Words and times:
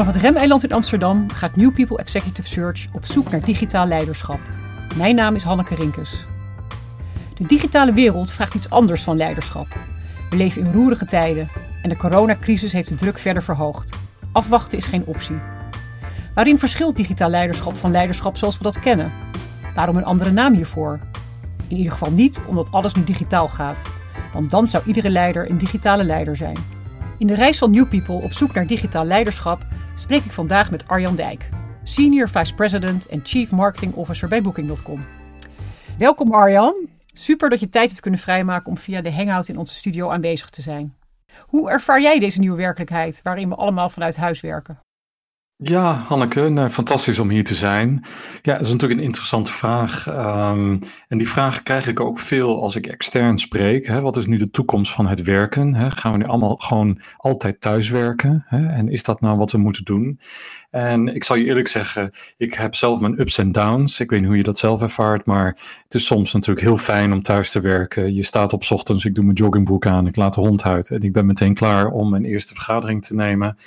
Vanaf 0.00 0.14
het 0.14 0.22
Remeiland 0.22 0.64
in 0.64 0.72
Amsterdam 0.72 1.30
gaat 1.30 1.56
New 1.56 1.72
People 1.72 1.98
Executive 1.98 2.48
Search 2.48 2.86
op 2.92 3.06
zoek 3.06 3.30
naar 3.30 3.40
digitaal 3.40 3.86
leiderschap. 3.86 4.40
Mijn 4.96 5.14
naam 5.14 5.34
is 5.34 5.42
Hanneke 5.42 5.74
Rinkes. 5.74 6.24
De 7.34 7.46
digitale 7.46 7.92
wereld 7.92 8.30
vraagt 8.30 8.54
iets 8.54 8.70
anders 8.70 9.02
van 9.02 9.16
leiderschap. 9.16 9.66
We 10.30 10.36
leven 10.36 10.64
in 10.64 10.72
roerige 10.72 11.04
tijden 11.04 11.48
en 11.82 11.88
de 11.88 11.96
coronacrisis 11.96 12.72
heeft 12.72 12.88
de 12.88 12.94
druk 12.94 13.18
verder 13.18 13.42
verhoogd. 13.42 13.96
Afwachten 14.32 14.78
is 14.78 14.86
geen 14.86 15.04
optie. 15.04 15.38
Waarin 16.34 16.58
verschilt 16.58 16.96
digitaal 16.96 17.30
leiderschap 17.30 17.76
van 17.76 17.90
leiderschap 17.90 18.36
zoals 18.36 18.58
we 18.58 18.62
dat 18.62 18.80
kennen? 18.80 19.12
Waarom 19.74 19.96
een 19.96 20.04
andere 20.04 20.30
naam 20.30 20.54
hiervoor? 20.54 20.98
In 21.68 21.76
ieder 21.76 21.92
geval 21.92 22.10
niet 22.10 22.42
omdat 22.46 22.72
alles 22.72 22.94
nu 22.94 23.04
digitaal 23.04 23.48
gaat, 23.48 23.82
want 24.32 24.50
dan 24.50 24.66
zou 24.66 24.82
iedere 24.86 25.10
leider 25.10 25.50
een 25.50 25.58
digitale 25.58 26.04
leider 26.04 26.36
zijn. 26.36 26.56
In 27.18 27.26
de 27.26 27.34
reis 27.34 27.58
van 27.58 27.70
New 27.70 27.88
People 27.88 28.14
op 28.14 28.32
zoek 28.32 28.54
naar 28.54 28.66
digitaal 28.66 29.04
leiderschap 29.04 29.64
spreek 29.94 30.24
ik 30.24 30.32
vandaag 30.32 30.70
met 30.70 30.88
Arjan 30.88 31.14
Dijk, 31.14 31.48
Senior 31.82 32.28
Vice 32.28 32.54
President 32.54 33.06
en 33.06 33.20
Chief 33.24 33.50
Marketing 33.50 33.94
Officer 33.94 34.28
bij 34.28 34.42
Booking.com. 34.42 35.00
Welkom 35.98 36.32
Arjan. 36.32 36.74
Super 37.12 37.48
dat 37.48 37.60
je 37.60 37.68
tijd 37.68 37.88
hebt 37.88 38.00
kunnen 38.00 38.20
vrijmaken 38.20 38.66
om 38.66 38.78
via 38.78 39.00
de 39.00 39.12
Hangout 39.12 39.48
in 39.48 39.56
onze 39.56 39.74
studio 39.74 40.10
aanwezig 40.10 40.50
te 40.50 40.62
zijn. 40.62 40.94
Hoe 41.38 41.70
ervaar 41.70 42.02
jij 42.02 42.18
deze 42.18 42.40
nieuwe 42.40 42.56
werkelijkheid 42.56 43.20
waarin 43.22 43.48
we 43.48 43.54
allemaal 43.54 43.88
vanuit 43.88 44.16
huis 44.16 44.40
werken? 44.40 44.78
Ja, 45.62 45.94
Hanneke, 45.94 46.68
fantastisch 46.70 47.18
om 47.18 47.28
hier 47.30 47.44
te 47.44 47.54
zijn. 47.54 48.04
Ja, 48.42 48.52
dat 48.52 48.66
is 48.66 48.72
natuurlijk 48.72 49.00
een 49.00 49.06
interessante 49.06 49.52
vraag. 49.52 50.06
Um, 50.06 50.78
en 51.08 51.18
die 51.18 51.28
vraag 51.28 51.62
krijg 51.62 51.86
ik 51.86 52.00
ook 52.00 52.18
veel 52.18 52.62
als 52.62 52.76
ik 52.76 52.86
extern 52.86 53.38
spreek. 53.38 53.86
Hè. 53.86 54.00
Wat 54.00 54.16
is 54.16 54.26
nu 54.26 54.36
de 54.36 54.50
toekomst 54.50 54.92
van 54.92 55.06
het 55.06 55.22
werken? 55.22 55.74
Hè? 55.74 55.90
Gaan 55.90 56.12
we 56.12 56.18
nu 56.18 56.24
allemaal 56.24 56.56
gewoon 56.56 57.00
altijd 57.16 57.60
thuiswerken? 57.60 58.44
Hè? 58.46 58.66
En 58.66 58.88
is 58.88 59.02
dat 59.02 59.20
nou 59.20 59.38
wat 59.38 59.52
we 59.52 59.58
moeten 59.58 59.84
doen? 59.84 60.20
En 60.70 61.14
ik 61.14 61.24
zal 61.24 61.36
je 61.36 61.44
eerlijk 61.44 61.68
zeggen, 61.68 62.12
ik 62.36 62.54
heb 62.54 62.74
zelf 62.74 63.00
mijn 63.00 63.20
ups 63.20 63.38
en 63.38 63.52
downs. 63.52 64.00
Ik 64.00 64.10
weet 64.10 64.20
niet 64.20 64.28
hoe 64.28 64.38
je 64.38 64.42
dat 64.42 64.58
zelf 64.58 64.82
ervaart, 64.82 65.26
maar 65.26 65.46
het 65.84 65.94
is 65.94 66.06
soms 66.06 66.32
natuurlijk 66.32 66.66
heel 66.66 66.76
fijn 66.76 67.12
om 67.12 67.22
thuis 67.22 67.50
te 67.50 67.60
werken. 67.60 68.14
Je 68.14 68.22
staat 68.22 68.52
op 68.52 68.64
ochtends, 68.70 69.04
ik 69.04 69.14
doe 69.14 69.24
mijn 69.24 69.36
joggingbroek 69.36 69.86
aan, 69.86 70.06
ik 70.06 70.16
laat 70.16 70.34
de 70.34 70.40
hond 70.40 70.64
uit 70.64 70.90
en 70.90 71.00
ik 71.00 71.12
ben 71.12 71.26
meteen 71.26 71.54
klaar 71.54 71.86
om 71.86 72.10
mijn 72.10 72.24
eerste 72.24 72.54
vergadering 72.54 73.04
te 73.04 73.14
nemen. 73.14 73.58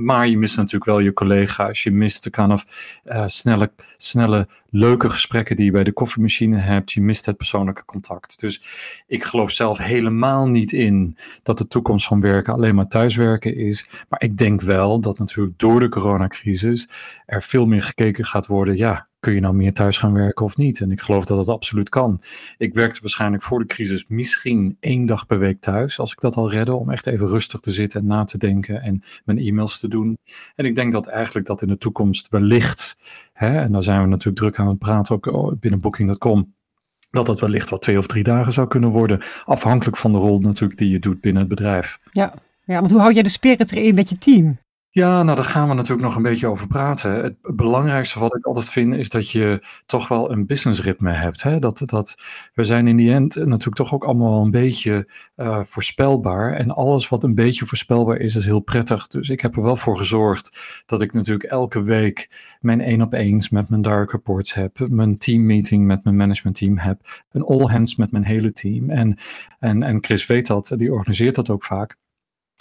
maar 0.00 0.28
je 0.28 0.38
mist 0.38 0.56
natuurlijk 0.56 0.84
wel 0.84 0.98
je 0.98 1.12
collega's, 1.12 1.82
je 1.82 1.90
mist 1.90 2.24
de 2.24 2.30
kind 2.30 2.52
of 2.52 2.66
uh, 3.04 3.24
snelle, 3.26 3.70
snelle, 3.96 4.48
leuke 4.74 5.10
gesprekken 5.10 5.56
die 5.56 5.64
je 5.64 5.70
bij 5.70 5.84
de 5.84 5.92
koffiemachine 5.92 6.58
hebt. 6.58 6.92
Je 6.92 7.00
mist 7.00 7.26
het 7.26 7.36
persoonlijke 7.36 7.84
contact. 7.84 8.40
Dus 8.40 8.62
ik 9.06 9.24
geloof 9.24 9.50
zelf 9.50 9.78
helemaal 9.78 10.48
niet 10.48 10.72
in 10.72 11.16
dat 11.42 11.58
de 11.58 11.68
toekomst 11.68 12.06
van 12.06 12.20
werken 12.20 12.52
alleen 12.52 12.74
maar 12.74 12.88
thuiswerken 12.88 13.56
is. 13.56 13.88
Maar 14.08 14.22
ik 14.22 14.36
denk 14.36 14.60
wel 14.60 15.00
dat 15.00 15.18
natuurlijk 15.18 15.58
door 15.58 15.80
de 15.80 15.88
corona 15.88 16.26
crisis 16.26 16.88
er 17.26 17.42
veel 17.42 17.66
meer 17.66 17.82
gekeken 17.82 18.24
gaat 18.24 18.46
worden, 18.46 18.76
ja, 18.76 19.08
kun 19.22 19.34
je 19.34 19.40
nou 19.40 19.54
meer 19.54 19.72
thuis 19.72 19.98
gaan 19.98 20.12
werken 20.12 20.44
of 20.44 20.56
niet? 20.56 20.80
En 20.80 20.90
ik 20.90 21.00
geloof 21.00 21.24
dat 21.24 21.36
dat 21.36 21.48
absoluut 21.48 21.88
kan. 21.88 22.20
Ik 22.58 22.74
werkte 22.74 23.00
waarschijnlijk 23.00 23.42
voor 23.42 23.58
de 23.58 23.66
crisis 23.66 24.04
misschien 24.08 24.76
één 24.80 25.06
dag 25.06 25.26
per 25.26 25.38
week 25.38 25.60
thuis, 25.60 25.98
als 25.98 26.12
ik 26.12 26.20
dat 26.20 26.36
al 26.36 26.50
redde, 26.50 26.74
om 26.74 26.90
echt 26.90 27.06
even 27.06 27.26
rustig 27.26 27.60
te 27.60 27.72
zitten 27.72 28.00
en 28.00 28.06
na 28.06 28.24
te 28.24 28.38
denken 28.38 28.82
en 28.82 29.02
mijn 29.24 29.38
e-mails 29.38 29.78
te 29.78 29.88
doen. 29.88 30.18
En 30.54 30.64
ik 30.64 30.74
denk 30.74 30.92
dat 30.92 31.06
eigenlijk 31.06 31.46
dat 31.46 31.62
in 31.62 31.68
de 31.68 31.78
toekomst 31.78 32.28
wellicht, 32.28 33.00
hè, 33.32 33.60
en 33.60 33.72
daar 33.72 33.82
zijn 33.82 34.02
we 34.02 34.08
natuurlijk 34.08 34.36
druk 34.36 34.58
aan 34.58 34.68
het 34.68 34.78
praten, 34.78 35.14
ook 35.14 35.26
oh, 35.26 35.52
binnen 35.60 35.80
Booking.com, 35.80 36.54
dat 37.10 37.26
dat 37.26 37.40
wellicht 37.40 37.70
wel 37.70 37.78
twee 37.78 37.98
of 37.98 38.06
drie 38.06 38.24
dagen 38.24 38.52
zou 38.52 38.68
kunnen 38.68 38.90
worden, 38.90 39.20
afhankelijk 39.44 39.96
van 39.96 40.12
de 40.12 40.18
rol 40.18 40.40
natuurlijk 40.40 40.78
die 40.78 40.90
je 40.90 40.98
doet 40.98 41.20
binnen 41.20 41.40
het 41.40 41.50
bedrijf. 41.50 41.98
Ja, 42.12 42.34
ja 42.64 42.78
want 42.78 42.90
hoe 42.90 43.00
hou 43.00 43.12
jij 43.12 43.22
de 43.22 43.28
spirit 43.28 43.72
erin 43.72 43.94
met 43.94 44.08
je 44.08 44.18
team? 44.18 44.58
Ja, 44.94 45.22
nou 45.22 45.36
daar 45.36 45.44
gaan 45.44 45.68
we 45.68 45.74
natuurlijk 45.74 46.02
nog 46.02 46.16
een 46.16 46.22
beetje 46.22 46.46
over 46.46 46.66
praten. 46.66 47.22
Het 47.22 47.36
belangrijkste 47.42 48.18
wat 48.18 48.36
ik 48.36 48.46
altijd 48.46 48.68
vind 48.68 48.94
is 48.94 49.08
dat 49.10 49.30
je 49.30 49.66
toch 49.86 50.08
wel 50.08 50.30
een 50.30 50.46
businessritme 50.46 51.12
hebt. 51.12 51.42
Hè? 51.42 51.58
Dat, 51.58 51.82
dat, 51.84 52.22
we 52.54 52.64
zijn 52.64 52.86
in 52.86 52.96
die 52.96 53.12
end 53.12 53.34
natuurlijk 53.34 53.76
toch 53.76 53.94
ook 53.94 54.04
allemaal 54.04 54.42
een 54.42 54.50
beetje 54.50 55.08
uh, 55.36 55.62
voorspelbaar. 55.62 56.54
En 56.54 56.70
alles 56.70 57.08
wat 57.08 57.22
een 57.22 57.34
beetje 57.34 57.66
voorspelbaar 57.66 58.16
is, 58.16 58.36
is 58.36 58.44
heel 58.44 58.60
prettig. 58.60 59.06
Dus 59.06 59.28
ik 59.28 59.40
heb 59.40 59.56
er 59.56 59.62
wel 59.62 59.76
voor 59.76 59.96
gezorgd 59.96 60.58
dat 60.86 61.02
ik 61.02 61.12
natuurlijk 61.12 61.50
elke 61.50 61.82
week 61.82 62.30
mijn 62.60 62.80
één 62.80 63.02
op 63.02 63.12
eens 63.12 63.48
met 63.48 63.68
mijn 63.68 63.82
direct 63.82 64.12
reports 64.12 64.54
heb. 64.54 64.78
Mijn 64.88 65.18
teammeeting 65.18 65.86
met 65.86 66.04
mijn 66.04 66.16
managementteam 66.16 66.78
heb. 66.78 67.24
Een 67.30 67.44
all 67.44 67.66
hands 67.66 67.96
met 67.96 68.10
mijn 68.10 68.24
hele 68.24 68.52
team. 68.52 68.90
En, 68.90 69.18
en, 69.58 69.82
en 69.82 70.04
Chris 70.04 70.26
weet 70.26 70.46
dat, 70.46 70.72
die 70.76 70.92
organiseert 70.92 71.34
dat 71.34 71.50
ook 71.50 71.64
vaak 71.64 72.00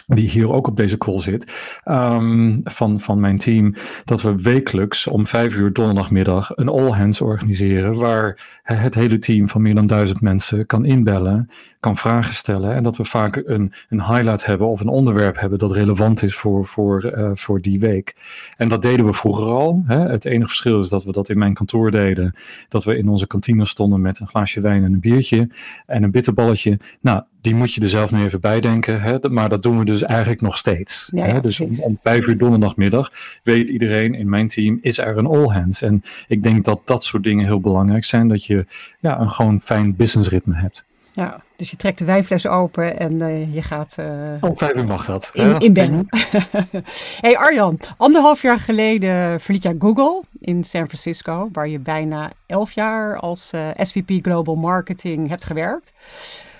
die 0.07 0.29
hier 0.29 0.51
ook 0.51 0.67
op 0.67 0.77
deze 0.77 0.97
call 0.97 1.19
zit, 1.19 1.51
um, 1.85 2.61
van, 2.63 2.99
van 2.99 3.19
mijn 3.19 3.37
team, 3.37 3.73
dat 4.05 4.21
we 4.21 4.41
wekelijks 4.41 5.07
om 5.07 5.27
vijf 5.27 5.55
uur 5.55 5.73
donderdagmiddag 5.73 6.51
een 6.55 6.69
all 6.69 6.89
hands 6.89 7.21
organiseren, 7.21 7.95
waar 7.95 8.59
het 8.63 8.95
hele 8.95 9.19
team 9.19 9.49
van 9.49 9.61
meer 9.61 9.75
dan 9.75 9.87
duizend 9.87 10.21
mensen 10.21 10.65
kan 10.65 10.85
inbellen 10.85 11.49
kan 11.81 11.97
vragen 11.97 12.33
stellen. 12.33 12.73
En 12.73 12.83
dat 12.83 12.97
we 12.97 13.05
vaak 13.05 13.41
een, 13.45 13.73
een 13.89 14.03
highlight 14.03 14.45
hebben 14.45 14.67
of 14.67 14.79
een 14.79 14.87
onderwerp 14.87 15.39
hebben 15.39 15.59
dat 15.59 15.71
relevant 15.71 16.23
is 16.23 16.35
voor, 16.35 16.65
voor, 16.65 17.13
uh, 17.17 17.29
voor 17.33 17.61
die 17.61 17.79
week. 17.79 18.15
En 18.57 18.67
dat 18.67 18.81
deden 18.81 19.05
we 19.05 19.13
vroeger 19.13 19.45
al. 19.45 19.83
Hè. 19.85 20.09
Het 20.09 20.25
enige 20.25 20.47
verschil 20.47 20.79
is 20.79 20.89
dat 20.89 21.03
we 21.03 21.11
dat 21.11 21.29
in 21.29 21.37
mijn 21.37 21.53
kantoor 21.53 21.91
deden. 21.91 22.35
Dat 22.69 22.83
we 22.83 22.97
in 22.97 23.09
onze 23.09 23.27
kantine 23.27 23.65
stonden 23.65 24.01
met 24.01 24.19
een 24.19 24.27
glaasje 24.27 24.61
wijn 24.61 24.83
en 24.83 24.93
een 24.93 24.99
biertje 24.99 25.49
en 25.85 26.03
een 26.03 26.11
bitterballetje. 26.11 26.79
Nou, 26.99 27.23
die 27.41 27.55
moet 27.55 27.73
je 27.73 27.81
er 27.81 27.89
zelf 27.89 28.11
nu 28.11 28.23
even 28.23 28.41
bij 28.41 28.59
denken. 28.59 29.01
Hè? 29.01 29.17
Maar 29.29 29.49
dat 29.49 29.63
doen 29.63 29.79
we 29.79 29.85
dus 29.85 30.03
eigenlijk 30.03 30.41
nog 30.41 30.57
steeds. 30.57 31.09
Ja, 31.13 31.25
hè? 31.25 31.41
Dus 31.41 31.59
om, 31.59 31.79
om, 31.79 31.99
vijf 32.01 32.27
uur 32.27 32.37
donderdagmiddag 32.37 33.11
weet 33.43 33.69
iedereen 33.69 34.13
in 34.13 34.29
mijn 34.29 34.47
team, 34.47 34.77
is 34.81 34.97
er 34.97 35.17
een 35.17 35.25
all 35.27 35.47
hands. 35.47 35.81
En 35.81 36.03
ik 36.27 36.43
denk 36.43 36.65
dat 36.65 36.81
dat 36.85 37.03
soort 37.03 37.23
dingen 37.23 37.45
heel 37.45 37.59
belangrijk 37.59 38.05
zijn. 38.05 38.27
Dat 38.27 38.45
je 38.45 38.65
ja, 38.99 39.19
een 39.19 39.29
gewoon 39.29 39.59
fijn 39.59 39.95
businessritme 39.95 40.55
hebt. 40.55 40.85
Ja, 41.13 41.41
dus 41.61 41.69
je 41.69 41.75
trekt 41.75 41.97
de 41.97 42.05
wijnfles 42.05 42.47
open 42.47 42.99
en 42.99 43.13
uh, 43.13 43.53
je 43.53 43.61
gaat... 43.61 43.95
Uh, 43.99 44.05
Om 44.41 44.57
vijf 44.57 44.75
uur 44.75 44.85
mag 44.85 45.05
dat. 45.05 45.29
In, 45.33 45.59
in 45.59 46.09
hey 47.21 47.37
Arjan, 47.37 47.79
anderhalf 47.97 48.41
jaar 48.41 48.59
geleden 48.59 49.39
verliet 49.39 49.63
jij 49.63 49.75
Google 49.79 50.21
in 50.39 50.63
San 50.63 50.87
Francisco, 50.87 51.49
waar 51.51 51.67
je 51.67 51.79
bijna 51.79 52.31
elf 52.45 52.71
jaar 52.71 53.19
als 53.19 53.51
uh, 53.53 53.69
eh, 53.69 53.75
SVP 53.85 54.25
Global 54.25 54.55
Marketing 54.55 55.29
hebt 55.29 55.45
gewerkt. 55.45 55.93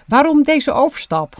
Waarom 0.08 0.44
deze 0.44 0.72
overstap? 0.72 1.36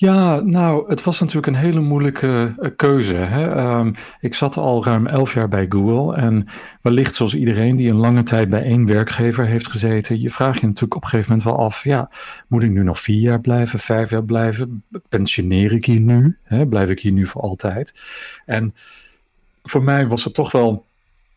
Ja, 0.00 0.40
nou, 0.40 0.88
het 0.88 1.02
was 1.02 1.20
natuurlijk 1.20 1.46
een 1.46 1.54
hele 1.54 1.80
moeilijke 1.80 2.54
uh, 2.58 2.70
keuze. 2.76 3.14
Hè? 3.14 3.76
Um, 3.78 3.94
ik 4.20 4.34
zat 4.34 4.56
al 4.56 4.84
ruim 4.84 5.06
elf 5.06 5.34
jaar 5.34 5.48
bij 5.48 5.66
Google 5.68 6.16
en 6.16 6.46
wellicht 6.82 7.14
zoals 7.14 7.34
iedereen 7.34 7.76
die 7.76 7.90
een 7.90 7.96
lange 7.96 8.22
tijd 8.22 8.48
bij 8.48 8.62
één 8.62 8.86
werkgever 8.86 9.46
heeft 9.46 9.70
gezeten, 9.70 10.20
je 10.20 10.30
vraagt 10.30 10.60
je 10.60 10.66
natuurlijk 10.66 10.94
op 10.94 11.02
een 11.02 11.08
gegeven 11.08 11.30
moment 11.30 11.48
wel 11.48 11.64
af, 11.64 11.84
ja, 11.84 12.10
moet 12.46 12.62
ik 12.62 12.70
nu 12.70 12.82
nog 12.82 13.00
vier 13.00 13.20
jaar 13.20 13.40
blijven, 13.40 13.78
vijf 13.78 14.10
jaar 14.10 14.24
blijven? 14.24 14.84
Pensioneer 15.08 15.72
ik 15.72 15.84
hier 15.84 16.00
nu? 16.00 16.36
Hè? 16.42 16.66
Blijf 16.66 16.90
ik 16.90 17.00
hier 17.00 17.12
nu 17.12 17.26
voor 17.26 17.42
altijd? 17.42 17.94
En 18.46 18.74
voor 19.62 19.82
mij 19.82 20.06
was 20.06 20.24
het 20.24 20.34
toch 20.34 20.52
wel 20.52 20.84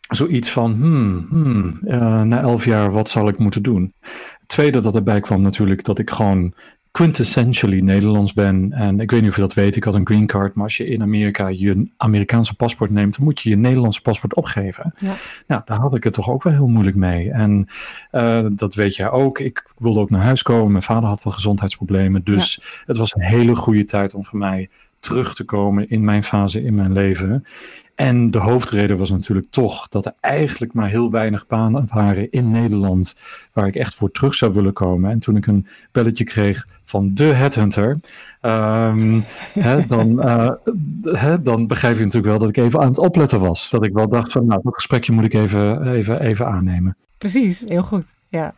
zoiets 0.10 0.52
van, 0.52 0.74
hmm, 0.74 1.28
hmm 1.30 1.80
uh, 1.84 2.22
na 2.22 2.40
elf 2.40 2.66
jaar, 2.66 2.92
wat 2.92 3.10
zal 3.10 3.28
ik 3.28 3.38
moeten 3.38 3.64
doen? 3.64 3.94
Tweede 4.46 4.82
dat 4.82 4.96
erbij 4.96 5.20
kwam 5.20 5.42
natuurlijk, 5.42 5.84
dat 5.84 6.00
ik 6.00 6.10
gewoon 6.10 6.54
quintessentially 6.92 7.80
Nederlands 7.80 8.34
ben. 8.34 8.74
En 8.74 9.00
ik 9.00 9.12
weet 9.12 9.22
niet 9.22 9.30
of 9.30 9.36
je 9.36 9.42
dat 9.42 9.54
weet, 9.54 9.76
ik 9.76 9.84
had 9.84 9.96
een 9.96 10.06
green 10.08 10.26
card, 10.26 10.56
maar 10.56 10.64
als 10.64 10.78
je 10.78 10.88
in 10.88 11.02
Amerika 11.02 11.48
je 11.48 11.88
Amerikaanse 11.98 12.56
paspoort 12.56 12.90
neemt, 12.90 13.16
dan 13.16 13.26
moet 13.26 13.40
je 13.40 13.50
je 13.50 13.58
Nederlandse 13.58 14.02
paspoort 14.02 14.36
opgeven. 14.36 14.94
Ja. 14.98 15.14
Nou, 15.48 15.62
daar 15.66 15.78
had 15.78 15.96
ik 15.96 16.04
het 16.04 16.14
toch 16.14 16.30
ook 16.30 16.44
wel 16.44 16.54
heel 16.54 16.68
moeilijk 16.68 16.96
mee. 16.96 17.32
En 17.32 17.68
uh, 18.12 18.46
dat 18.50 18.74
weet 18.74 18.96
jij 18.96 19.10
ook. 19.10 19.40
Ik 19.40 19.64
wilde 19.78 20.00
ook 20.00 20.10
naar 20.10 20.22
huis 20.22 20.42
komen. 20.42 20.72
Mijn 20.72 20.84
vader 20.84 21.10
had 21.10 21.24
wel 21.24 21.34
gezondheidsproblemen. 21.34 22.24
Dus 22.24 22.56
ja. 22.56 22.84
het 22.86 22.98
was 22.98 23.16
een 23.16 23.22
hele 23.22 23.56
goede 23.56 23.86
tijd 23.86 24.14
om 24.14 24.26
voor 24.26 24.40
mij 24.40 24.70
terug 25.00 25.36
te 25.36 25.44
komen 25.44 25.90
in 25.90 26.04
mijn 26.04 26.24
fase 26.24 26.64
in 26.64 26.76
mijn 26.76 26.94
leven. 26.94 27.46
En 27.96 28.32
de 28.32 28.38
hoofdreden 28.38 28.98
was 28.98 29.10
natuurlijk 29.10 29.48
toch 29.50 29.88
dat 29.88 30.06
er 30.06 30.14
eigenlijk 30.20 30.74
maar 30.74 30.90
heel 30.90 31.12
weinig 31.12 31.48
banen 31.48 31.88
waren 31.94 32.32
in 32.32 32.52
Nederland 32.52 33.16
waar 33.54 33.68
ik 33.68 33.76
echt 33.76 33.96
voor 33.96 34.12
terug 34.12 34.34
zou 34.34 34.54
willen 34.54 34.74
komen. 34.74 35.12
En 35.12 35.20
toen 35.20 35.36
ik 35.36 35.48
een 35.48 35.68
belletje 35.92 36.24
kreeg 36.24 36.68
van 36.84 37.14
de 37.14 37.24
headhunter, 37.24 38.00
um, 38.42 39.24
hè, 39.60 39.86
dan, 39.88 40.28
uh, 40.28 41.36
dan 41.42 41.68
begrijp 41.68 41.98
je 41.98 42.04
natuurlijk 42.04 42.32
wel 42.32 42.40
dat 42.40 42.50
ik 42.50 42.58
even 42.58 42.80
aan 42.80 42.88
het 42.88 42.98
opletten 42.98 43.40
was. 43.40 43.70
Dat 43.70 43.84
ik 43.84 43.94
wel 43.94 44.10
dacht 44.10 44.32
van, 44.32 44.46
nou, 44.46 44.62
dat 44.64 44.74
gesprekje 44.74 45.12
moet 45.12 45.24
ik 45.24 45.34
even, 45.34 45.92
even, 45.92 46.22
even 46.22 46.48
aannemen. 46.48 46.98
Precies, 47.18 47.64
heel 47.68 47.84
goed. 47.84 48.06
Ja. 48.28 48.54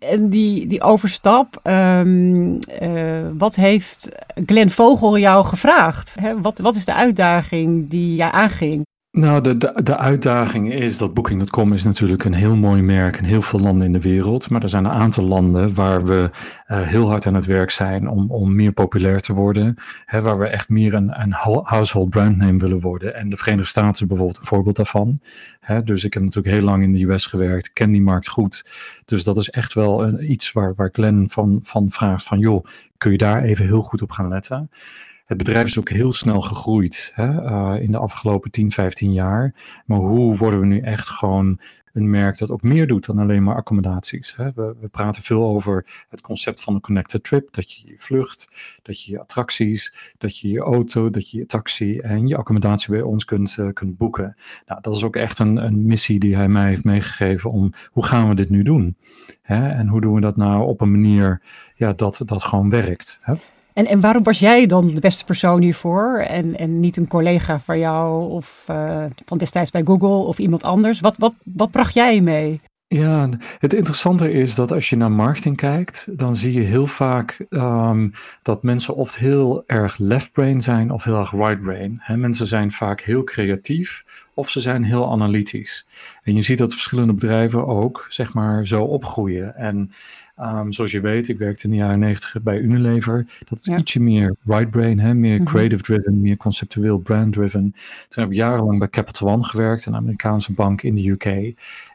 En 0.00 0.28
die, 0.28 0.66
die 0.66 0.82
overstap, 0.82 1.60
um, 1.62 2.58
uh, 2.82 3.28
wat 3.38 3.54
heeft 3.54 4.08
Glenn 4.46 4.70
Vogel 4.70 5.18
jou 5.18 5.44
gevraagd? 5.44 6.16
Hè, 6.20 6.40
wat, 6.40 6.58
wat 6.58 6.76
is 6.76 6.84
de 6.84 6.94
uitdaging 6.94 7.90
die 7.90 8.16
jij 8.16 8.30
aanging? 8.30 8.88
Nou, 9.12 9.40
de, 9.40 9.58
de, 9.58 9.80
de 9.82 9.96
uitdaging 9.96 10.72
is 10.72 10.98
dat 10.98 11.14
Booking.com 11.14 11.72
is 11.72 11.84
natuurlijk 11.84 12.24
een 12.24 12.34
heel 12.34 12.56
mooi 12.56 12.82
merk 12.82 13.16
in 13.16 13.24
heel 13.24 13.42
veel 13.42 13.60
landen 13.60 13.86
in 13.86 13.92
de 13.92 14.00
wereld. 14.00 14.50
Maar 14.50 14.62
er 14.62 14.68
zijn 14.68 14.84
een 14.84 14.90
aantal 14.90 15.24
landen 15.24 15.74
waar 15.74 16.04
we 16.04 16.30
uh, 16.68 16.80
heel 16.80 17.08
hard 17.08 17.26
aan 17.26 17.34
het 17.34 17.44
werk 17.44 17.70
zijn 17.70 18.08
om, 18.08 18.30
om 18.30 18.54
meer 18.54 18.72
populair 18.72 19.20
te 19.20 19.32
worden. 19.32 19.74
Hè, 20.04 20.22
waar 20.22 20.38
we 20.38 20.46
echt 20.46 20.68
meer 20.68 20.94
een, 20.94 21.20
een 21.22 21.32
household 21.62 22.10
brandname 22.10 22.58
willen 22.58 22.80
worden. 22.80 23.14
En 23.14 23.30
de 23.30 23.36
Verenigde 23.36 23.68
Staten 23.68 24.02
is 24.02 24.06
bijvoorbeeld 24.06 24.38
een 24.38 24.46
voorbeeld 24.46 24.76
daarvan. 24.76 25.20
Dus 25.84 26.04
ik 26.04 26.14
heb 26.14 26.22
natuurlijk 26.22 26.54
heel 26.54 26.64
lang 26.64 26.82
in 26.82 26.92
de 26.92 27.04
US 27.04 27.26
gewerkt, 27.26 27.72
ken 27.72 27.90
die 27.90 28.02
markt 28.02 28.28
goed. 28.28 28.64
Dus 29.04 29.24
dat 29.24 29.36
is 29.36 29.50
echt 29.50 29.72
wel 29.72 30.02
een, 30.02 30.30
iets 30.30 30.52
waar, 30.52 30.74
waar 30.74 30.88
Glenn 30.92 31.30
van, 31.30 31.60
van 31.62 31.90
vraagt 31.90 32.24
van 32.24 32.38
joh, 32.38 32.64
kun 32.98 33.12
je 33.12 33.18
daar 33.18 33.42
even 33.42 33.64
heel 33.64 33.82
goed 33.82 34.02
op 34.02 34.10
gaan 34.10 34.28
letten. 34.28 34.70
Het 35.30 35.38
bedrijf 35.38 35.66
is 35.66 35.78
ook 35.78 35.88
heel 35.88 36.12
snel 36.12 36.40
gegroeid 36.40 37.12
hè, 37.14 37.28
uh, 37.28 37.82
in 37.82 37.90
de 37.90 37.98
afgelopen 37.98 38.50
10, 38.50 38.70
15 38.70 39.12
jaar. 39.12 39.54
Maar 39.84 39.98
hoe 39.98 40.36
worden 40.36 40.60
we 40.60 40.66
nu 40.66 40.80
echt 40.80 41.08
gewoon 41.08 41.60
een 41.92 42.10
merk 42.10 42.38
dat 42.38 42.50
ook 42.50 42.62
meer 42.62 42.86
doet 42.86 43.06
dan 43.06 43.18
alleen 43.18 43.42
maar 43.42 43.54
accommodaties? 43.54 44.36
Hè? 44.36 44.52
We, 44.54 44.74
we, 44.80 44.88
praten 44.88 45.22
veel 45.22 45.44
over 45.44 46.04
het 46.08 46.20
concept 46.20 46.60
van 46.60 46.74
een 46.74 46.80
connected 46.80 47.24
trip. 47.24 47.52
Dat 47.52 47.72
je 47.72 47.88
je 47.88 47.94
vlucht, 47.96 48.48
dat 48.82 49.02
je 49.02 49.12
je 49.12 49.20
attracties, 49.20 49.94
dat 50.18 50.38
je 50.38 50.48
je 50.48 50.60
auto, 50.60 51.10
dat 51.10 51.30
je 51.30 51.38
je 51.38 51.46
taxi 51.46 51.98
en 51.98 52.26
je 52.26 52.36
accommodatie 52.36 52.90
bij 52.90 53.02
ons 53.02 53.24
kunt, 53.24 53.56
uh, 53.60 53.72
kunt 53.72 53.96
boeken. 53.96 54.36
Nou, 54.66 54.80
dat 54.80 54.94
is 54.94 55.04
ook 55.04 55.16
echt 55.16 55.38
een, 55.38 55.56
een 55.56 55.86
missie 55.86 56.18
die 56.18 56.36
hij 56.36 56.48
mij 56.48 56.68
heeft 56.68 56.84
meegegeven 56.84 57.50
om 57.50 57.72
hoe 57.90 58.06
gaan 58.06 58.28
we 58.28 58.34
dit 58.34 58.50
nu 58.50 58.62
doen? 58.62 58.96
Hè? 59.42 59.68
En 59.68 59.88
hoe 59.88 60.00
doen 60.00 60.14
we 60.14 60.20
dat 60.20 60.36
nou 60.36 60.66
op 60.66 60.80
een 60.80 60.90
manier 60.90 61.42
ja, 61.74 61.92
dat 61.92 62.22
dat 62.24 62.42
gewoon 62.42 62.70
werkt? 62.70 63.18
Hè? 63.22 63.34
En, 63.72 63.86
en 63.86 64.00
waarom 64.00 64.22
was 64.22 64.38
jij 64.38 64.66
dan 64.66 64.94
de 64.94 65.00
beste 65.00 65.24
persoon 65.24 65.62
hiervoor 65.62 66.18
en, 66.18 66.58
en 66.58 66.80
niet 66.80 66.96
een 66.96 67.08
collega 67.08 67.58
van 67.60 67.78
jou 67.78 68.30
of 68.30 68.66
uh, 68.70 69.04
van 69.24 69.38
destijds 69.38 69.70
bij 69.70 69.82
Google 69.84 70.08
of 70.08 70.38
iemand 70.38 70.62
anders? 70.62 71.00
Wat, 71.00 71.16
wat, 71.16 71.34
wat 71.44 71.70
bracht 71.70 71.94
jij 71.94 72.20
mee? 72.20 72.60
Ja, 72.94 73.28
het 73.58 73.72
interessante 73.72 74.32
is 74.32 74.54
dat 74.54 74.72
als 74.72 74.88
je 74.88 74.96
naar 74.96 75.12
marketing 75.12 75.56
kijkt, 75.56 76.06
dan 76.10 76.36
zie 76.36 76.52
je 76.52 76.60
heel 76.60 76.86
vaak 76.86 77.46
um, 77.50 78.12
dat 78.42 78.62
mensen 78.62 78.94
of 78.94 79.14
heel 79.14 79.62
erg 79.66 79.98
left 79.98 80.32
brain 80.32 80.62
zijn 80.62 80.90
of 80.90 81.04
heel 81.04 81.18
erg 81.18 81.30
right 81.30 81.60
brain. 81.60 82.02
Mensen 82.16 82.46
zijn 82.46 82.72
vaak 82.72 83.00
heel 83.00 83.24
creatief 83.24 84.04
of 84.34 84.50
ze 84.50 84.60
zijn 84.60 84.84
heel 84.84 85.10
analytisch. 85.10 85.86
En 86.22 86.34
je 86.34 86.42
ziet 86.42 86.58
dat 86.58 86.72
verschillende 86.72 87.12
bedrijven 87.12 87.66
ook, 87.66 88.06
zeg 88.08 88.34
maar, 88.34 88.66
zo 88.66 88.82
opgroeien. 88.82 89.56
En 89.56 89.92
Um, 90.42 90.72
zoals 90.72 90.90
je 90.90 91.00
weet, 91.00 91.28
ik 91.28 91.38
werkte 91.38 91.64
in 91.64 91.70
de 91.70 91.76
jaren 91.76 91.98
negentig 91.98 92.42
bij 92.42 92.58
Unilever. 92.58 93.26
Dat 93.48 93.58
is 93.58 93.66
ietsje 93.66 94.00
meer 94.00 94.34
right 94.44 94.70
brain, 94.70 94.98
hè? 94.98 95.14
meer 95.14 95.30
mm 95.30 95.36
-hmm. 95.36 95.46
creative 95.46 95.82
driven, 95.82 96.20
meer 96.20 96.36
conceptueel 96.36 96.98
brand 96.98 97.32
driven. 97.32 97.74
Toen 98.08 98.22
heb 98.22 98.32
ik 98.32 98.36
jarenlang 98.36 98.78
bij 98.78 98.88
Capital 98.88 99.28
One 99.28 99.44
gewerkt, 99.44 99.86
een 99.86 99.94
Amerikaanse 99.94 100.52
bank 100.52 100.82
in 100.82 100.94
de 100.94 101.08
UK. 101.08 101.24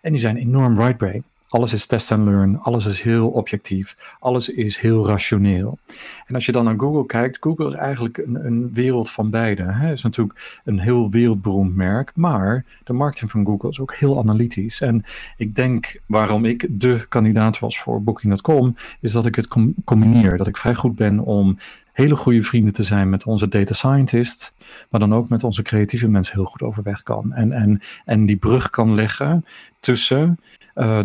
En 0.01 0.11
die 0.11 0.17
zijn 0.17 0.37
enorm 0.37 0.77
right 0.77 0.97
brain. 0.97 1.23
Alles 1.49 1.73
is 1.73 1.85
test 1.85 2.11
and 2.11 2.25
learn, 2.25 2.59
alles 2.59 2.85
is 2.85 3.01
heel 3.01 3.29
objectief, 3.29 3.97
alles 4.19 4.49
is 4.49 4.77
heel 4.77 5.07
rationeel. 5.07 5.77
En 6.25 6.35
als 6.35 6.45
je 6.45 6.51
dan 6.51 6.63
naar 6.63 6.79
Google 6.79 7.05
kijkt, 7.05 7.37
Google 7.39 7.67
is 7.67 7.73
eigenlijk 7.73 8.17
een, 8.17 8.45
een 8.45 8.73
wereld 8.73 9.11
van 9.11 9.29
beide. 9.29 9.63
Het 9.63 9.93
is 9.93 10.03
natuurlijk 10.03 10.61
een 10.63 10.79
heel 10.79 11.09
wereldberoemd 11.09 11.75
merk, 11.75 12.11
maar 12.15 12.65
de 12.83 12.93
marketing 12.93 13.31
van 13.31 13.45
Google 13.45 13.69
is 13.69 13.79
ook 13.79 13.95
heel 13.95 14.19
analytisch. 14.19 14.81
En 14.81 15.03
ik 15.37 15.55
denk 15.55 16.01
waarom 16.05 16.45
ik 16.45 16.67
de 16.69 17.05
kandidaat 17.09 17.59
was 17.59 17.79
voor 17.79 18.03
Booking.com, 18.03 18.75
is 18.99 19.11
dat 19.11 19.25
ik 19.25 19.35
het 19.35 19.47
combineer. 19.83 20.37
Dat 20.37 20.47
ik 20.47 20.57
vrij 20.57 20.75
goed 20.75 20.95
ben 20.95 21.19
om 21.19 21.57
hele 21.95 22.15
goede 22.15 22.43
vrienden 22.43 22.73
te 22.73 22.83
zijn 22.83 23.09
met 23.09 23.25
onze 23.25 23.47
data 23.47 23.73
scientists, 23.73 24.55
maar 24.89 24.99
dan 24.99 25.13
ook 25.13 25.29
met 25.29 25.43
onze 25.43 25.61
creatieve 25.61 26.07
mensen 26.07 26.35
heel 26.35 26.45
goed 26.45 26.61
overweg 26.61 27.03
kan. 27.03 27.33
En, 27.33 27.51
en, 27.51 27.81
en 28.05 28.25
die 28.25 28.37
brug 28.37 28.69
kan 28.69 28.95
leggen 28.95 29.45
tussen 29.79 30.39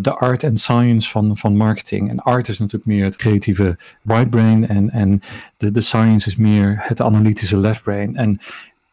de 0.01 0.15
art 0.15 0.43
en 0.43 0.57
science 0.57 1.11
van, 1.11 1.37
van 1.37 1.57
marketing. 1.57 2.11
En 2.11 2.21
art 2.21 2.49
is 2.49 2.59
natuurlijk 2.59 2.87
meer 2.87 3.05
het 3.05 3.17
creatieve 3.17 3.77
right 4.03 4.31
brain 4.31 4.69
en, 4.69 4.91
en 4.91 5.23
de, 5.57 5.71
de 5.71 5.81
science 5.81 6.29
is 6.29 6.37
meer 6.37 6.77
het 6.79 7.01
analytische 7.01 7.57
left 7.57 7.83
brain. 7.83 8.17
En 8.17 8.41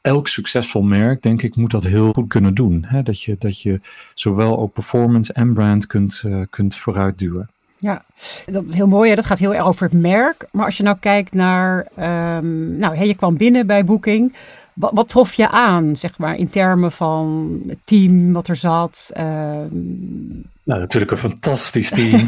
elk 0.02 0.28
succesvol 0.28 0.82
merk, 0.82 1.22
denk 1.22 1.42
ik, 1.42 1.56
moet 1.56 1.72
dat 1.72 1.84
heel 1.84 2.14
goed 2.14 2.28
kunnen 2.28 2.54
doen. 2.54 2.86
Hè? 2.88 3.04
Dat, 3.04 3.22
je, 3.22 3.36
dat 3.40 3.62
je 3.62 3.80
zowel 4.14 4.60
ook 4.60 4.74
performance 4.74 5.34
en 5.34 5.54
brand 5.54 5.88
kunt, 5.88 6.24
uh, 6.26 6.42
kunt 6.50 6.76
vooruitduwen. 6.76 7.50
Ja, 7.80 8.04
dat 8.46 8.64
is 8.64 8.74
heel 8.74 8.88
mooi. 8.88 9.10
Hè? 9.10 9.16
Dat 9.16 9.26
gaat 9.26 9.40
heel 9.40 9.56
erg 9.56 9.66
over 9.66 9.84
het 9.84 10.02
merk. 10.02 10.46
Maar 10.52 10.66
als 10.66 10.78
je 10.78 10.84
nou 10.84 10.98
kijkt 11.00 11.34
naar, 11.34 11.88
um, 12.38 12.78
nou, 12.78 13.06
je 13.06 13.16
kwam 13.16 13.38
binnen 13.38 13.68
bij 13.68 13.86
Booking. 13.86 14.34
Wat, 14.78 14.92
wat, 14.94 15.10
trof 15.10 15.34
je 15.34 15.50
aan, 15.50 15.96
zeg 15.96 16.18
maar, 16.18 16.36
in 16.36 16.50
termen 16.50 16.92
van 16.92 17.60
het 17.68 17.80
team 17.84 18.34
wat 18.34 18.48
er 18.48 18.56
zat? 18.56 19.12
Uh... 19.14 19.24
Nou, 20.64 20.80
natuurlijk 20.80 21.12
een 21.12 21.18
fantastisch 21.18 21.90
team. 21.90 22.28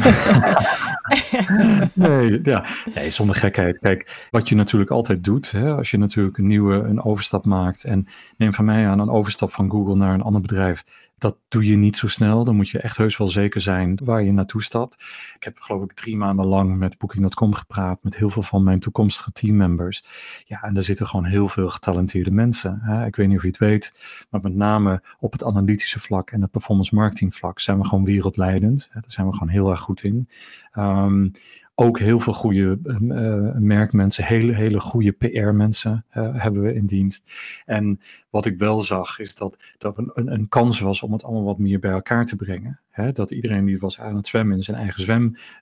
nee, 1.92 2.40
ja. 2.42 2.64
nee, 2.94 3.10
zonder 3.10 3.36
gekheid. 3.36 3.78
Kijk, 3.78 4.26
wat 4.30 4.48
je 4.48 4.54
natuurlijk 4.54 4.90
altijd 4.90 5.24
doet, 5.24 5.50
hè, 5.50 5.74
als 5.74 5.90
je 5.90 5.98
natuurlijk 5.98 6.38
een 6.38 6.46
nieuwe 6.46 6.74
een 6.74 7.04
overstap 7.04 7.44
maakt. 7.44 7.84
En 7.84 8.06
neem 8.36 8.52
van 8.54 8.64
mij 8.64 8.88
aan 8.88 9.00
een 9.00 9.10
overstap 9.10 9.52
van 9.52 9.70
Google 9.70 9.96
naar 9.96 10.14
een 10.14 10.22
ander 10.22 10.40
bedrijf 10.40 10.84
dat 11.20 11.36
doe 11.48 11.66
je 11.66 11.76
niet 11.76 11.96
zo 11.96 12.08
snel. 12.08 12.44
Dan 12.44 12.56
moet 12.56 12.68
je 12.68 12.78
echt 12.78 12.96
heus 12.96 13.16
wel 13.16 13.26
zeker 13.26 13.60
zijn 13.60 13.98
waar 14.04 14.22
je 14.22 14.32
naartoe 14.32 14.62
stapt. 14.62 14.94
Ik 15.36 15.44
heb 15.44 15.58
geloof 15.58 15.82
ik 15.82 15.92
drie 15.92 16.16
maanden 16.16 16.46
lang 16.46 16.78
met 16.78 16.98
Booking.com 16.98 17.54
gepraat. 17.54 18.02
Met 18.02 18.16
heel 18.16 18.30
veel 18.30 18.42
van 18.42 18.62
mijn 18.62 18.80
toekomstige 18.80 19.32
teammembers. 19.32 20.04
Ja, 20.44 20.62
en 20.62 20.74
daar 20.74 20.82
zitten 20.82 21.06
gewoon 21.06 21.24
heel 21.24 21.48
veel 21.48 21.68
getalenteerde 21.68 22.30
mensen. 22.30 22.78
Hè. 22.82 23.06
Ik 23.06 23.16
weet 23.16 23.28
niet 23.28 23.36
of 23.36 23.42
je 23.42 23.48
het 23.48 23.58
weet. 23.58 23.98
Maar 24.30 24.40
met 24.40 24.54
name 24.54 25.02
op 25.18 25.32
het 25.32 25.44
analytische 25.44 26.00
vlak 26.00 26.30
en 26.30 26.42
het 26.42 26.50
performance 26.50 26.94
marketing 26.94 27.34
vlak 27.34 27.60
zijn 27.60 27.78
we 27.78 27.84
gewoon 27.84 28.04
wereldleidend. 28.04 28.88
Hè. 28.90 29.00
Daar 29.00 29.12
zijn 29.12 29.26
we 29.26 29.32
gewoon 29.32 29.48
heel 29.48 29.70
erg 29.70 29.80
goed 29.80 30.02
in. 30.02 30.28
Um, 30.74 31.32
ook 31.80 31.98
heel 31.98 32.20
veel 32.20 32.32
goede 32.32 32.78
uh, 32.84 33.58
merkmensen, 33.58 34.24
hele, 34.24 34.54
hele 34.54 34.80
goede 34.80 35.12
PR-mensen 35.12 36.04
eh, 36.08 36.28
hebben 36.32 36.62
we 36.62 36.74
in 36.74 36.86
dienst. 36.86 37.30
En 37.66 38.00
wat 38.30 38.46
ik 38.46 38.58
wel 38.58 38.80
zag, 38.80 39.18
is 39.18 39.34
dat 39.34 39.56
dat 39.78 39.98
een, 39.98 40.10
een, 40.14 40.32
een, 40.32 40.48
kans 40.48 40.80
was 40.80 41.02
om 41.02 41.12
het 41.12 41.24
allemaal 41.24 41.44
wat 41.44 41.58
meer 41.58 41.78
bij 41.78 41.90
elkaar 41.90 42.26
te 42.26 42.36
brengen. 42.36 42.80
Hè? 42.90 43.12
Dat 43.12 43.30
iedereen 43.30 43.64
die 43.64 43.78
was 43.78 44.00
aan 44.00 44.16
het 44.16 44.26
zwemmen 44.26 44.56
in 44.56 44.62
zijn 44.62 44.76
eigen 44.76 45.02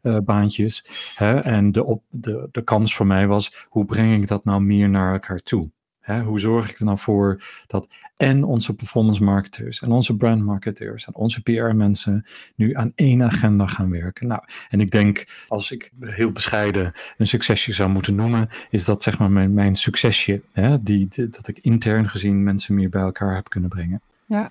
zwembaantjes. 0.03 0.87
Uh, 1.21 1.47
en 1.47 1.73
de, 1.73 1.85
op, 1.85 2.03
de, 2.09 2.49
de 2.53 2.63
kans 2.63 2.95
voor 2.95 3.07
mij 3.07 3.27
was, 3.27 3.67
hoe 3.69 3.85
breng 3.85 4.23
ik 4.23 4.29
dat 4.29 4.45
nou 4.45 4.61
meer 4.61 4.89
naar 4.89 5.13
elkaar 5.13 5.39
toe? 5.39 5.71
Hè, 6.09 6.23
hoe 6.23 6.41
zorg 6.41 6.71
ik 6.71 6.79
er 6.79 6.85
nou 6.85 6.99
voor 6.99 7.43
dat 7.67 7.89
en 8.17 8.45
onze 8.45 8.75
performance 8.75 9.25
marketers 9.25 9.81
en 9.81 9.91
onze 9.91 10.17
brand 10.17 10.43
marketers 10.43 11.07
en 11.07 11.15
onze 11.15 11.43
PR-mensen 11.43 12.27
nu 12.55 12.75
aan 12.75 12.93
één 12.95 13.23
agenda 13.23 13.67
gaan 13.67 13.91
werken? 13.91 14.27
Nou, 14.27 14.43
en 14.69 14.81
ik 14.81 14.91
denk, 14.91 15.27
als 15.49 15.71
ik 15.71 15.93
heel 16.01 16.31
bescheiden 16.31 16.93
een 17.19 17.27
succesje 17.27 17.73
zou 17.73 17.91
moeten 17.91 18.15
noemen, 18.15 18.49
is 18.71 18.85
dat 18.85 19.03
zeg 19.03 19.19
maar 19.19 19.31
mijn, 19.31 19.55
mijn 19.55 19.75
succesje, 19.75 20.43
hè, 20.53 20.83
die, 20.83 21.09
dat 21.09 21.49
ik 21.49 21.59
intern 21.59 22.09
gezien 22.09 22.43
mensen 22.43 22.75
meer 22.75 22.89
bij 22.89 23.03
elkaar 23.03 23.35
heb 23.35 23.49
kunnen 23.49 23.71
brengen. 23.71 24.01
Ja, 24.27 24.51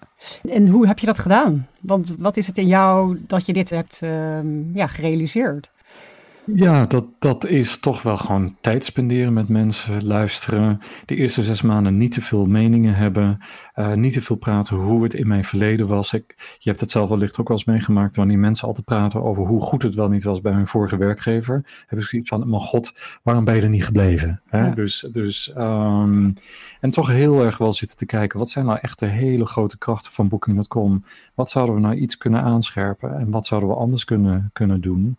en 0.50 0.68
hoe 0.68 0.88
heb 0.88 1.00
je 1.00 1.06
dat 1.06 1.20
gedaan? 1.20 1.68
Want 1.82 2.16
wat 2.18 2.38
is 2.38 2.48
het 2.48 2.58
in 2.58 2.68
jou 2.68 3.20
dat 3.28 3.46
je 3.46 3.54
dit 3.54 3.70
hebt 3.70 4.00
uh, 4.04 4.40
ja, 4.74 4.88
gerealiseerd? 4.88 5.72
Ja, 6.56 6.86
dat, 6.86 7.06
dat 7.20 7.46
is 7.46 7.80
toch 7.80 8.02
wel 8.02 8.18
gewoon 8.18 8.56
tijd 8.62 8.86
spenderen 8.86 9.34
met 9.34 9.50
mensen, 9.50 10.06
luisteren. 10.06 10.82
De 11.06 11.16
eerste 11.16 11.44
zes 11.44 11.62
maanden 11.62 11.98
niet 11.98 12.12
te 12.12 12.22
veel 12.22 12.46
meningen 12.46 12.96
hebben. 12.96 13.40
Uh, 13.76 13.94
niet 13.94 14.14
te 14.14 14.22
veel 14.22 14.36
praten 14.36 14.76
hoe 14.78 15.04
het 15.04 15.14
in 15.14 15.28
mijn 15.28 15.44
verleden 15.44 15.88
was. 15.88 16.14
Ik, 16.14 16.36
je 16.58 16.70
hebt 16.70 16.82
het 16.82 16.92
zelf 16.92 17.10
wellicht 17.10 17.40
ook 17.40 17.48
wel 17.48 17.58
eens 17.58 17.66
meegemaakt 17.66 18.16
wanneer 18.16 18.40
mensen 18.40 18.68
altijd 18.68 18.86
praten 18.86 19.24
over 19.24 19.46
hoe 19.46 19.62
goed 19.62 19.82
het 19.82 19.96
wel 19.96 20.10
niet 20.10 20.24
was 20.24 20.42
bij 20.42 20.52
hun 20.52 20.68
vorige 20.68 20.98
werkgever. 20.98 21.84
Heb 21.88 22.00
ik 22.00 22.06
zoiets 22.06 22.30
van, 22.30 22.50
mijn 22.50 22.62
god, 22.62 22.94
waarom 23.24 23.44
ben 23.44 23.56
je 23.56 23.62
er 23.62 23.70
niet 23.70 23.86
gebleven? 23.86 24.42
Hè? 24.48 24.74
Dus, 24.74 25.08
dus 25.12 25.54
um, 25.58 26.34
en 26.82 26.90
toch 26.90 27.08
heel 27.08 27.44
erg 27.44 27.58
wel 27.58 27.74
zitten 27.74 27.98
te 27.98 28.06
kijken, 28.06 28.40
wat 28.40 28.50
zijn 28.50 28.66
nou 28.66 28.80
echt 28.82 29.00
de 29.00 29.06
hele 29.06 29.46
grote 29.46 29.78
krachten 29.78 30.12
van 30.12 30.28
Booking.com? 30.28 31.04
Wat 31.34 31.50
zouden 31.50 31.76
we 31.76 31.82
nou 31.82 31.96
iets 31.96 32.18
kunnen 32.18 32.42
aanscherpen 32.42 33.20
en 33.20 33.30
wat 33.30 33.46
zouden 33.46 33.70
we 33.70 33.76
anders 33.76 34.06
kunnen, 34.06 34.50
kunnen 34.54 34.82
doen? 34.82 35.18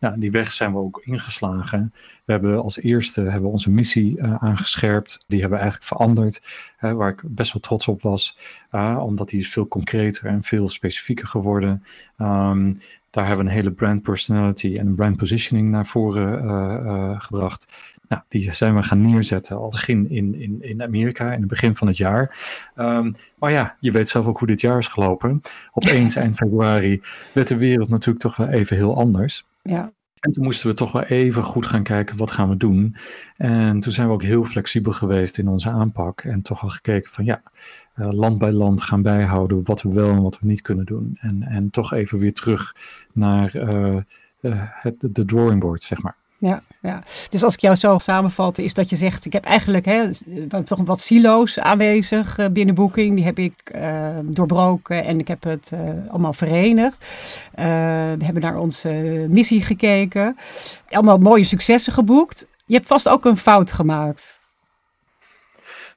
Nou, 0.00 0.20
die 0.20 0.30
weg 0.30 0.52
zijn 0.52 0.72
we 0.72 0.78
ook 0.78 1.00
ingeslagen. 1.04 1.92
We 2.24 2.32
hebben 2.32 2.62
als 2.62 2.80
eerste 2.80 3.22
hebben 3.22 3.50
onze 3.50 3.70
missie 3.70 4.18
uh, 4.18 4.34
aangescherpt. 4.34 5.24
Die 5.28 5.40
hebben 5.40 5.58
we 5.58 5.62
eigenlijk 5.64 5.92
veranderd, 5.92 6.42
uh, 6.80 6.92
waar 6.92 7.10
ik 7.10 7.22
best 7.24 7.52
wel 7.52 7.62
trots 7.62 7.88
op 7.88 8.02
was. 8.02 8.38
Uh, 8.72 9.02
omdat 9.02 9.28
die 9.28 9.40
is 9.40 9.48
veel 9.48 9.68
concreter 9.68 10.26
en 10.26 10.42
veel 10.42 10.68
specifieker 10.68 11.26
geworden. 11.26 11.84
Um, 12.18 12.80
daar 13.10 13.26
hebben 13.26 13.44
we 13.44 13.50
een 13.50 13.56
hele 13.56 13.72
brand 13.72 14.02
personality 14.02 14.76
en 14.78 14.94
brand 14.94 15.16
positioning 15.16 15.70
naar 15.70 15.86
voren 15.86 17.22
gebracht. 17.22 17.68
Nou, 18.08 18.22
die 18.28 18.52
zijn 18.52 18.74
we 18.74 18.82
gaan 18.82 19.10
neerzetten 19.10 19.56
al 19.56 19.68
begin 19.68 20.10
in, 20.10 20.34
in, 20.34 20.62
in 20.62 20.82
Amerika, 20.82 21.32
in 21.32 21.38
het 21.38 21.48
begin 21.48 21.76
van 21.76 21.86
het 21.86 21.96
jaar. 21.96 22.36
Um, 22.76 23.16
maar 23.38 23.50
ja, 23.50 23.76
je 23.80 23.90
weet 23.90 24.08
zelf 24.08 24.26
ook 24.26 24.38
hoe 24.38 24.48
dit 24.48 24.60
jaar 24.60 24.78
is 24.78 24.88
gelopen. 24.88 25.42
Opeens 25.72 26.16
eind 26.16 26.36
februari 26.36 27.02
werd 27.32 27.48
de 27.48 27.56
wereld 27.56 27.88
natuurlijk 27.88 28.24
toch 28.24 28.36
wel 28.36 28.48
even 28.48 28.76
heel 28.76 28.96
anders. 28.96 29.44
Ja. 29.62 29.92
En 30.20 30.32
toen 30.32 30.44
moesten 30.44 30.68
we 30.68 30.74
toch 30.74 30.92
wel 30.92 31.02
even 31.02 31.42
goed 31.42 31.66
gaan 31.66 31.82
kijken, 31.82 32.16
wat 32.16 32.30
gaan 32.30 32.48
we 32.48 32.56
doen? 32.56 32.96
En 33.36 33.80
toen 33.80 33.92
zijn 33.92 34.06
we 34.06 34.12
ook 34.12 34.22
heel 34.22 34.44
flexibel 34.44 34.92
geweest 34.92 35.38
in 35.38 35.48
onze 35.48 35.70
aanpak. 35.70 36.20
En 36.20 36.42
toch 36.42 36.62
al 36.62 36.68
gekeken 36.68 37.10
van 37.10 37.24
ja, 37.24 37.42
uh, 37.96 38.12
land 38.12 38.38
bij 38.38 38.52
land 38.52 38.82
gaan 38.82 39.02
bijhouden 39.02 39.64
wat 39.64 39.82
we 39.82 39.92
wel 39.92 40.10
en 40.10 40.22
wat 40.22 40.40
we 40.40 40.46
niet 40.46 40.60
kunnen 40.60 40.84
doen. 40.84 41.16
En, 41.20 41.42
en 41.42 41.70
toch 41.70 41.92
even 41.92 42.18
weer 42.18 42.32
terug 42.32 42.76
naar 43.12 43.56
uh, 43.56 43.96
uh, 44.40 44.62
het, 44.66 44.94
de 44.98 45.24
drawing 45.24 45.60
board, 45.60 45.82
zeg 45.82 46.02
maar. 46.02 46.16
Ja, 46.40 46.62
ja, 46.80 47.02
dus 47.28 47.42
als 47.42 47.54
ik 47.54 47.60
jou 47.60 47.76
zo 47.76 47.98
samenvat, 47.98 48.58
is 48.58 48.74
dat 48.74 48.90
je 48.90 48.96
zegt: 48.96 49.24
ik 49.24 49.32
heb 49.32 49.44
eigenlijk 49.44 49.84
hè, 49.84 50.10
toch 50.64 50.80
wat 50.84 51.00
silo's 51.00 51.58
aanwezig 51.58 52.38
uh, 52.38 52.46
binnen 52.46 52.74
Booking. 52.74 53.14
Die 53.14 53.24
heb 53.24 53.38
ik 53.38 53.72
uh, 53.74 54.08
doorbroken 54.22 55.04
en 55.04 55.18
ik 55.18 55.28
heb 55.28 55.42
het 55.42 55.72
allemaal 56.08 56.32
verenigd. 56.32 57.06
we 57.54 58.24
hebben 58.24 58.42
naar 58.42 58.58
onze 58.58 58.88
missie 59.28 59.62
gekeken. 59.62 60.36
Allemaal 60.90 61.18
mooie 61.18 61.44
successen 61.44 61.92
geboekt. 61.92 62.46
Je 62.66 62.74
hebt 62.74 62.88
vast 62.88 63.08
ook 63.08 63.24
een 63.24 63.36
fout 63.36 63.72
gemaakt. 63.72 64.39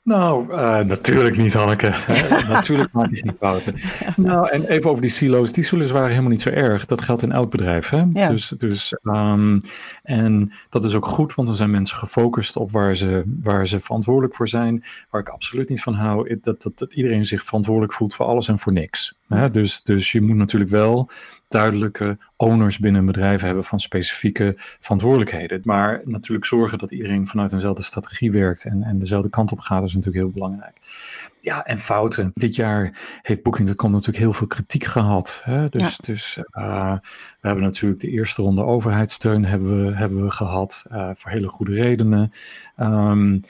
Nou, 0.03 0.51
uh, 0.51 0.79
natuurlijk 0.79 1.38
niet, 1.38 1.53
Hanneke. 1.53 1.93
natuurlijk 2.48 2.91
maak 2.91 3.10
je 3.10 3.15
geen 3.15 3.36
fouten. 3.39 3.75
Nou, 4.15 4.50
en 4.50 4.65
even 4.67 4.89
over 4.89 5.01
die 5.01 5.12
silo's. 5.12 5.51
Die 5.51 5.63
silo's 5.63 5.91
waren 5.91 6.10
helemaal 6.10 6.29
niet 6.29 6.41
zo 6.41 6.50
erg. 6.50 6.86
Dat 6.86 7.01
geldt 7.01 7.22
in 7.22 7.31
elk 7.31 7.51
bedrijf. 7.51 7.89
Hè? 7.89 8.05
Ja. 8.10 8.29
Dus, 8.29 8.53
dus, 8.57 8.98
um, 9.03 9.57
en 10.01 10.53
dat 10.69 10.86
is 10.86 10.95
ook 10.95 11.05
goed, 11.05 11.36
want 11.36 11.48
dan 11.48 11.57
zijn 11.57 11.72
mensen 11.72 11.98
gefocust 11.98 12.55
op 12.55 12.72
waar 12.72 12.95
ze, 12.95 13.24
waar 13.41 13.67
ze 13.67 13.79
verantwoordelijk 13.79 14.36
voor 14.36 14.48
zijn. 14.48 14.83
Waar 15.10 15.22
ik 15.22 15.29
absoluut 15.29 15.69
niet 15.69 15.81
van 15.81 15.93
hou, 15.93 16.39
dat, 16.41 16.62
dat, 16.62 16.77
dat 16.77 16.93
iedereen 16.93 17.25
zich 17.25 17.43
verantwoordelijk 17.43 17.93
voelt 17.93 18.15
voor 18.15 18.25
alles 18.25 18.48
en 18.48 18.60
voor 18.60 18.74
niks. 18.74 19.15
Hè? 19.35 19.51
Dus, 19.51 19.83
dus 19.83 20.11
je 20.11 20.21
moet 20.21 20.35
natuurlijk 20.35 20.71
wel 20.71 21.09
duidelijke 21.47 22.17
owners 22.35 22.79
binnen 22.79 22.99
een 22.99 23.07
bedrijf 23.07 23.41
hebben 23.41 23.63
van 23.63 23.79
specifieke 23.79 24.53
verantwoordelijkheden. 24.79 25.61
Maar 25.63 26.01
natuurlijk 26.03 26.45
zorgen 26.45 26.77
dat 26.77 26.91
iedereen 26.91 27.27
vanuit 27.27 27.51
eenzelfde 27.51 27.83
strategie 27.83 28.31
werkt 28.31 28.63
en, 28.63 28.83
en 28.83 28.99
dezelfde 28.99 29.29
kant 29.29 29.51
op 29.51 29.59
gaat, 29.59 29.83
is 29.83 29.93
natuurlijk 29.93 30.23
heel 30.23 30.33
belangrijk. 30.33 30.77
Ja, 31.41 31.65
en 31.65 31.79
fouten. 31.79 32.31
Dit 32.33 32.55
jaar 32.55 32.99
heeft 33.21 33.43
Booking.com 33.43 33.91
natuurlijk 33.91 34.17
heel 34.17 34.33
veel 34.33 34.47
kritiek 34.47 34.83
gehad. 34.83 35.41
Hè? 35.43 35.69
Dus, 35.69 35.89
ja. 35.89 35.95
dus 36.01 36.37
uh, 36.37 36.93
we 37.41 37.47
hebben 37.47 37.63
natuurlijk 37.63 38.01
de 38.01 38.09
eerste 38.09 38.41
ronde 38.41 38.63
overheidssteun 38.63 39.45
hebben 39.45 39.85
we, 39.85 39.95
hebben 39.95 40.23
we 40.23 40.31
gehad, 40.31 40.85
uh, 40.91 41.09
voor 41.13 41.31
hele 41.31 41.47
goede 41.47 41.73
redenen. 41.73 42.33
Um, 42.77 43.41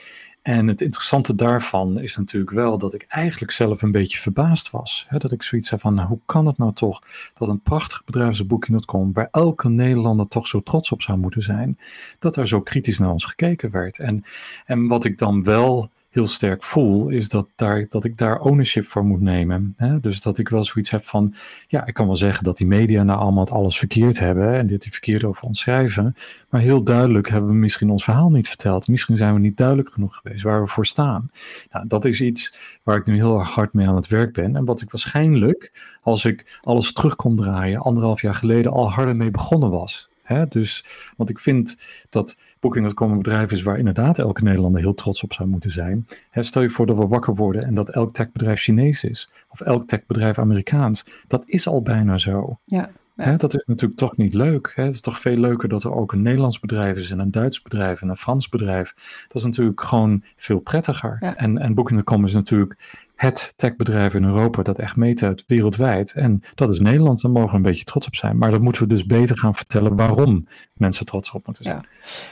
en 0.43 0.67
het 0.67 0.81
interessante 0.81 1.35
daarvan 1.35 1.99
is 1.99 2.17
natuurlijk 2.17 2.51
wel 2.51 2.77
dat 2.77 2.93
ik 2.93 3.05
eigenlijk 3.07 3.51
zelf 3.51 3.81
een 3.81 3.91
beetje 3.91 4.17
verbaasd 4.17 4.69
was. 4.71 5.05
Hè? 5.07 5.17
Dat 5.17 5.31
ik 5.31 5.43
zoiets 5.43 5.69
had 5.69 5.79
van, 5.79 5.93
nou, 5.93 6.07
hoe 6.07 6.19
kan 6.25 6.45
het 6.45 6.57
nou 6.57 6.73
toch 6.73 7.01
dat 7.33 7.49
een 7.49 7.61
prachtig 7.61 8.03
bedrijf 8.03 8.27
als 8.27 8.45
Booking.com, 8.45 9.13
waar 9.13 9.27
elke 9.31 9.69
Nederlander 9.69 10.27
toch 10.27 10.47
zo 10.47 10.61
trots 10.61 10.91
op 10.91 11.01
zou 11.01 11.17
moeten 11.17 11.41
zijn, 11.41 11.79
dat 12.19 12.35
er 12.35 12.47
zo 12.47 12.61
kritisch 12.61 12.99
naar 12.99 13.11
ons 13.11 13.25
gekeken 13.25 13.71
werd. 13.71 13.99
En, 13.99 14.23
en 14.65 14.87
wat 14.87 15.03
ik 15.03 15.17
dan 15.17 15.43
wel 15.43 15.89
heel 16.13 16.27
sterk 16.27 16.63
voel, 16.63 17.09
is 17.09 17.29
dat, 17.29 17.47
daar, 17.55 17.85
dat 17.89 18.03
ik 18.03 18.17
daar 18.17 18.39
ownership 18.39 18.85
voor 18.85 19.05
moet 19.05 19.21
nemen. 19.21 19.73
Hè? 19.77 19.99
Dus 19.99 20.21
dat 20.21 20.37
ik 20.37 20.49
wel 20.49 20.63
zoiets 20.63 20.89
heb 20.89 21.03
van, 21.05 21.33
ja, 21.67 21.85
ik 21.85 21.93
kan 21.93 22.05
wel 22.05 22.15
zeggen 22.15 22.43
dat 22.43 22.57
die 22.57 22.67
media 22.67 23.03
nou 23.03 23.19
allemaal 23.19 23.47
alles 23.49 23.77
verkeerd 23.77 24.19
hebben 24.19 24.53
en 24.53 24.67
dit 24.67 24.81
die 24.81 24.91
verkeerd 24.91 25.23
over 25.23 25.43
ons 25.43 25.59
schrijven, 25.59 26.15
maar 26.49 26.61
heel 26.61 26.83
duidelijk 26.83 27.29
hebben 27.29 27.49
we 27.49 27.55
misschien 27.55 27.89
ons 27.89 28.03
verhaal 28.03 28.29
niet 28.29 28.47
verteld. 28.47 28.87
Misschien 28.87 29.17
zijn 29.17 29.33
we 29.33 29.39
niet 29.39 29.57
duidelijk 29.57 29.89
genoeg 29.89 30.15
geweest 30.15 30.43
waar 30.43 30.61
we 30.61 30.67
voor 30.67 30.85
staan. 30.85 31.31
Nou, 31.71 31.87
dat 31.87 32.05
is 32.05 32.21
iets 32.21 32.55
waar 32.83 32.97
ik 32.97 33.05
nu 33.05 33.15
heel 33.15 33.39
erg 33.39 33.49
hard 33.49 33.73
mee 33.73 33.87
aan 33.87 33.95
het 33.95 34.07
werk 34.07 34.33
ben 34.33 34.55
en 34.55 34.65
wat 34.65 34.81
ik 34.81 34.91
waarschijnlijk, 34.91 35.71
als 36.01 36.25
ik 36.25 36.59
alles 36.61 36.93
terug 36.93 37.15
kon 37.15 37.35
draaien, 37.35 37.79
anderhalf 37.79 38.21
jaar 38.21 38.35
geleden 38.35 38.71
al 38.71 38.91
harder 38.91 39.15
mee 39.15 39.31
begonnen 39.31 39.69
was. 39.69 40.11
Hè? 40.23 40.47
Dus, 40.47 40.85
want 41.17 41.29
ik 41.29 41.39
vind 41.39 41.83
dat 42.09 42.37
Booking.com 42.59 43.11
een 43.11 43.17
bedrijf 43.17 43.51
is 43.51 43.61
waar 43.61 43.77
inderdaad 43.77 44.19
elke 44.19 44.43
Nederlander 44.43 44.81
heel 44.81 44.93
trots 44.93 45.23
op 45.23 45.33
zou 45.33 45.49
moeten 45.49 45.71
zijn. 45.71 46.07
Hè, 46.29 46.43
stel 46.43 46.61
je 46.61 46.69
voor 46.69 46.85
dat 46.85 46.97
we 46.97 47.07
wakker 47.07 47.35
worden 47.35 47.63
en 47.63 47.73
dat 47.73 47.89
elk 47.89 48.13
techbedrijf 48.13 48.59
Chinees 48.59 49.03
is. 49.03 49.29
Of 49.49 49.61
elk 49.61 49.87
techbedrijf 49.87 50.39
Amerikaans. 50.39 51.05
Dat 51.27 51.43
is 51.45 51.67
al 51.67 51.81
bijna 51.81 52.17
zo. 52.17 52.59
Ja. 52.65 52.89
Ja. 53.15 53.23
Hè, 53.23 53.35
dat 53.35 53.53
is 53.53 53.65
natuurlijk 53.65 53.99
toch 53.99 54.17
niet 54.17 54.33
leuk. 54.33 54.71
Hè? 54.75 54.83
Het 54.83 54.93
is 54.93 55.01
toch 55.01 55.19
veel 55.19 55.37
leuker 55.37 55.69
dat 55.69 55.83
er 55.83 55.93
ook 55.93 56.11
een 56.11 56.21
Nederlands 56.21 56.59
bedrijf 56.59 56.97
is 56.97 57.11
en 57.11 57.19
een 57.19 57.31
Duits 57.31 57.61
bedrijf 57.61 58.01
en 58.01 58.09
een 58.09 58.17
Frans 58.17 58.49
bedrijf. 58.49 58.93
Dat 59.27 59.37
is 59.37 59.43
natuurlijk 59.43 59.81
gewoon 59.81 60.23
veel 60.35 60.59
prettiger. 60.59 61.17
Ja. 61.19 61.35
En, 61.35 61.57
en 61.57 61.73
Booking.com 61.73 62.25
is 62.25 62.33
natuurlijk 62.33 63.02
het 63.15 63.53
techbedrijf 63.55 64.13
in 64.13 64.23
Europa 64.23 64.63
dat 64.63 64.79
echt 64.79 64.95
meetelt 64.95 65.43
wereldwijd. 65.47 66.11
En 66.11 66.43
dat 66.55 66.71
is 66.71 66.79
Nederland, 66.79 67.21
daar 67.21 67.31
mogen 67.31 67.49
we 67.49 67.55
een 67.55 67.61
beetje 67.61 67.83
trots 67.83 68.07
op 68.07 68.15
zijn. 68.15 68.37
Maar 68.37 68.51
dat 68.51 68.61
moeten 68.61 68.81
we 68.81 68.87
dus 68.87 69.05
beter 69.05 69.37
gaan 69.37 69.55
vertellen 69.55 69.95
waarom 69.95 70.47
mensen 70.73 71.05
trots 71.05 71.31
op 71.31 71.45
moeten 71.45 71.63
zijn. 71.63 71.85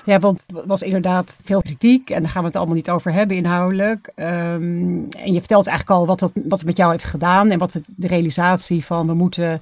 Ja, 0.06 0.14
ja 0.14 0.20
want 0.20 0.44
het 0.56 0.66
was 0.66 0.82
inderdaad 0.82 1.40
veel 1.44 1.62
kritiek 1.62 2.10
en 2.10 2.22
daar 2.22 2.32
gaan 2.32 2.42
we 2.42 2.48
het 2.48 2.58
allemaal 2.58 2.76
niet 2.76 2.90
over 2.90 3.14
hebben 3.14 3.38
inhoudelijk. 3.38 4.12
Um, 4.16 5.08
en 5.10 5.34
je 5.34 5.40
vertelt 5.40 5.68
eigenlijk 5.68 6.00
al 6.00 6.06
wat, 6.06 6.20
dat, 6.20 6.32
wat 6.36 6.58
het 6.58 6.68
met 6.68 6.78
jou 6.78 6.92
heeft 6.92 7.06
gedaan 7.06 7.50
en 7.50 7.60
wat 7.60 7.80
de 7.96 8.08
realisatie 8.08 8.86
van 8.86 9.08
we 9.08 9.14
moeten 9.14 9.62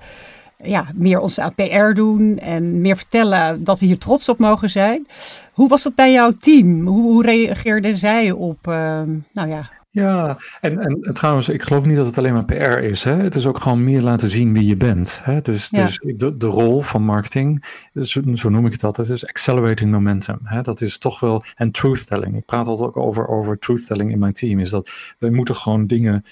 ja, 0.63 0.87
meer 0.93 1.39
aan 1.39 1.55
PR 1.55 1.93
doen 1.93 2.37
en 2.37 2.81
meer 2.81 2.95
vertellen 2.95 3.63
dat 3.63 3.79
we 3.79 3.85
hier 3.85 3.97
trots 3.97 4.29
op 4.29 4.39
mogen 4.39 4.69
zijn. 4.69 5.07
Hoe 5.53 5.69
was 5.69 5.83
dat 5.83 5.95
bij 5.95 6.11
jouw 6.11 6.31
team? 6.31 6.87
Hoe, 6.87 7.01
hoe 7.01 7.23
reageerden 7.23 7.97
zij 7.97 8.31
op, 8.31 8.67
uh, 8.67 9.01
nou 9.33 9.49
ja, 9.49 9.69
ja, 9.99 10.37
en, 10.61 10.79
en 10.79 11.13
trouwens, 11.13 11.49
ik 11.49 11.61
geloof 11.61 11.85
niet 11.85 11.95
dat 11.95 12.05
het 12.05 12.17
alleen 12.17 12.33
maar 12.33 12.45
PR 12.45 12.77
is. 12.77 13.03
Hè? 13.03 13.15
Het 13.15 13.35
is 13.35 13.45
ook 13.45 13.57
gewoon 13.57 13.83
meer 13.83 14.01
laten 14.01 14.29
zien 14.29 14.53
wie 14.53 14.65
je 14.65 14.75
bent. 14.75 15.19
Hè? 15.23 15.41
Dus, 15.41 15.67
ja. 15.71 15.85
dus 15.85 15.99
de, 16.15 16.37
de 16.37 16.47
rol 16.47 16.81
van 16.81 17.03
marketing, 17.03 17.65
zo, 18.01 18.21
zo 18.33 18.49
noem 18.49 18.65
ik 18.65 18.71
het 18.71 18.83
altijd, 18.83 19.09
is 19.09 19.27
accelerating 19.27 19.91
momentum. 19.91 20.39
Hè? 20.43 20.61
Dat 20.61 20.81
is 20.81 20.97
toch 20.97 21.19
wel, 21.19 21.43
en 21.55 21.71
truth-telling. 21.71 22.35
Ik 22.35 22.45
praat 22.45 22.67
altijd 22.67 22.89
ook 22.89 22.97
over, 22.97 23.27
over 23.27 23.59
truth-telling 23.59 24.11
in 24.11 24.19
mijn 24.19 24.33
team. 24.33 24.59
Is 24.59 24.69
dat 24.69 24.89
wij 25.17 25.29
moeten 25.29 25.55
gewoon 25.55 25.87
dingen 25.87 26.25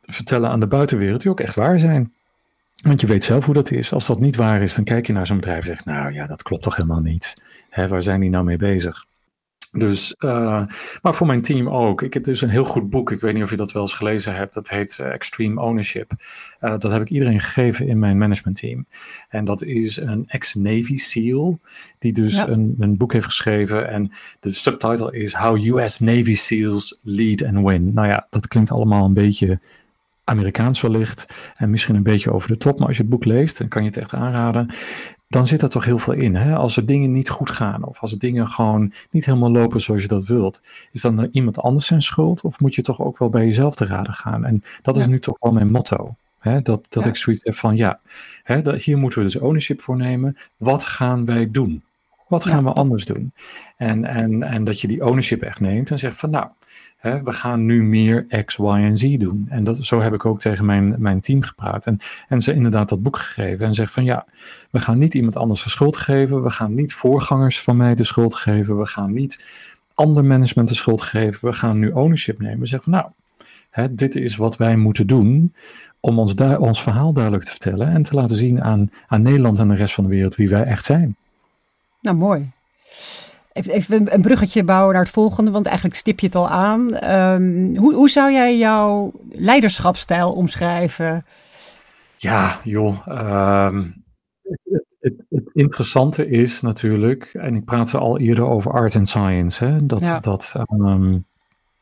vertellen 0.00 0.50
aan 0.50 0.60
de 0.60 0.66
buitenwereld 0.66 1.20
die 1.20 1.30
ook 1.30 1.40
echt 1.40 1.54
waar 1.54 1.78
zijn. 1.78 2.12
Want 2.82 3.00
je 3.00 3.06
weet 3.06 3.24
zelf 3.24 3.44
hoe 3.44 3.54
dat 3.54 3.70
is. 3.70 3.92
Als 3.92 4.06
dat 4.06 4.20
niet 4.20 4.36
waar 4.36 4.62
is, 4.62 4.74
dan 4.74 4.84
kijk 4.84 5.06
je 5.06 5.12
naar 5.12 5.26
zo'n 5.26 5.36
bedrijf 5.36 5.60
en 5.60 5.66
zegt, 5.66 5.84
nou 5.84 6.12
ja, 6.12 6.26
dat 6.26 6.42
klopt 6.42 6.62
toch 6.62 6.76
helemaal 6.76 7.00
niet. 7.00 7.34
Hè, 7.70 7.88
waar 7.88 8.02
zijn 8.02 8.20
die 8.20 8.30
nou 8.30 8.44
mee 8.44 8.56
bezig? 8.56 9.04
Dus, 9.78 10.14
uh, 10.18 10.62
maar 11.02 11.14
voor 11.14 11.26
mijn 11.26 11.42
team 11.42 11.68
ook. 11.68 12.02
Ik 12.02 12.14
heb 12.14 12.24
dus 12.24 12.40
een 12.40 12.48
heel 12.48 12.64
goed 12.64 12.90
boek. 12.90 13.10
Ik 13.10 13.20
weet 13.20 13.34
niet 13.34 13.42
of 13.42 13.50
je 13.50 13.56
dat 13.56 13.72
wel 13.72 13.82
eens 13.82 13.94
gelezen 13.94 14.34
hebt. 14.34 14.54
Dat 14.54 14.68
heet 14.68 14.98
uh, 15.00 15.12
Extreme 15.12 15.60
Ownership. 15.60 16.12
Uh, 16.60 16.78
dat 16.78 16.90
heb 16.90 17.00
ik 17.00 17.10
iedereen 17.10 17.40
gegeven 17.40 17.88
in 17.88 17.98
mijn 17.98 18.18
managementteam. 18.18 18.86
En 19.28 19.44
dat 19.44 19.62
is 19.62 19.96
een 19.96 20.24
ex-Navy 20.26 20.96
SEAL. 20.96 21.60
Die 21.98 22.12
dus 22.12 22.36
ja. 22.36 22.48
een, 22.48 22.76
een, 22.78 22.96
boek 22.96 23.12
heeft 23.12 23.26
geschreven. 23.26 23.88
En 23.88 24.12
de 24.40 24.50
subtitle 24.50 25.12
is 25.12 25.34
How 25.34 25.78
US 25.78 25.98
Navy 25.98 26.34
SEALs 26.34 27.00
Lead 27.02 27.44
and 27.44 27.68
Win. 27.68 27.94
Nou 27.94 28.08
ja, 28.08 28.26
dat 28.30 28.48
klinkt 28.48 28.70
allemaal 28.70 29.04
een 29.04 29.14
beetje 29.14 29.60
Amerikaans 30.24 30.80
wellicht. 30.80 31.26
En 31.56 31.70
misschien 31.70 31.94
een 31.94 32.02
beetje 32.02 32.32
over 32.32 32.48
de 32.48 32.56
top. 32.56 32.78
Maar 32.78 32.88
als 32.88 32.96
je 32.96 33.02
het 33.02 33.10
boek 33.10 33.24
leest, 33.24 33.58
dan 33.58 33.68
kan 33.68 33.82
je 33.82 33.88
het 33.88 33.98
echt 33.98 34.14
aanraden 34.14 34.70
dan 35.28 35.46
zit 35.46 35.62
er 35.62 35.68
toch 35.68 35.84
heel 35.84 35.98
veel 35.98 36.12
in. 36.12 36.34
Hè? 36.34 36.56
Als 36.56 36.76
er 36.76 36.86
dingen 36.86 37.12
niet 37.12 37.28
goed 37.28 37.50
gaan 37.50 37.84
of 37.84 38.00
als 38.00 38.12
er 38.12 38.18
dingen 38.18 38.48
gewoon 38.48 38.92
niet 39.10 39.24
helemaal 39.26 39.50
lopen 39.50 39.80
zoals 39.80 40.02
je 40.02 40.08
dat 40.08 40.24
wilt, 40.24 40.62
is 40.92 41.00
dan 41.00 41.28
iemand 41.32 41.58
anders 41.60 41.86
zijn 41.86 42.02
schuld 42.02 42.42
of 42.42 42.60
moet 42.60 42.74
je 42.74 42.82
toch 42.82 43.00
ook 43.00 43.18
wel 43.18 43.28
bij 43.28 43.44
jezelf 43.44 43.74
te 43.74 43.86
raden 43.86 44.14
gaan? 44.14 44.44
En 44.44 44.62
dat 44.82 44.96
ja. 44.96 45.02
is 45.02 45.08
nu 45.08 45.18
toch 45.18 45.36
wel 45.40 45.52
mijn 45.52 45.70
motto. 45.70 46.14
Hè? 46.38 46.62
Dat, 46.62 46.86
dat 46.88 47.02
ja. 47.04 47.08
ik 47.08 47.16
zoiets 47.16 47.44
heb 47.44 47.54
van 47.54 47.76
ja, 47.76 48.00
hè, 48.42 48.62
dat, 48.62 48.82
hier 48.82 48.98
moeten 48.98 49.18
we 49.18 49.24
dus 49.24 49.36
ownership 49.36 49.80
voor 49.80 49.96
nemen. 49.96 50.36
Wat 50.56 50.84
gaan 50.84 51.24
wij 51.24 51.50
doen? 51.50 51.82
Wat 52.28 52.44
gaan 52.44 52.64
ja. 52.64 52.70
we 52.70 52.72
anders 52.72 53.04
doen? 53.04 53.32
En, 53.76 54.04
en, 54.04 54.42
en 54.42 54.64
dat 54.64 54.80
je 54.80 54.88
die 54.88 55.04
ownership 55.04 55.42
echt 55.42 55.60
neemt 55.60 55.90
en 55.90 55.98
zegt 55.98 56.16
van 56.16 56.30
nou, 56.30 56.46
Hè, 57.06 57.22
we 57.22 57.32
gaan 57.32 57.64
nu 57.64 57.82
meer 57.82 58.44
X, 58.44 58.56
Y 58.56 58.62
en 58.62 58.96
Z 58.96 59.16
doen. 59.16 59.46
En 59.48 59.64
dat, 59.64 59.76
zo 59.76 60.00
heb 60.00 60.14
ik 60.14 60.24
ook 60.24 60.40
tegen 60.40 60.64
mijn, 60.64 60.94
mijn 60.98 61.20
team 61.20 61.42
gepraat. 61.42 61.86
En, 61.86 61.98
en 62.28 62.40
ze 62.40 62.54
inderdaad 62.54 62.88
dat 62.88 63.02
boek 63.02 63.18
gegeven. 63.18 63.66
En 63.66 63.74
zeg 63.74 63.92
van 63.92 64.04
ja, 64.04 64.26
we 64.70 64.80
gaan 64.80 64.98
niet 64.98 65.14
iemand 65.14 65.36
anders 65.36 65.62
de 65.62 65.70
schuld 65.70 65.96
geven. 65.96 66.42
We 66.42 66.50
gaan 66.50 66.74
niet 66.74 66.94
voorgangers 66.94 67.60
van 67.60 67.76
mij 67.76 67.94
de 67.94 68.04
schuld 68.04 68.34
geven. 68.34 68.78
We 68.78 68.86
gaan 68.86 69.12
niet 69.12 69.44
ander 69.94 70.24
management 70.24 70.68
de 70.68 70.74
schuld 70.74 71.02
geven. 71.02 71.48
We 71.48 71.54
gaan 71.54 71.78
nu 71.78 71.90
ownership 71.90 72.40
nemen. 72.40 72.60
We 72.60 72.66
zeggen 72.66 72.92
van 72.92 73.00
nou, 73.00 73.12
hè, 73.70 73.94
dit 73.94 74.14
is 74.14 74.36
wat 74.36 74.56
wij 74.56 74.76
moeten 74.76 75.06
doen 75.06 75.54
om 76.00 76.18
ons, 76.18 76.34
ons 76.58 76.82
verhaal 76.82 77.12
duidelijk 77.12 77.44
te 77.44 77.50
vertellen. 77.50 77.88
En 77.88 78.02
te 78.02 78.14
laten 78.14 78.36
zien 78.36 78.62
aan, 78.62 78.90
aan 79.06 79.22
Nederland 79.22 79.58
en 79.58 79.68
de 79.68 79.74
rest 79.74 79.94
van 79.94 80.04
de 80.04 80.10
wereld 80.10 80.36
wie 80.36 80.48
wij 80.48 80.62
echt 80.62 80.84
zijn. 80.84 81.16
Nou, 82.00 82.16
mooi. 82.16 82.50
Even, 83.56 84.14
een 84.14 84.20
bruggetje 84.20 84.64
bouwen 84.64 84.94
naar 84.94 85.02
het 85.02 85.12
volgende, 85.12 85.50
want 85.50 85.66
eigenlijk 85.66 85.96
stip 85.96 86.20
je 86.20 86.26
het 86.26 86.34
al 86.34 86.48
aan. 86.48 87.10
Um, 87.14 87.76
hoe, 87.76 87.94
hoe 87.94 88.10
zou 88.10 88.32
jij 88.32 88.58
jouw 88.58 89.12
leiderschapsstijl 89.30 90.32
omschrijven? 90.32 91.24
Ja, 92.16 92.60
joh. 92.64 93.06
Um, 93.08 94.04
het, 94.42 94.84
het, 95.00 95.14
het, 95.28 95.50
interessante 95.52 96.28
is 96.28 96.60
natuurlijk, 96.60 97.24
en 97.24 97.54
ik 97.54 97.64
praatte 97.64 97.98
al 97.98 98.18
eerder 98.18 98.44
over 98.44 98.72
art 98.72 98.94
en 98.94 99.06
science, 99.06 99.64
hè, 99.64 99.86
dat, 99.86 100.00
ja. 100.00 100.20
dat 100.20 100.54
um, 100.72 101.24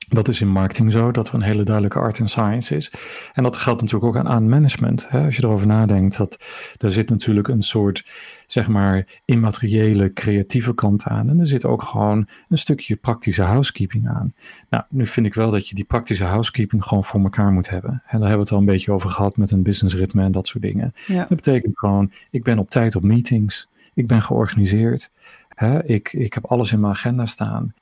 Dat 0.09 0.29
is 0.29 0.41
in 0.41 0.49
marketing 0.49 0.93
zo, 0.93 1.11
dat 1.11 1.29
er 1.29 1.35
een 1.35 1.43
hele 1.43 1.63
duidelijke 1.63 1.99
art 1.99 2.19
en 2.19 2.29
science 2.29 2.77
is. 2.77 2.93
En 3.33 3.43
dat 3.43 3.57
geldt 3.57 3.81
natuurlijk 3.81 4.17
ook 4.17 4.25
aan, 4.25 4.29
aan 4.29 4.49
management. 4.49 5.09
Hè? 5.09 5.25
Als 5.25 5.37
je 5.37 5.45
erover 5.45 5.67
nadenkt, 5.67 6.17
dat 6.17 6.45
er 6.79 6.91
zit 6.91 7.11
natuurlijk 7.11 7.49
een 7.49 7.63
soort, 7.63 8.07
zeg 8.47 8.69
maar, 8.69 9.07
immateriële, 9.25 10.13
creatieve 10.13 10.75
kant 10.75 11.05
aan. 11.05 11.29
En 11.29 11.41
er 11.41 11.47
zit 11.47 11.65
ook 11.65 11.83
gewoon 11.83 12.29
een 12.49 12.59
stukje 12.59 12.97
praktische 12.97 13.43
housekeeping 13.43 14.09
aan. 14.09 14.35
Nou, 14.71 14.85
nu 14.89 15.07
vind 15.07 15.27
ik 15.27 15.35
wel 15.35 15.51
dat 15.51 15.69
je 15.69 15.75
die 15.75 15.85
praktische 15.85 16.25
housekeeping 16.25 16.85
gewoon 16.85 17.05
voor 17.05 17.21
elkaar 17.21 17.53
moet 17.53 17.69
hebben. 17.69 17.91
En 17.91 18.21
daar 18.21 18.29
hebben 18.29 18.37
we 18.37 18.43
het 18.43 18.53
al 18.53 18.59
een 18.59 18.65
beetje 18.65 18.93
over 18.93 19.11
gehad 19.11 19.37
met 19.37 19.51
een 19.51 19.63
businessritme 19.63 20.23
en 20.23 20.33
dat 20.33 20.47
soort 20.47 20.65
dingen. 20.65 20.95
Ja. 21.07 21.19
Dat 21.19 21.29
betekent 21.29 21.79
gewoon, 21.79 22.13
ik 22.31 22.43
ben 22.43 22.59
op 22.59 22.71
tijd 22.71 22.97
op 22.97 23.03
meetings. 23.03 23.69
Ik 23.95 24.07
ben 24.07 24.23
georganiseerd. 24.23 25.11
Hè? 25.49 25.85
Ik, 25.85 26.13
ik 26.13 26.35
heb 26.35 26.45
alles 26.45 26.73
in 26.73 26.81
mijn 26.81 26.93
agenda 26.93 27.27
staan 27.27 27.75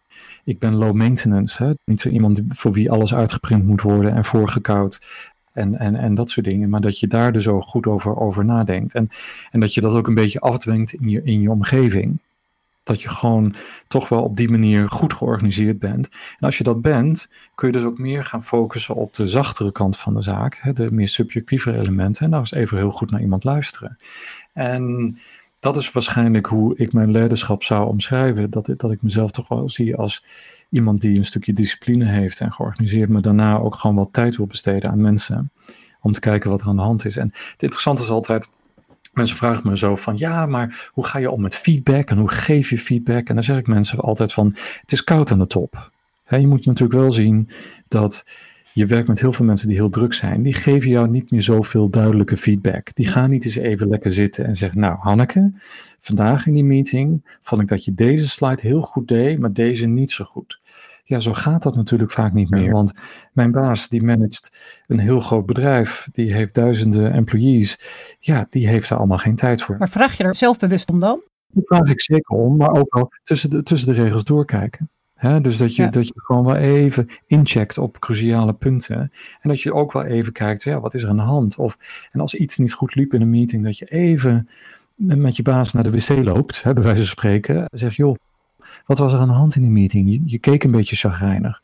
ik 0.44 0.58
ben 0.58 0.74
low 0.74 0.94
maintenance. 0.94 1.64
Hè? 1.64 1.72
Niet 1.84 2.00
zo 2.00 2.08
iemand 2.08 2.42
voor 2.48 2.72
wie 2.72 2.90
alles 2.90 3.14
uitgeprint 3.14 3.64
moet 3.64 3.80
worden 3.80 4.14
en 4.14 4.24
voorgekoud. 4.24 5.00
En, 5.52 5.78
en, 5.78 5.96
en 5.96 6.14
dat 6.14 6.30
soort 6.30 6.46
dingen. 6.46 6.68
Maar 6.68 6.80
dat 6.80 6.98
je 6.98 7.06
daar 7.06 7.32
dus 7.32 7.48
ook 7.48 7.62
goed 7.62 7.86
over, 7.86 8.16
over 8.16 8.44
nadenkt. 8.44 8.94
En, 8.94 9.08
en 9.50 9.60
dat 9.60 9.74
je 9.74 9.80
dat 9.80 9.94
ook 9.94 10.06
een 10.06 10.14
beetje 10.14 10.40
afdwingt 10.40 10.92
in 10.92 11.08
je, 11.08 11.22
in 11.24 11.40
je 11.40 11.50
omgeving. 11.50 12.18
Dat 12.82 13.02
je 13.02 13.08
gewoon 13.08 13.54
toch 13.86 14.08
wel 14.08 14.22
op 14.22 14.36
die 14.36 14.50
manier 14.50 14.88
goed 14.88 15.12
georganiseerd 15.12 15.78
bent. 15.78 16.08
En 16.08 16.46
als 16.46 16.58
je 16.58 16.64
dat 16.64 16.82
bent, 16.82 17.30
kun 17.54 17.66
je 17.68 17.74
dus 17.74 17.84
ook 17.84 17.98
meer 17.98 18.24
gaan 18.24 18.44
focussen 18.44 18.94
op 18.94 19.14
de 19.14 19.28
zachtere 19.28 19.72
kant 19.72 19.96
van 19.98 20.14
de 20.14 20.22
zaak. 20.22 20.58
Hè, 20.60 20.72
de 20.72 20.92
meer 20.92 21.08
subjectieve 21.08 21.78
elementen. 21.78 22.24
En 22.24 22.30
nou 22.30 22.40
eens 22.40 22.52
even 22.52 22.76
heel 22.76 22.90
goed 22.90 23.10
naar 23.10 23.20
iemand 23.20 23.44
luisteren. 23.44 23.98
En 24.52 25.18
dat 25.62 25.76
is 25.76 25.92
waarschijnlijk 25.92 26.46
hoe 26.46 26.76
ik 26.76 26.92
mijn 26.92 27.10
leiderschap 27.10 27.62
zou 27.62 27.88
omschrijven. 27.88 28.50
Dat, 28.50 28.68
dat 28.76 28.90
ik 28.90 29.02
mezelf 29.02 29.30
toch 29.30 29.48
wel 29.48 29.70
zie 29.70 29.96
als 29.96 30.24
iemand 30.70 31.00
die 31.00 31.18
een 31.18 31.24
stukje 31.24 31.52
discipline 31.52 32.04
heeft 32.04 32.40
en 32.40 32.52
georganiseerd, 32.52 33.08
maar 33.08 33.22
daarna 33.22 33.58
ook 33.58 33.74
gewoon 33.74 33.96
wat 33.96 34.12
tijd 34.12 34.36
wil 34.36 34.46
besteden 34.46 34.90
aan 34.90 35.00
mensen. 35.00 35.50
Om 36.00 36.12
te 36.12 36.20
kijken 36.20 36.50
wat 36.50 36.60
er 36.60 36.66
aan 36.66 36.76
de 36.76 36.82
hand 36.82 37.04
is. 37.04 37.16
En 37.16 37.30
het 37.52 37.62
interessante 37.62 38.02
is 38.02 38.08
altijd. 38.08 38.48
Mensen 39.12 39.36
vragen 39.36 39.68
me 39.68 39.76
zo 39.76 39.96
van, 39.96 40.16
ja, 40.16 40.46
maar 40.46 40.90
hoe 40.92 41.06
ga 41.06 41.18
je 41.18 41.30
om 41.30 41.40
met 41.40 41.54
feedback 41.54 42.10
en 42.10 42.18
hoe 42.18 42.30
geef 42.30 42.70
je 42.70 42.78
feedback? 42.78 43.28
En 43.28 43.34
dan 43.34 43.44
zeg 43.44 43.58
ik 43.58 43.66
mensen 43.66 43.98
altijd 43.98 44.32
van, 44.32 44.56
het 44.80 44.92
is 44.92 45.04
koud 45.04 45.32
aan 45.32 45.38
de 45.38 45.46
top. 45.46 45.90
je 46.28 46.46
moet 46.46 46.66
natuurlijk 46.66 46.98
wel 47.00 47.12
zien 47.12 47.48
dat 47.88 48.24
je 48.72 48.86
werkt 48.86 49.08
met 49.08 49.20
heel 49.20 49.32
veel 49.32 49.44
mensen 49.44 49.68
die 49.68 49.76
heel 49.76 49.90
druk 49.90 50.12
zijn. 50.12 50.42
Die 50.42 50.54
geven 50.54 50.90
jou 50.90 51.08
niet 51.08 51.30
meer 51.30 51.42
zoveel 51.42 51.90
duidelijke 51.90 52.36
feedback. 52.36 52.94
Die 52.94 53.08
gaan 53.08 53.30
niet 53.30 53.44
eens 53.44 53.54
even 53.54 53.88
lekker 53.88 54.10
zitten 54.10 54.44
en 54.44 54.56
zeggen: 54.56 54.80
Nou, 54.80 54.96
Hanneke, 54.98 55.52
vandaag 55.98 56.46
in 56.46 56.54
die 56.54 56.64
meeting 56.64 57.36
vond 57.40 57.62
ik 57.62 57.68
dat 57.68 57.84
je 57.84 57.94
deze 57.94 58.28
slide 58.28 58.60
heel 58.60 58.82
goed 58.82 59.08
deed, 59.08 59.38
maar 59.38 59.52
deze 59.52 59.86
niet 59.86 60.10
zo 60.10 60.24
goed. 60.24 60.60
Ja, 61.04 61.18
zo 61.18 61.32
gaat 61.32 61.62
dat 61.62 61.76
natuurlijk 61.76 62.10
vaak 62.10 62.32
niet 62.32 62.50
meer. 62.50 62.70
Want 62.70 62.92
mijn 63.32 63.50
baas, 63.50 63.88
die 63.88 64.02
managt 64.02 64.58
een 64.86 64.98
heel 64.98 65.20
groot 65.20 65.46
bedrijf, 65.46 66.08
die 66.12 66.34
heeft 66.34 66.54
duizenden 66.54 67.12
employees. 67.12 67.80
Ja, 68.18 68.46
die 68.50 68.68
heeft 68.68 68.90
er 68.90 68.96
allemaal 68.96 69.18
geen 69.18 69.36
tijd 69.36 69.62
voor. 69.62 69.76
Maar 69.78 69.88
vraag 69.88 70.16
je 70.16 70.24
er 70.24 70.34
zelfbewust 70.34 70.90
om 70.90 70.98
dan? 70.98 71.22
Daar 71.46 71.64
vraag 71.64 71.90
ik 71.90 72.00
zeker 72.00 72.36
om, 72.36 72.56
maar 72.56 72.70
ook 72.70 72.94
wel 72.94 73.12
tussen 73.22 73.50
de, 73.50 73.62
tussen 73.62 73.94
de 73.94 74.02
regels 74.02 74.24
doorkijken 74.24 74.90
dus 75.42 75.56
dat 75.56 75.76
je, 75.76 75.88
dat 75.88 76.06
je 76.06 76.12
gewoon 76.16 76.44
wel 76.44 76.56
even 76.56 77.08
incheckt 77.26 77.78
op 77.78 77.98
cruciale 77.98 78.52
punten. 78.52 79.12
En 79.40 79.48
dat 79.48 79.60
je 79.60 79.74
ook 79.74 79.92
wel 79.92 80.04
even 80.04 80.32
kijkt, 80.32 80.62
ja, 80.62 80.80
wat 80.80 80.94
is 80.94 81.02
er 81.02 81.08
aan 81.08 81.16
de 81.16 81.22
hand? 81.22 81.56
Of, 81.56 81.78
en 82.12 82.20
als 82.20 82.34
iets 82.34 82.56
niet 82.56 82.72
goed 82.72 82.94
liep 82.94 83.14
in 83.14 83.20
een 83.20 83.30
meeting, 83.30 83.64
dat 83.64 83.78
je 83.78 83.84
even 83.84 84.48
met 84.94 85.36
je 85.36 85.42
baas 85.42 85.72
naar 85.72 85.82
de 85.82 85.90
wc 85.90 86.24
loopt, 86.24 86.62
hè, 86.62 86.72
bij 86.72 86.82
wijze 86.82 87.00
van 87.00 87.08
spreken. 87.08 87.64
Zeg, 87.72 87.96
joh, 87.96 88.16
wat 88.86 88.98
was 88.98 89.12
er 89.12 89.18
aan 89.18 89.28
de 89.28 89.34
hand 89.34 89.54
in 89.54 89.62
die 89.62 89.70
meeting? 89.70 90.10
Je, 90.10 90.20
je 90.24 90.38
keek 90.38 90.64
een 90.64 90.70
beetje 90.70 90.96
chagrijnig. 90.96 91.62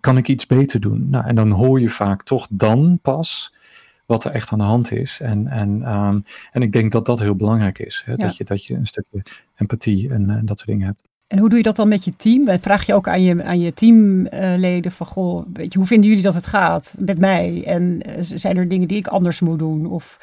Kan 0.00 0.16
ik 0.16 0.28
iets 0.28 0.46
beter 0.46 0.80
doen? 0.80 1.10
Nou, 1.10 1.26
en 1.26 1.34
dan 1.34 1.50
hoor 1.50 1.80
je 1.80 1.90
vaak 1.90 2.22
toch 2.22 2.46
dan 2.50 2.98
pas 3.02 3.54
wat 4.06 4.24
er 4.24 4.30
echt 4.30 4.52
aan 4.52 4.58
de 4.58 4.64
hand 4.64 4.92
is. 4.92 5.20
En, 5.20 5.46
en, 5.46 5.94
um, 5.94 6.22
en 6.52 6.62
ik 6.62 6.72
denk 6.72 6.92
dat 6.92 7.06
dat 7.06 7.20
heel 7.20 7.34
belangrijk 7.34 7.78
is. 7.78 8.02
Hè? 8.06 8.14
Dat, 8.14 8.36
je, 8.36 8.44
dat 8.44 8.64
je 8.64 8.74
een 8.74 8.86
stukje 8.86 9.22
empathie 9.56 10.10
en, 10.10 10.30
en 10.30 10.46
dat 10.46 10.58
soort 10.58 10.70
dingen 10.70 10.86
hebt. 10.86 11.02
En 11.30 11.38
hoe 11.38 11.48
doe 11.48 11.58
je 11.58 11.64
dat 11.64 11.76
dan 11.76 11.88
met 11.88 12.04
je 12.04 12.16
team? 12.16 12.60
Vraag 12.60 12.86
je 12.86 12.94
ook 12.94 13.08
aan 13.08 13.22
je, 13.22 13.44
aan 13.44 13.60
je 13.60 13.74
teamleden 13.74 14.92
van, 14.92 15.06
goh, 15.06 15.46
weet 15.52 15.72
je, 15.72 15.78
hoe 15.78 15.88
vinden 15.88 16.08
jullie 16.08 16.24
dat 16.24 16.34
het 16.34 16.46
gaat 16.46 16.94
met 16.98 17.18
mij? 17.18 17.62
En 17.66 18.00
eh, 18.00 18.14
zijn 18.20 18.56
er 18.56 18.68
dingen 18.68 18.88
die 18.88 18.98
ik 18.98 19.06
anders 19.06 19.40
moet 19.40 19.58
doen? 19.58 19.86
Of, 19.86 20.18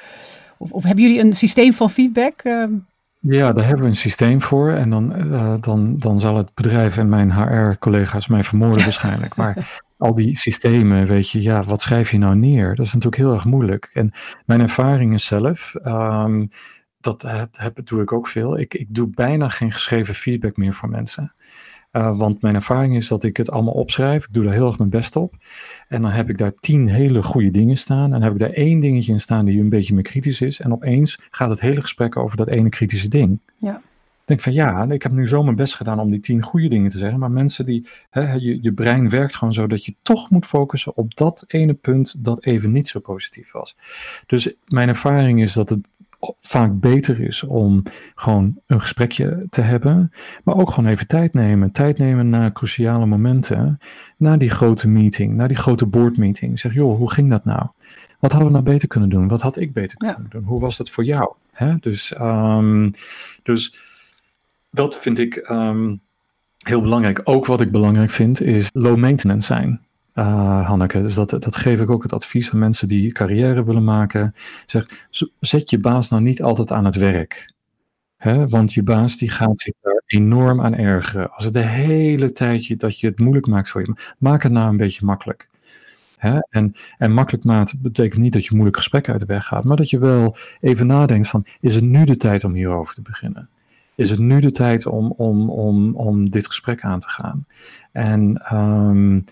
of, 0.58 0.72
of 0.72 0.84
hebben 0.84 1.04
jullie 1.04 1.20
een 1.20 1.34
systeem 1.34 1.74
van 1.74 1.90
feedback? 1.90 2.42
Ehm? 2.44 2.72
Ja, 3.20 3.54
daar 3.54 3.66
hebben 3.66 3.84
we 3.84 3.90
een 3.90 3.96
systeem 3.96 4.42
voor. 4.42 4.72
En 4.72 4.90
dan, 4.90 5.14
uh, 5.18 5.54
dan, 5.60 6.00
dan 6.00 6.20
zal 6.20 6.38
het 6.38 6.54
bedrijf 6.54 6.98
en 6.98 7.10
mijn 7.10 7.34
HR-collega's 7.34 8.28
mij 8.28 8.44
vermoorden 8.44 8.84
waarschijnlijk. 8.90 9.36
Maar 9.36 9.82
al 9.98 10.16
die 10.16 10.38
systemen, 10.38 11.08
weet 11.08 11.30
je, 11.30 11.42
ja, 11.42 11.64
wat 11.64 11.82
schrijf 11.82 12.12
je 12.12 12.18
nou 12.18 12.36
neer? 12.36 12.76
Dat 12.76 12.86
is 12.86 12.94
natuurlijk 12.94 13.22
heel 13.22 13.34
erg 13.34 13.46
moeilijk. 13.46 13.90
En 13.94 14.12
mijn 14.46 14.62
ervaring 14.62 15.14
is 15.14 15.26
zelf... 15.26 15.76
Um, 15.86 16.50
dat 17.00 17.22
heb, 17.22 17.58
heb, 17.58 17.80
doe 17.84 18.02
ik 18.02 18.12
ook 18.12 18.28
veel. 18.28 18.60
Ik, 18.60 18.74
ik 18.74 18.88
doe 18.90 19.08
bijna 19.08 19.50
geen 19.50 19.72
geschreven 19.72 20.16
feedback 20.16 20.58
meer 20.58 20.74
voor 20.74 20.90
mensen. 20.90 21.34
Uh, 21.92 22.18
want 22.18 22.42
mijn 22.42 22.56
ervaring 22.56 22.96
is 22.96 23.08
dat 23.08 23.24
ik 23.24 23.38
het 23.38 23.52
allemaal 23.52 23.74
opschrijf. 23.74 24.24
Ik 24.24 24.34
doe 24.34 24.44
daar 24.44 24.54
heel 24.54 24.68
erg 24.68 24.78
mijn 24.78 24.90
best 24.90 25.16
op. 25.16 25.36
En 25.88 26.02
dan 26.02 26.12
heb 26.12 26.30
ik 26.30 26.38
daar 26.38 26.54
tien 26.60 26.88
hele 26.88 27.24
goede 27.24 27.52
dingen 27.52 27.78
staan. 27.78 28.04
En 28.04 28.10
dan 28.10 28.22
heb 28.22 28.32
ik 28.32 28.40
daar 28.40 28.50
één 28.50 28.80
dingetje 28.80 29.12
in 29.12 29.20
staan 29.20 29.46
die 29.46 29.60
een 29.60 29.70
beetje 29.70 29.94
meer 29.94 30.04
kritisch 30.04 30.42
is. 30.42 30.60
En 30.60 30.72
opeens 30.72 31.20
gaat 31.30 31.50
het 31.50 31.60
hele 31.60 31.82
gesprek 31.82 32.18
over 32.18 32.38
dat 32.38 32.48
ene 32.48 32.70
kritische 32.70 33.08
ding. 33.08 33.40
Ja. 33.58 33.82
Ik 34.28 34.34
denk 34.34 34.42
van 34.42 34.54
ja, 34.54 34.92
ik 34.92 35.04
heb 35.04 35.12
nu 35.12 35.28
zo 35.28 35.44
mijn 35.44 35.56
best 35.56 35.76
gedaan 35.76 36.00
om 36.00 36.12
die 36.12 36.20
tien 36.20 36.42
goede 36.42 36.68
dingen 36.68 36.90
te 36.90 36.98
zeggen. 36.98 37.20
Maar 37.20 37.32
mensen 37.32 37.66
die, 37.66 37.88
hè, 38.10 38.34
je, 38.34 38.62
je 38.62 38.74
brein 38.74 39.10
werkt 39.10 39.36
gewoon 39.36 39.54
zo 39.54 39.68
dat 39.68 39.86
je 39.86 39.96
toch 40.02 40.30
moet 40.30 40.46
focussen 40.46 40.98
op 40.98 41.16
dat 41.16 41.44
ene 41.48 41.74
punt 41.74 42.26
dat 42.26 42.46
even 42.46 42.72
niet 42.72 42.88
zo 42.88 43.00
positief 43.00 43.52
was. 43.52 43.78
Dus 44.26 44.54
mijn 44.66 44.88
ervaring 44.88 45.42
is 45.42 45.54
dat 45.54 45.70
het 45.70 45.88
vaak 46.40 46.80
beter 46.80 47.20
is 47.20 47.44
om 47.44 47.84
gewoon 48.16 48.60
een 48.68 48.80
gesprekje 48.80 49.46
te 49.50 49.62
hebben, 49.62 50.12
maar 50.44 50.56
ook 50.56 50.72
gewoon 50.72 50.90
even 50.90 51.08
tijd 51.08 51.34
nemen. 51.34 51.72
Tijd 51.72 51.98
nemen 51.98 52.30
na 52.30 52.52
cruciale 52.52 53.06
momenten, 53.06 53.80
na 54.18 54.38
die 54.38 54.50
grote 54.50 54.88
meeting, 54.88 55.34
na 55.34 55.48
die 55.48 55.58
grote 55.58 55.86
boardmeeting. 55.86 56.60
Zeg, 56.60 56.74
joh, 56.74 56.98
hoe 56.98 57.12
ging 57.12 57.30
dat 57.30 57.46
nou? 57.46 57.68
Wat 58.20 58.32
hadden 58.32 58.50
we 58.50 58.58
nou 58.58 58.72
beter 58.72 58.88
kunnen 58.88 59.10
doen? 59.10 59.28
Wat 59.28 59.42
had 59.42 59.58
ik 59.58 59.74
beter 59.74 59.98
kunnen 59.98 60.28
doen? 60.30 60.44
Hoe 60.44 60.60
was 60.60 60.78
dat 60.78 60.90
voor 60.90 61.04
jou? 61.04 61.34
Hè? 61.52 61.76
Dus, 61.80 62.14
um, 62.20 62.92
dus 63.44 63.76
dat 64.72 64.96
vind 64.96 65.20
ik 65.20 65.50
um, 65.50 66.02
heel 66.58 66.82
belangrijk. 66.82 67.22
Ook 67.24 67.46
wat 67.46 67.62
ik 67.62 67.72
belangrijk 67.72 68.10
vind 68.10 68.42
is 68.42 68.70
low 68.74 68.98
maintenance 68.98 69.46
zijn 69.48 69.87
uh, 70.20 70.68
Hanneke. 70.68 71.02
Dus 71.02 71.14
dat, 71.14 71.30
dat 71.30 71.56
geef 71.56 71.82
ik 71.82 71.90
ook 71.90 72.04
het 72.04 72.14
advies 72.14 72.52
aan 72.52 72.60
mensen 72.60 72.88
die 72.88 73.12
carrière 73.12 73.64
willen 73.64 73.84
maken. 73.84 74.36
Zeg, 74.66 75.08
zet 75.40 75.70
je 75.70 75.80
baas 75.80 76.10
nou 76.10 76.22
niet 76.22 76.42
altijd 76.42 76.72
aan 76.72 76.86
het 76.86 76.96
werk. 76.96 77.54
Hè? 78.18 78.48
Want 78.48 78.74
je 78.74 78.84
baas 78.84 79.18
die 79.18 79.30
gaat 79.30 79.60
zich 79.60 79.74
daar 79.82 80.02
enorm 80.06 80.62
aan 80.62 80.76
ergeren. 80.76 81.32
Als 81.32 81.44
het 81.44 81.54
de 81.54 81.60
hele 81.60 82.32
tijd 82.32 82.66
je, 82.66 82.76
dat 82.76 83.00
je 83.00 83.08
het 83.08 83.20
moeilijk 83.20 83.48
maakt 83.48 83.70
voor 83.70 83.82
je. 83.82 83.96
Maak 84.18 84.44
het 84.44 84.52
nou 84.52 84.70
een 84.70 84.78
beetje 84.78 85.06
makkelijk. 85.06 85.50
Hè? 86.18 86.40
En, 86.50 86.76
en 86.98 87.12
makkelijk 87.12 87.44
maken 87.44 87.80
betekent 87.82 88.22
niet 88.22 88.34
dat 88.34 88.46
je 88.46 88.52
moeilijk 88.54 88.78
gesprek 88.78 89.10
uit 89.10 89.20
de 89.20 89.26
weg 89.26 89.46
gaat. 89.46 89.64
Maar 89.64 89.78
dat 89.78 89.90
je 89.90 90.00
wel 90.00 90.36
even 90.60 90.88
nadenkt 90.88 91.28
van, 91.28 91.46
is 91.60 91.76
het 91.76 91.84
nu 91.84 92.06
de 92.06 92.18
tijd 92.18 92.44
om 92.44 92.54
hierover 92.54 92.96
te 92.96 93.02
beginnen? 93.02 93.50
Is 93.96 94.10
het 94.10 94.20
nu 94.20 94.40
de 94.40 94.52
tijd 94.52 94.86
om, 94.86 95.12
om, 95.12 95.50
om, 95.50 95.96
om 95.96 96.30
dit 96.30 96.48
gesprek 96.48 96.84
aan 96.84 97.00
te 97.00 97.10
gaan? 97.10 97.46
En... 97.92 98.56
Um, 98.56 99.26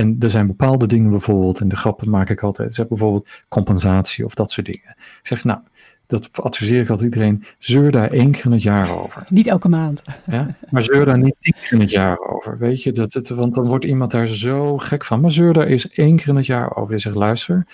en 0.00 0.16
er 0.20 0.30
zijn 0.30 0.46
bepaalde 0.46 0.86
dingen 0.86 1.10
bijvoorbeeld, 1.10 1.60
en 1.60 1.68
de 1.68 1.76
grappen 1.76 2.10
maak 2.10 2.30
ik 2.30 2.42
altijd, 2.42 2.74
zeg 2.74 2.88
bijvoorbeeld 2.88 3.28
compensatie 3.48 4.24
of 4.24 4.34
dat 4.34 4.50
soort 4.50 4.66
dingen. 4.66 4.94
Ik 4.98 5.20
zeg, 5.22 5.44
nou, 5.44 5.58
dat 6.06 6.28
adviseer 6.32 6.80
ik 6.80 6.88
altijd 6.88 7.14
iedereen, 7.14 7.44
zeur 7.58 7.90
daar 7.90 8.10
één 8.10 8.30
keer 8.30 8.44
in 8.44 8.52
het 8.52 8.62
jaar 8.62 9.00
over. 9.02 9.24
Niet 9.28 9.46
elke 9.46 9.68
maand. 9.68 10.02
Ja, 10.26 10.56
maar 10.70 10.82
zeur 10.82 11.04
daar 11.04 11.18
niet 11.18 11.34
tien 11.38 11.54
keer 11.60 11.72
in 11.72 11.80
het 11.80 11.90
jaar 11.90 12.18
over, 12.18 12.58
weet 12.58 12.82
je, 12.82 12.92
dat, 12.92 13.12
het, 13.12 13.28
want 13.28 13.54
dan 13.54 13.66
wordt 13.66 13.84
iemand 13.84 14.10
daar 14.10 14.26
zo 14.26 14.78
gek 14.78 15.04
van. 15.04 15.20
Maar 15.20 15.32
zeur 15.32 15.52
daar 15.52 15.66
eens 15.66 15.90
één 15.90 16.16
keer 16.16 16.28
in 16.28 16.36
het 16.36 16.46
jaar 16.46 16.76
over. 16.76 16.94
Je 16.94 17.00
zegt, 17.00 17.16
luister, 17.16 17.66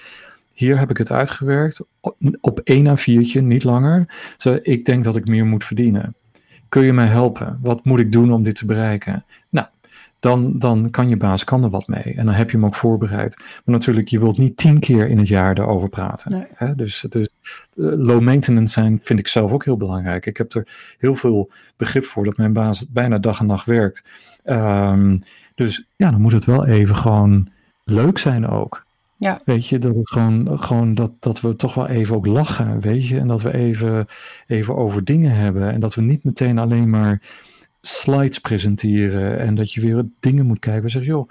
hier 0.52 0.78
heb 0.78 0.90
ik 0.90 0.96
het 0.96 1.10
uitgewerkt, 1.10 1.86
op 2.40 2.60
één 2.64 2.86
a 2.86 2.96
viertje, 2.96 3.40
niet 3.40 3.64
langer. 3.64 4.06
Zo, 4.36 4.58
ik 4.62 4.84
denk 4.84 5.04
dat 5.04 5.16
ik 5.16 5.28
meer 5.28 5.46
moet 5.46 5.64
verdienen. 5.64 6.14
Kun 6.68 6.84
je 6.84 6.92
mij 6.92 7.06
helpen? 7.06 7.58
Wat 7.62 7.84
moet 7.84 7.98
ik 7.98 8.12
doen 8.12 8.32
om 8.32 8.42
dit 8.42 8.54
te 8.54 8.66
bereiken? 8.66 9.24
Nou, 9.48 9.66
dan, 10.26 10.58
dan 10.58 10.90
kan 10.90 11.08
je 11.08 11.16
baas 11.16 11.44
kan 11.44 11.64
er 11.64 11.70
wat 11.70 11.86
mee. 11.86 12.14
En 12.16 12.24
dan 12.24 12.34
heb 12.34 12.50
je 12.50 12.56
hem 12.56 12.66
ook 12.66 12.74
voorbereid. 12.74 13.36
Maar 13.36 13.74
natuurlijk, 13.74 14.08
je 14.08 14.18
wilt 14.18 14.38
niet 14.38 14.56
tien 14.56 14.78
keer 14.78 15.08
in 15.08 15.18
het 15.18 15.28
jaar 15.28 15.58
erover 15.58 15.88
praten. 15.88 16.48
Hè? 16.54 16.74
Dus, 16.74 17.06
dus 17.08 17.28
uh, 17.74 17.92
low 17.96 18.20
maintenance 18.20 18.72
zijn 18.72 19.00
vind 19.02 19.18
ik 19.18 19.28
zelf 19.28 19.52
ook 19.52 19.64
heel 19.64 19.76
belangrijk. 19.76 20.26
Ik 20.26 20.36
heb 20.36 20.52
er 20.52 20.68
heel 20.98 21.14
veel 21.14 21.50
begrip 21.76 22.04
voor 22.04 22.24
dat 22.24 22.36
mijn 22.36 22.52
baas 22.52 22.88
bijna 22.88 23.18
dag 23.18 23.40
en 23.40 23.46
nacht 23.46 23.66
werkt. 23.66 24.04
Um, 24.44 25.22
dus 25.54 25.86
ja, 25.96 26.10
dan 26.10 26.20
moet 26.20 26.32
het 26.32 26.44
wel 26.44 26.66
even 26.66 26.96
gewoon 26.96 27.48
leuk 27.84 28.18
zijn 28.18 28.48
ook. 28.48 28.84
Ja. 29.16 29.40
Weet 29.44 29.66
je, 29.66 29.78
dat 29.78 29.94
het 29.94 30.10
gewoon, 30.10 30.58
gewoon 30.58 30.94
dat, 30.94 31.12
dat 31.20 31.40
we 31.40 31.56
toch 31.56 31.74
wel 31.74 31.86
even 31.86 32.16
ook 32.16 32.26
lachen, 32.26 32.80
weet 32.80 33.06
je. 33.08 33.18
En 33.18 33.28
dat 33.28 33.42
we 33.42 33.54
even, 33.54 34.06
even 34.46 34.76
over 34.76 35.04
dingen 35.04 35.34
hebben. 35.34 35.72
En 35.72 35.80
dat 35.80 35.94
we 35.94 36.02
niet 36.02 36.24
meteen 36.24 36.58
alleen 36.58 36.90
maar 36.90 37.20
slides 37.86 38.38
presenteren 38.38 39.38
en 39.38 39.54
dat 39.54 39.72
je 39.72 39.80
weer 39.80 40.04
dingen 40.20 40.46
moet 40.46 40.58
kijken. 40.58 40.90
Zeg, 40.90 41.04
joh, 41.04 41.30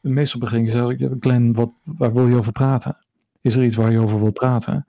meestal 0.00 0.40
begin 0.40 0.64
je 0.64 0.70
zelf, 0.70 0.94
Glenn, 1.20 1.52
wat, 1.52 1.70
waar 1.82 2.12
wil 2.12 2.28
je 2.28 2.36
over 2.36 2.52
praten? 2.52 2.96
Is 3.40 3.56
er 3.56 3.64
iets 3.64 3.76
waar 3.76 3.92
je 3.92 3.98
over 3.98 4.20
wil 4.20 4.30
praten? 4.30 4.86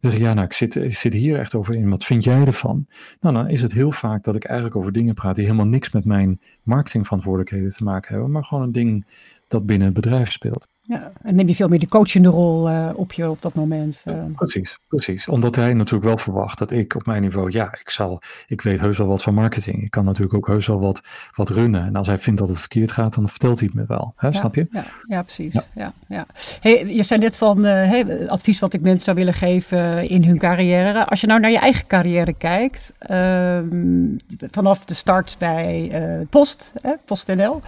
Dan 0.00 0.10
zeg 0.10 0.20
ja, 0.20 0.34
nou, 0.34 0.46
ik 0.46 0.52
zit, 0.52 0.74
ik 0.74 0.96
zit 0.96 1.12
hier 1.12 1.38
echt 1.38 1.54
over 1.54 1.74
in. 1.74 1.90
Wat 1.90 2.04
vind 2.04 2.24
jij 2.24 2.44
ervan? 2.44 2.86
Nou, 3.20 3.34
dan 3.34 3.48
is 3.48 3.62
het 3.62 3.72
heel 3.72 3.92
vaak 3.92 4.24
dat 4.24 4.34
ik 4.34 4.44
eigenlijk 4.44 4.76
over 4.76 4.92
dingen 4.92 5.14
praat 5.14 5.34
die 5.34 5.44
helemaal 5.44 5.66
niks 5.66 5.90
met 5.90 6.04
mijn 6.04 6.40
marketingverantwoordelijkheden 6.62 7.70
te 7.70 7.84
maken 7.84 8.12
hebben, 8.12 8.30
maar 8.30 8.44
gewoon 8.44 8.62
een 8.62 8.72
ding 8.72 9.06
dat 9.48 9.66
binnen 9.66 9.86
het 9.86 9.96
bedrijf 9.96 10.32
speelt. 10.32 10.68
Ja, 10.84 11.12
en 11.22 11.34
neem 11.34 11.48
je 11.48 11.54
veel 11.54 11.68
meer 11.68 11.78
de 11.78 11.88
coachende 11.88 12.28
rol 12.28 12.70
uh, 12.70 12.90
op 12.94 13.12
je 13.12 13.30
op 13.30 13.42
dat 13.42 13.54
moment. 13.54 14.04
Uh. 14.08 14.24
Precies, 14.34 14.78
precies. 14.88 15.28
Omdat 15.28 15.56
hij 15.56 15.74
natuurlijk 15.74 16.04
wel 16.04 16.18
verwacht 16.18 16.58
dat 16.58 16.70
ik 16.70 16.94
op 16.94 17.06
mijn 17.06 17.22
niveau, 17.22 17.50
ja, 17.50 17.78
ik 17.80 17.90
zal, 17.90 18.22
ik 18.46 18.60
weet 18.60 18.80
heus 18.80 18.98
wel 18.98 19.06
wat 19.06 19.22
van 19.22 19.34
marketing. 19.34 19.82
Ik 19.82 19.90
kan 19.90 20.04
natuurlijk 20.04 20.34
ook 20.34 20.46
heus 20.46 20.66
wel 20.66 20.80
wat, 20.80 21.02
wat 21.34 21.48
runnen. 21.48 21.86
En 21.86 21.96
als 21.96 22.06
hij 22.06 22.18
vindt 22.18 22.40
dat 22.40 22.48
het 22.48 22.58
verkeerd 22.58 22.90
gaat, 22.92 23.14
dan 23.14 23.28
vertelt 23.28 23.58
hij 23.58 23.68
het 23.72 23.80
me 23.80 23.96
wel. 23.96 24.12
Hè, 24.16 24.32
snap 24.32 24.54
je? 24.54 24.66
Ja, 24.70 24.84
ja 25.06 25.22
precies. 25.22 25.52
Ja. 25.52 25.64
Ja, 25.74 25.92
ja. 26.08 26.26
Hey, 26.60 26.94
je 26.94 27.02
zei 27.02 27.20
net 27.20 27.36
van 27.36 27.58
uh, 27.58 27.64
hey, 27.64 28.28
advies 28.28 28.58
wat 28.58 28.74
ik 28.74 28.80
mensen 28.80 29.00
zou 29.00 29.16
willen 29.16 29.34
geven 29.34 30.08
in 30.08 30.24
hun 30.24 30.38
carrière. 30.38 31.06
Als 31.06 31.20
je 31.20 31.26
nou 31.26 31.40
naar 31.40 31.50
je 31.50 31.58
eigen 31.58 31.86
carrière 31.86 32.32
kijkt, 32.32 32.92
ehm, 32.98 34.16
vanaf 34.50 34.84
de 34.84 34.94
start 34.94 35.36
bij 35.38 35.90
Post, 36.30 36.72
PostNL, 37.04 37.60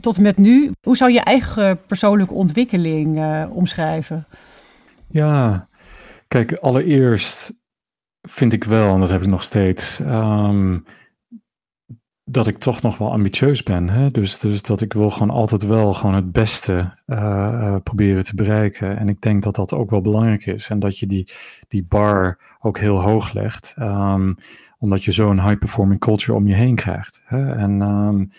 tot 0.00 0.16
en 0.16 0.22
met 0.22 0.36
nu, 0.36 0.70
hoe 0.82 0.96
zou 0.96 1.12
je 1.12 1.20
eigen 1.20 1.78
persoonlijke 2.00 2.34
ontwikkeling 2.34 3.18
uh, 3.18 3.44
omschrijven? 3.50 4.26
Ja, 5.06 5.68
kijk, 6.28 6.52
allereerst 6.52 7.62
vind 8.22 8.52
ik 8.52 8.64
wel, 8.64 8.94
en 8.94 9.00
dat 9.00 9.10
heb 9.10 9.22
ik 9.22 9.28
nog 9.28 9.42
steeds, 9.42 9.98
um, 9.98 10.84
dat 12.24 12.46
ik 12.46 12.58
toch 12.58 12.82
nog 12.82 12.98
wel 12.98 13.12
ambitieus 13.12 13.62
ben. 13.62 13.88
Hè? 13.88 14.10
Dus, 14.10 14.38
dus 14.38 14.62
dat 14.62 14.80
ik 14.80 14.92
wil 14.92 15.10
gewoon 15.10 15.30
altijd 15.30 15.62
wel 15.62 15.94
gewoon 15.94 16.14
het 16.14 16.32
beste 16.32 16.94
uh, 17.06 17.16
uh, 17.18 17.76
proberen 17.82 18.24
te 18.24 18.34
bereiken. 18.34 18.98
En 18.98 19.08
ik 19.08 19.20
denk 19.20 19.42
dat 19.42 19.54
dat 19.54 19.72
ook 19.72 19.90
wel 19.90 20.00
belangrijk 20.00 20.46
is. 20.46 20.70
En 20.70 20.78
dat 20.78 20.98
je 20.98 21.06
die, 21.06 21.28
die 21.68 21.84
bar 21.88 22.38
ook 22.60 22.78
heel 22.78 23.02
hoog 23.02 23.32
legt. 23.32 23.74
Um, 23.78 24.34
omdat 24.78 25.04
je 25.04 25.12
zo'n 25.12 25.42
high-performing 25.42 26.00
culture 26.00 26.38
om 26.38 26.46
je 26.46 26.54
heen 26.54 26.74
krijgt. 26.74 27.22
Hè? 27.24 27.52
En 27.52 27.80
um, 27.80 28.30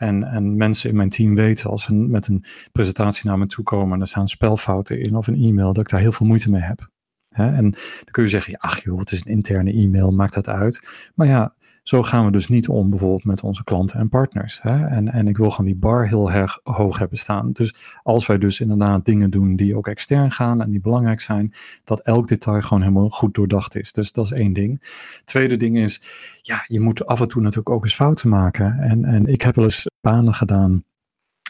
en, 0.00 0.24
en 0.24 0.56
mensen 0.56 0.90
in 0.90 0.96
mijn 0.96 1.08
team 1.08 1.34
weten 1.34 1.70
als 1.70 1.82
ze 1.82 1.94
met 1.94 2.26
een 2.26 2.44
presentatie 2.72 3.28
naar 3.28 3.38
me 3.38 3.46
toe 3.46 3.64
komen 3.64 3.94
en 3.94 4.00
er 4.00 4.06
staan 4.06 4.28
spelfouten 4.28 5.00
in 5.00 5.16
of 5.16 5.26
een 5.26 5.42
e-mail, 5.42 5.72
dat 5.72 5.84
ik 5.84 5.90
daar 5.90 6.00
heel 6.00 6.12
veel 6.12 6.26
moeite 6.26 6.50
mee 6.50 6.62
heb. 6.62 6.88
en 7.28 7.70
dan 7.70 8.10
kun 8.10 8.22
je 8.22 8.28
zeggen, 8.28 8.58
ach 8.58 8.82
joh, 8.82 8.98
het 8.98 9.12
is 9.12 9.24
een 9.24 9.32
interne 9.32 9.72
e-mail, 9.72 10.10
maakt 10.10 10.34
dat 10.34 10.48
uit. 10.48 10.82
Maar 11.14 11.26
ja, 11.26 11.54
zo 11.82 12.02
gaan 12.02 12.24
we 12.24 12.30
dus 12.30 12.48
niet 12.48 12.68
om 12.68 12.90
bijvoorbeeld 12.90 13.24
met 13.24 13.42
onze 13.42 13.64
klanten 13.64 13.98
en 13.98 14.08
partners. 14.08 14.62
Hè? 14.62 14.86
En, 14.86 15.12
en 15.12 15.28
ik 15.28 15.36
wil 15.36 15.50
gewoon 15.50 15.66
die 15.66 15.80
bar 15.80 16.08
heel 16.08 16.30
erg 16.30 16.60
hoog 16.62 16.98
hebben 16.98 17.18
staan. 17.18 17.52
Dus 17.52 17.74
als 18.02 18.26
wij 18.26 18.38
dus 18.38 18.60
inderdaad 18.60 19.04
dingen 19.04 19.30
doen 19.30 19.56
die 19.56 19.76
ook 19.76 19.86
extern 19.86 20.30
gaan 20.30 20.62
en 20.62 20.70
die 20.70 20.80
belangrijk 20.80 21.20
zijn, 21.20 21.54
dat 21.84 22.00
elk 22.00 22.28
detail 22.28 22.60
gewoon 22.60 22.82
helemaal 22.82 23.08
goed 23.08 23.34
doordacht 23.34 23.76
is. 23.76 23.92
Dus 23.92 24.12
dat 24.12 24.24
is 24.24 24.32
één 24.32 24.52
ding. 24.52 24.82
Tweede 25.24 25.56
ding 25.56 25.78
is, 25.78 26.02
ja, 26.42 26.64
je 26.66 26.80
moet 26.80 27.06
af 27.06 27.20
en 27.20 27.28
toe 27.28 27.42
natuurlijk 27.42 27.70
ook 27.70 27.84
eens 27.84 27.94
fouten 27.94 28.28
maken. 28.28 28.78
En, 28.78 29.04
en 29.04 29.26
ik 29.26 29.42
heb 29.42 29.54
wel 29.54 29.64
eens 29.64 29.86
banen 30.00 30.34
gedaan 30.34 30.84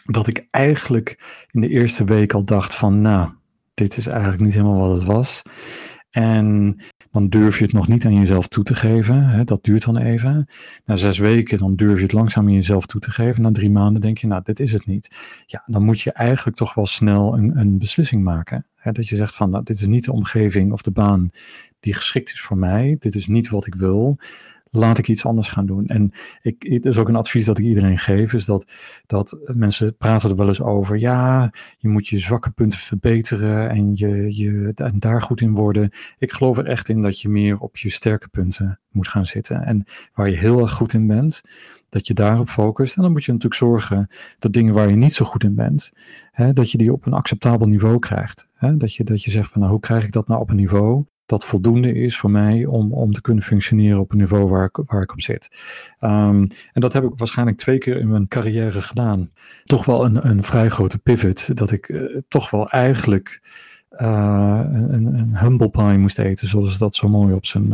dat 0.05 0.27
ik 0.27 0.47
eigenlijk 0.49 1.45
in 1.51 1.61
de 1.61 1.69
eerste 1.69 2.03
week 2.03 2.33
al 2.33 2.45
dacht 2.45 2.75
van, 2.75 3.01
nou, 3.01 3.29
dit 3.73 3.97
is 3.97 4.07
eigenlijk 4.07 4.41
niet 4.41 4.53
helemaal 4.53 4.89
wat 4.89 4.97
het 4.97 5.07
was. 5.07 5.41
En 6.11 6.77
dan 7.11 7.29
durf 7.29 7.57
je 7.57 7.63
het 7.63 7.73
nog 7.73 7.87
niet 7.87 8.05
aan 8.05 8.15
jezelf 8.15 8.47
toe 8.47 8.63
te 8.63 8.75
geven. 8.75 9.29
Hè, 9.29 9.43
dat 9.43 9.63
duurt 9.63 9.85
dan 9.85 9.97
even. 9.97 10.47
Na 10.85 10.95
zes 10.95 11.17
weken, 11.17 11.57
dan 11.57 11.75
durf 11.75 11.97
je 11.97 12.03
het 12.03 12.13
langzaam 12.13 12.45
aan 12.45 12.53
jezelf 12.53 12.85
toe 12.85 13.01
te 13.01 13.11
geven. 13.11 13.41
Na 13.41 13.51
drie 13.51 13.71
maanden 13.71 14.01
denk 14.01 14.17
je, 14.17 14.27
nou, 14.27 14.41
dit 14.43 14.59
is 14.59 14.73
het 14.73 14.85
niet. 14.85 15.15
Ja, 15.45 15.63
dan 15.65 15.83
moet 15.83 16.01
je 16.01 16.11
eigenlijk 16.11 16.57
toch 16.57 16.73
wel 16.73 16.85
snel 16.85 17.37
een, 17.37 17.57
een 17.57 17.77
beslissing 17.77 18.23
maken. 18.23 18.65
Hè, 18.75 18.91
dat 18.91 19.07
je 19.07 19.15
zegt 19.15 19.35
van, 19.35 19.49
nou, 19.49 19.63
dit 19.63 19.79
is 19.79 19.87
niet 19.87 20.05
de 20.05 20.11
omgeving 20.11 20.71
of 20.71 20.81
de 20.81 20.91
baan 20.91 21.29
die 21.79 21.93
geschikt 21.93 22.31
is 22.31 22.41
voor 22.41 22.57
mij. 22.57 22.95
Dit 22.99 23.15
is 23.15 23.27
niet 23.27 23.49
wat 23.49 23.65
ik 23.65 23.75
wil 23.75 24.19
laat 24.71 24.97
ik 24.97 25.07
iets 25.07 25.25
anders 25.25 25.49
gaan 25.49 25.65
doen. 25.65 25.87
En 25.87 26.11
ik, 26.41 26.63
het 26.63 26.85
is 26.85 26.97
ook 26.97 27.07
een 27.07 27.15
advies 27.15 27.45
dat 27.45 27.57
ik 27.57 27.65
iedereen 27.65 27.97
geef, 27.97 28.33
is 28.33 28.45
dat, 28.45 28.65
dat 29.05 29.39
mensen 29.45 29.97
praten 29.97 30.29
er 30.29 30.35
wel 30.35 30.47
eens 30.47 30.61
over, 30.61 30.99
ja, 30.99 31.51
je 31.77 31.87
moet 31.87 32.07
je 32.07 32.17
zwakke 32.17 32.51
punten 32.51 32.79
verbeteren 32.79 33.69
en, 33.69 33.95
je, 33.95 34.35
je, 34.35 34.71
en 34.75 34.99
daar 34.99 35.21
goed 35.21 35.41
in 35.41 35.53
worden. 35.53 35.91
Ik 36.17 36.31
geloof 36.31 36.57
er 36.57 36.65
echt 36.65 36.89
in 36.89 37.01
dat 37.01 37.21
je 37.21 37.29
meer 37.29 37.57
op 37.57 37.77
je 37.77 37.89
sterke 37.89 38.27
punten 38.27 38.79
moet 38.91 39.07
gaan 39.07 39.25
zitten. 39.25 39.63
En 39.63 39.85
waar 40.13 40.29
je 40.29 40.37
heel 40.37 40.61
erg 40.61 40.71
goed 40.71 40.93
in 40.93 41.07
bent, 41.07 41.41
dat 41.89 42.07
je 42.07 42.13
daarop 42.13 42.49
focust. 42.49 42.95
En 42.95 43.01
dan 43.01 43.11
moet 43.11 43.23
je 43.23 43.31
natuurlijk 43.31 43.61
zorgen 43.61 44.07
dat 44.39 44.53
dingen 44.53 44.73
waar 44.73 44.89
je 44.89 44.95
niet 44.95 45.13
zo 45.13 45.25
goed 45.25 45.43
in 45.43 45.55
bent, 45.55 45.91
hè, 46.31 46.53
dat 46.53 46.71
je 46.71 46.77
die 46.77 46.93
op 46.93 47.05
een 47.05 47.13
acceptabel 47.13 47.67
niveau 47.67 47.99
krijgt. 47.99 48.47
Hè? 48.53 48.77
Dat, 48.77 48.95
je, 48.95 49.03
dat 49.03 49.23
je 49.23 49.31
zegt 49.31 49.51
van 49.51 49.59
nou, 49.59 49.71
hoe 49.71 49.81
krijg 49.81 50.03
ik 50.03 50.11
dat 50.11 50.27
nou 50.27 50.41
op 50.41 50.49
een 50.49 50.55
niveau 50.55 51.05
dat 51.31 51.45
voldoende 51.45 51.93
is 51.93 52.17
voor 52.17 52.31
mij 52.31 52.65
om, 52.65 52.93
om 52.93 53.11
te 53.11 53.21
kunnen 53.21 53.43
functioneren 53.43 53.99
op 53.99 54.11
een 54.11 54.17
niveau 54.17 54.47
waar 54.47 54.65
ik, 54.65 54.79
waar 54.85 55.01
ik 55.01 55.11
op 55.11 55.21
zit. 55.21 55.49
Um, 56.01 56.47
en 56.73 56.81
dat 56.81 56.93
heb 56.93 57.03
ik 57.03 57.11
waarschijnlijk 57.15 57.57
twee 57.57 57.77
keer 57.77 57.97
in 57.97 58.09
mijn 58.09 58.27
carrière 58.27 58.81
gedaan. 58.81 59.29
Toch 59.63 59.85
wel 59.85 60.05
een, 60.05 60.27
een 60.27 60.43
vrij 60.43 60.69
grote 60.69 60.99
pivot, 60.99 61.57
dat 61.57 61.71
ik 61.71 61.89
uh, 61.89 62.17
toch 62.27 62.49
wel 62.49 62.69
eigenlijk 62.69 63.41
uh, 63.91 64.61
een, 64.71 65.05
een, 65.05 65.37
humble 65.37 65.69
pie 65.69 65.97
moest 65.97 66.19
eten, 66.19 66.47
zoals 66.47 66.71
ze 66.71 66.77
dat 66.77 66.95
zo 66.95 67.09
mooi 67.09 67.33
op 67.33 67.45
zijn 67.45 67.73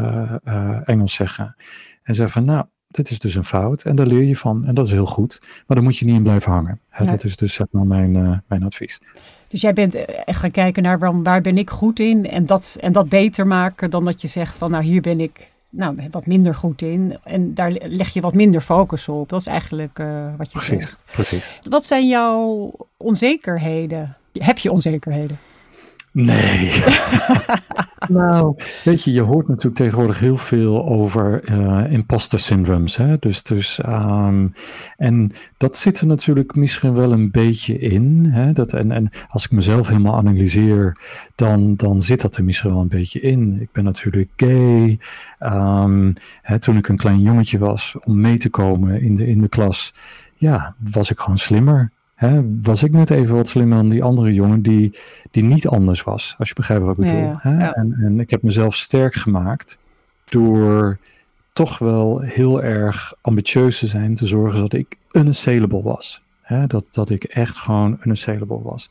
uh, 0.00 0.88
Engels 0.88 1.14
zeggen. 1.14 1.56
En 2.02 2.14
zei 2.14 2.28
van, 2.28 2.44
nou, 2.44 2.64
dit 2.92 3.10
is 3.10 3.18
dus 3.18 3.34
een 3.34 3.44
fout 3.44 3.82
en 3.82 3.96
daar 3.96 4.06
leer 4.06 4.22
je 4.22 4.36
van 4.36 4.64
en 4.64 4.74
dat 4.74 4.86
is 4.86 4.92
heel 4.92 5.06
goed. 5.06 5.38
Maar 5.40 5.76
daar 5.76 5.82
moet 5.82 5.98
je 5.98 6.04
niet 6.04 6.14
in 6.14 6.22
blijven 6.22 6.52
hangen. 6.52 6.80
Ja. 6.98 7.04
Dat 7.04 7.24
is 7.24 7.36
dus 7.36 7.54
zeg 7.54 7.66
maar 7.70 7.86
mijn, 7.86 8.14
uh, 8.14 8.38
mijn 8.46 8.62
advies. 8.62 9.00
Dus 9.48 9.60
jij 9.60 9.72
bent 9.72 9.94
echt 10.24 10.38
gaan 10.38 10.50
kijken 10.50 10.82
naar 10.82 10.98
waar, 10.98 11.22
waar 11.22 11.40
ben 11.40 11.58
ik 11.58 11.70
goed 11.70 11.98
in 11.98 12.28
en 12.28 12.46
dat, 12.46 12.76
en 12.80 12.92
dat 12.92 13.08
beter 13.08 13.46
maken 13.46 13.90
dan 13.90 14.04
dat 14.04 14.20
je 14.20 14.28
zegt 14.28 14.54
van 14.54 14.70
nou 14.70 14.82
hier 14.82 15.00
ben 15.00 15.20
ik 15.20 15.50
nou, 15.72 15.96
wat 16.10 16.26
minder 16.26 16.54
goed 16.54 16.82
in. 16.82 17.16
En 17.24 17.54
daar 17.54 17.72
leg 17.82 18.08
je 18.08 18.20
wat 18.20 18.34
minder 18.34 18.60
focus 18.60 19.08
op. 19.08 19.28
Dat 19.28 19.40
is 19.40 19.46
eigenlijk 19.46 19.98
uh, 19.98 20.06
wat 20.36 20.52
je 20.52 20.58
precies, 20.58 20.82
zegt. 20.82 21.04
Precies. 21.12 21.58
Wat 21.68 21.84
zijn 21.84 22.08
jouw 22.08 22.72
onzekerheden? 22.96 24.16
Heb 24.32 24.58
je 24.58 24.70
onzekerheden? 24.70 25.38
Nee. 26.12 26.82
nou, 28.08 28.56
weet 28.84 29.02
je, 29.04 29.12
je 29.12 29.20
hoort 29.20 29.48
natuurlijk 29.48 29.76
tegenwoordig 29.76 30.18
heel 30.18 30.36
veel 30.36 30.86
over 30.86 31.50
uh, 31.50 31.92
imposter 31.92 32.40
syndromes. 32.40 32.96
Hè? 32.96 33.16
Dus, 33.18 33.42
dus, 33.42 33.80
um, 33.86 34.54
en 34.96 35.32
dat 35.56 35.76
zit 35.76 36.00
er 36.00 36.06
natuurlijk 36.06 36.54
misschien 36.54 36.94
wel 36.94 37.12
een 37.12 37.30
beetje 37.30 37.78
in. 37.78 38.24
Hè? 38.30 38.52
Dat, 38.52 38.72
en, 38.72 38.92
en 38.92 39.10
als 39.28 39.44
ik 39.44 39.50
mezelf 39.50 39.86
helemaal 39.86 40.16
analyseer, 40.16 40.96
dan, 41.34 41.76
dan 41.76 42.02
zit 42.02 42.20
dat 42.20 42.36
er 42.36 42.44
misschien 42.44 42.70
wel 42.70 42.80
een 42.80 42.88
beetje 42.88 43.20
in. 43.20 43.60
Ik 43.60 43.72
ben 43.72 43.84
natuurlijk 43.84 44.30
gay. 44.36 44.98
Um, 45.40 46.12
hè, 46.42 46.58
toen 46.58 46.76
ik 46.76 46.88
een 46.88 46.96
klein 46.96 47.20
jongetje 47.20 47.58
was, 47.58 47.96
om 48.04 48.20
mee 48.20 48.38
te 48.38 48.50
komen 48.50 49.00
in 49.00 49.14
de, 49.14 49.26
in 49.26 49.40
de 49.40 49.48
klas, 49.48 49.94
ja, 50.34 50.74
was 50.78 51.10
ik 51.10 51.18
gewoon 51.18 51.38
slimmer. 51.38 51.90
Hè, 52.22 52.40
was 52.62 52.82
ik 52.82 52.92
net 52.92 53.10
even 53.10 53.34
wat 53.36 53.48
slimmer 53.48 53.76
dan 53.76 53.88
die 53.88 54.02
andere 54.02 54.34
jongen 54.34 54.62
die, 54.62 54.98
die 55.30 55.42
niet 55.42 55.68
anders 55.68 56.02
was, 56.02 56.34
als 56.38 56.48
je 56.48 56.54
begrijpt 56.54 56.84
wat 56.84 56.98
ik 56.98 57.04
bedoel. 57.04 57.20
Ja, 57.20 57.38
hè? 57.40 57.58
ja. 57.58 57.72
En, 57.72 57.96
en 58.02 58.20
ik 58.20 58.30
heb 58.30 58.42
mezelf 58.42 58.76
sterk 58.76 59.14
gemaakt 59.14 59.78
door 60.24 60.98
toch 61.52 61.78
wel 61.78 62.20
heel 62.20 62.62
erg 62.62 63.14
ambitieus 63.20 63.78
te 63.78 63.86
zijn, 63.86 64.14
te 64.14 64.26
zorgen 64.26 64.60
dat 64.60 64.72
ik 64.72 64.96
unassailable 65.12 65.82
was. 65.82 66.22
Hè? 66.40 66.66
Dat, 66.66 66.88
dat 66.90 67.10
ik 67.10 67.24
echt 67.24 67.56
gewoon 67.56 67.98
unassailable 68.04 68.62
was. 68.62 68.90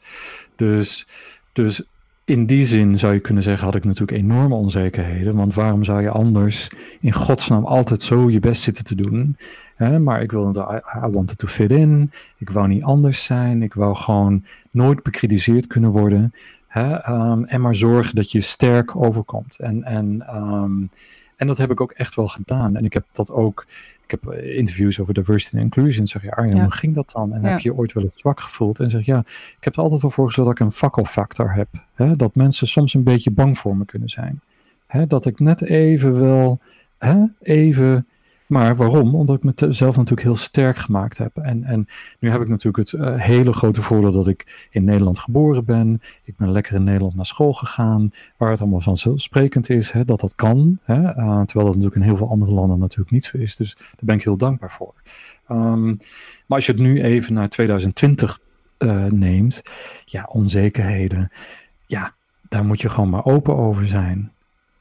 Dus, 0.56 1.08
dus 1.54 1.84
in 2.32 2.46
die 2.46 2.66
zin 2.66 3.00
zou 3.00 3.14
je 3.14 3.20
kunnen 3.20 3.44
zeggen, 3.44 3.66
had 3.66 3.76
ik 3.76 3.84
natuurlijk 3.84 4.18
enorme 4.18 4.56
onzekerheden. 4.56 5.36
Want 5.36 5.54
waarom 5.54 5.84
zou 5.84 6.02
je 6.02 6.10
anders 6.10 6.72
in 7.00 7.14
godsnaam 7.14 7.66
altijd 7.66 8.02
zo 8.02 8.30
je 8.30 8.40
best 8.40 8.62
zitten 8.62 8.84
te 8.84 8.96
doen? 8.96 9.38
Hè, 9.76 10.00
maar 10.00 10.22
ik 10.22 10.32
wilde, 10.32 10.84
I, 11.06 11.08
wanted 11.12 11.38
to 11.38 11.48
fit 11.48 11.72
in. 11.72 12.12
Ik 12.38 12.50
wou 12.50 12.68
niet 12.68 12.84
anders 12.84 13.24
zijn. 13.24 13.62
Ik 13.62 13.74
wou 13.74 13.96
gewoon 13.96 14.46
nooit 14.72 15.04
bekritiseerd 15.04 15.68
kunnen 15.68 15.90
worden. 15.90 16.34
Hè, 16.68 17.12
um, 17.12 17.46
en 17.46 17.62
maar 17.62 17.76
zorgen 17.76 18.16
dat 18.16 18.32
je 18.32 18.42
sterk 18.42 18.96
overkomt. 18.96 19.60
En, 19.60 19.84
en, 19.84 20.36
um, 20.36 20.90
en 21.42 21.48
dat 21.48 21.58
heb 21.58 21.72
ik 21.72 21.82
ook 21.82 21.92
echt 21.92 22.16
wel 22.16 22.28
gedaan. 22.28 22.76
En 22.76 22.86
ik 22.86 22.94
heb 22.94 23.06
dat 23.12 23.32
ook, 23.32 23.66
ik 24.04 24.12
heb 24.12 24.34
interviews 24.34 25.00
over 25.00 25.14
diversity 25.14 25.56
and 25.56 25.64
inclusion. 25.64 26.08
Zeg 26.08 26.22
je, 26.22 26.36
Arjen, 26.36 26.56
ja. 26.56 26.62
hoe 26.62 26.72
ging 26.72 26.96
dat 26.96 27.12
dan? 27.12 27.34
En 27.34 27.42
ja. 27.42 27.48
heb 27.48 27.60
je 27.60 27.70
je 27.70 27.76
ooit 27.76 27.94
wel 27.94 28.04
eens 28.04 28.20
zwak 28.20 28.40
gevoeld? 28.40 28.80
En 28.80 28.90
zeg 28.90 29.06
ja, 29.06 29.20
ik 29.58 29.64
heb 29.64 29.76
er 29.76 29.82
altijd 29.82 30.02
voor 30.02 30.12
gezorgd 30.12 30.36
dat 30.36 30.60
ik 30.60 30.60
een 30.60 30.72
fakkelfactor 30.72 31.54
heb. 31.54 31.68
Hè, 31.94 32.16
dat 32.16 32.36
mensen 32.36 32.68
soms 32.68 32.94
een 32.94 33.04
beetje 33.04 33.32
bang 33.32 33.58
voor 33.58 33.78
me 33.78 33.86
kunnen 33.86 34.10
zijn. 34.10 34.42
Hè, 34.88 35.08
dat 35.08 35.26
ik 35.26 35.40
net 35.40 35.62
even 35.62 36.20
wel, 36.20 36.60
hè, 36.98 37.24
even 37.42 38.08
maar 38.52 38.76
waarom? 38.76 39.16
Omdat 39.16 39.44
ik 39.44 39.44
mezelf 39.44 39.96
natuurlijk 39.96 40.22
heel 40.22 40.36
sterk 40.36 40.78
gemaakt 40.78 41.18
heb. 41.18 41.38
En, 41.38 41.64
en 41.64 41.88
nu 42.20 42.30
heb 42.30 42.42
ik 42.42 42.48
natuurlijk 42.48 42.92
het 42.92 43.02
uh, 43.02 43.16
hele 43.22 43.54
grote 43.54 43.82
voordeel 43.82 44.12
dat 44.12 44.28
ik 44.28 44.68
in 44.70 44.84
Nederland 44.84 45.20
geboren 45.20 45.66
ben. 45.66 46.02
Ik 46.24 46.38
ben 46.38 46.52
lekker 46.52 46.76
in 46.76 46.84
Nederland 46.84 47.16
naar 47.16 47.26
school 47.26 47.54
gegaan. 47.54 48.12
Waar 48.38 48.50
het 48.50 48.62
allemaal 48.62 48.80
vanzelfsprekend 48.80 49.70
is 49.70 49.92
hè, 49.92 50.06
dat 50.06 50.20
dat 50.20 50.36
kan. 50.36 50.80
Hè, 50.84 51.02
uh, 51.02 51.42
terwijl 51.42 51.66
dat 51.66 51.76
natuurlijk 51.76 51.96
in 51.96 52.02
heel 52.02 52.18
veel 52.18 52.30
andere 52.30 52.52
landen 52.52 52.80
natuurlijk 52.80 53.12
niet 53.12 53.26
zo 53.26 53.38
is. 53.38 53.56
Dus 53.56 53.76
daar 53.76 53.86
ben 54.00 54.16
ik 54.16 54.24
heel 54.24 54.38
dankbaar 54.38 54.72
voor. 54.72 54.94
Ehm, 55.48 55.86
maar 56.46 56.58
als 56.58 56.66
je 56.66 56.72
het 56.72 56.82
nu 56.82 57.02
even 57.02 57.34
naar 57.34 57.50
2020 57.50 58.40
uh, 58.78 59.06
neemt, 59.06 59.62
ja, 60.06 60.28
onzekerheden, 60.32 61.32
ja, 61.86 62.14
daar 62.50 62.66
moet 62.66 62.82
je 62.82 62.90
gewoon 62.90 63.10
maar 63.10 63.26
open 63.26 63.58
over 63.58 63.88
zijn. 63.88 64.32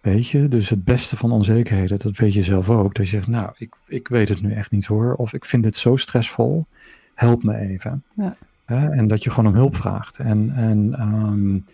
Weet 0.01 0.29
je, 0.29 0.49
dus 0.49 0.69
het 0.69 0.85
beste 0.85 1.17
van 1.17 1.33
onzekerheden, 1.33 1.99
dat 1.99 2.17
weet 2.17 2.33
je 2.33 2.43
zelf 2.43 2.71
ook. 2.71 2.95
Dat 2.95 3.09
je 3.09 3.17
zegt, 3.17 3.27
nou, 3.27 3.53
ik, 3.59 3.75
ik 3.87 4.09
weet 4.09 4.29
het 4.29 4.43
nu 4.43 4.53
echt 4.53 4.71
niet 4.71 4.87
hoor. 4.87 5.15
Of 5.15 5.33
ik 5.33 5.45
vind 5.45 5.65
het 5.65 5.77
zo 5.77 5.97
stressvol, 5.97 6.67
help 7.15 7.43
me 7.43 7.57
even. 7.57 8.05
Ja. 8.15 8.37
en 8.67 9.09
dat 9.09 9.25
je 9.25 9.31
gewoon 9.31 9.53
om 9.53 9.59
hulp 9.59 9.77
vraagt. 9.77 10.19
En, 10.19 10.53
en, 10.55 11.01
um, 11.01 11.65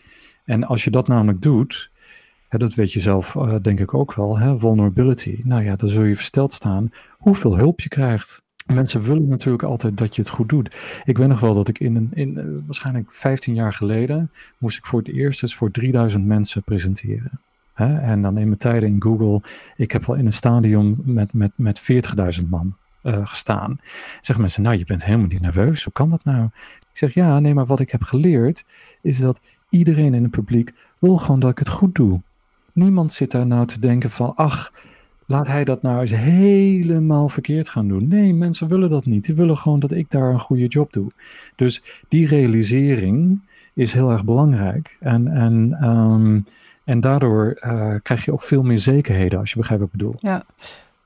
en 0.45 0.65
als 0.65 0.85
je 0.85 0.91
dat 0.91 1.09
namelijk 1.09 1.43
doet, 1.43 1.91
hè, 2.49 2.59
dat 2.59 2.75
weet 2.75 2.93
je 2.93 3.01
zelf 3.01 3.35
uh, 3.35 3.55
denk 3.63 3.81
ik 3.81 3.95
ook 3.95 4.15
wel, 4.15 4.39
hè, 4.39 4.59
vulnerability. 4.59 5.41
Nou 5.45 5.65
ja, 5.65 5.77
dan 5.77 5.89
zul 5.89 6.03
je 6.03 6.17
versteld 6.17 6.53
staan 6.53 6.93
hoeveel 7.11 7.57
hulp 7.57 7.81
je 7.81 7.89
krijgt. 7.89 8.43
Mensen 8.67 9.03
willen 9.03 9.29
natuurlijk 9.29 9.63
altijd 9.63 9.97
dat 9.97 10.17
je 10.17 10.23
het 10.23 10.31
goed 10.31 10.49
doet. 10.49 10.77
Ik 11.05 11.19
weet 11.19 11.29
nog 11.29 11.41
wel 11.41 11.55
dat 11.55 11.69
ik 11.69 11.79
in, 11.79 11.97
een, 11.97 12.11
in 12.13 12.39
uh, 12.39 12.45
waarschijnlijk 12.67 13.13
15 13.13 13.55
jaar 13.55 13.73
geleden 13.73 14.31
moest 14.59 14.79
ik 14.79 14.85
voor 14.87 14.99
het 14.99 15.09
eerst 15.09 15.43
eens 15.43 15.55
voor 15.55 15.71
3000 15.71 16.27
mensen 16.27 16.63
presenteren. 16.63 17.41
En 17.77 18.23
dan 18.23 18.35
mijn 18.35 18.57
tijden 18.57 18.89
in 18.89 19.03
Google, 19.03 19.43
ik 19.77 19.93
heb 19.93 20.05
wel 20.05 20.17
in 20.17 20.27
een 20.27 20.33
stadion 20.33 20.97
met, 21.05 21.33
met, 21.33 21.53
met 21.57 21.83
40.000 22.41 22.49
man 22.49 22.77
uh, 23.03 23.27
gestaan. 23.27 23.81
Zeggen 24.15 24.41
mensen, 24.41 24.63
nou 24.63 24.77
je 24.77 24.85
bent 24.85 25.05
helemaal 25.05 25.27
niet 25.27 25.41
nerveus, 25.41 25.85
hoe 25.85 25.93
kan 25.93 26.11
dat 26.11 26.25
nou? 26.25 26.45
Ik 26.79 27.03
zeg, 27.03 27.15
ja, 27.15 27.41
nee, 27.41 27.55
maar 27.55 27.67
wat 27.67 27.81
ik 27.81 27.91
heb 27.91 28.03
geleerd 28.03 28.65
is 29.03 29.19
dat 29.19 29.41
iedereen 29.69 30.15
in 30.15 30.23
het 30.23 30.31
publiek 30.31 30.73
wil 30.99 31.17
gewoon 31.17 31.41
dat 31.41 31.51
ik 31.51 31.59
het 31.59 31.69
goed 31.69 31.95
doe. 31.95 32.21
Niemand 32.73 33.13
zit 33.13 33.31
daar 33.31 33.47
nou 33.47 33.67
te 33.67 33.81
denken 33.81 34.11
van, 34.11 34.35
ach, 34.35 34.73
laat 35.27 35.47
hij 35.47 35.65
dat 35.65 35.83
nou 35.83 36.01
eens 36.01 36.15
helemaal 36.17 37.29
verkeerd 37.29 37.69
gaan 37.69 37.89
doen. 37.89 38.09
Nee, 38.09 38.35
mensen 38.35 38.69
willen 38.69 38.91
dat 38.91 39.07
niet. 39.07 39.25
Die 39.25 39.35
willen 39.35 39.57
gewoon 39.57 39.81
dat 39.81 39.93
ik 39.93 40.11
daar 40.11 40.31
een 40.31 40.41
goede 40.41 40.67
job 40.67 40.93
doe. 40.93 41.11
Dus 41.55 41.83
die 42.09 42.27
realisering 42.27 43.41
is 43.75 43.93
heel 43.93 44.11
erg 44.11 44.25
belangrijk. 44.25 44.97
En, 45.01 45.29
en, 45.29 45.85
um, 45.85 46.45
en 46.87 47.01
daardoor 47.01 47.61
uh, 47.67 47.95
krijg 48.03 48.25
je 48.25 48.33
ook 48.33 48.43
veel 48.43 48.63
meer 48.63 48.79
zekerheden, 48.79 49.39
als 49.39 49.51
je 49.51 49.59
begrijpt 49.59 49.83
wat 49.83 49.93
ik 49.93 49.99
bedoel. 49.99 50.17
Ja. 50.19 50.45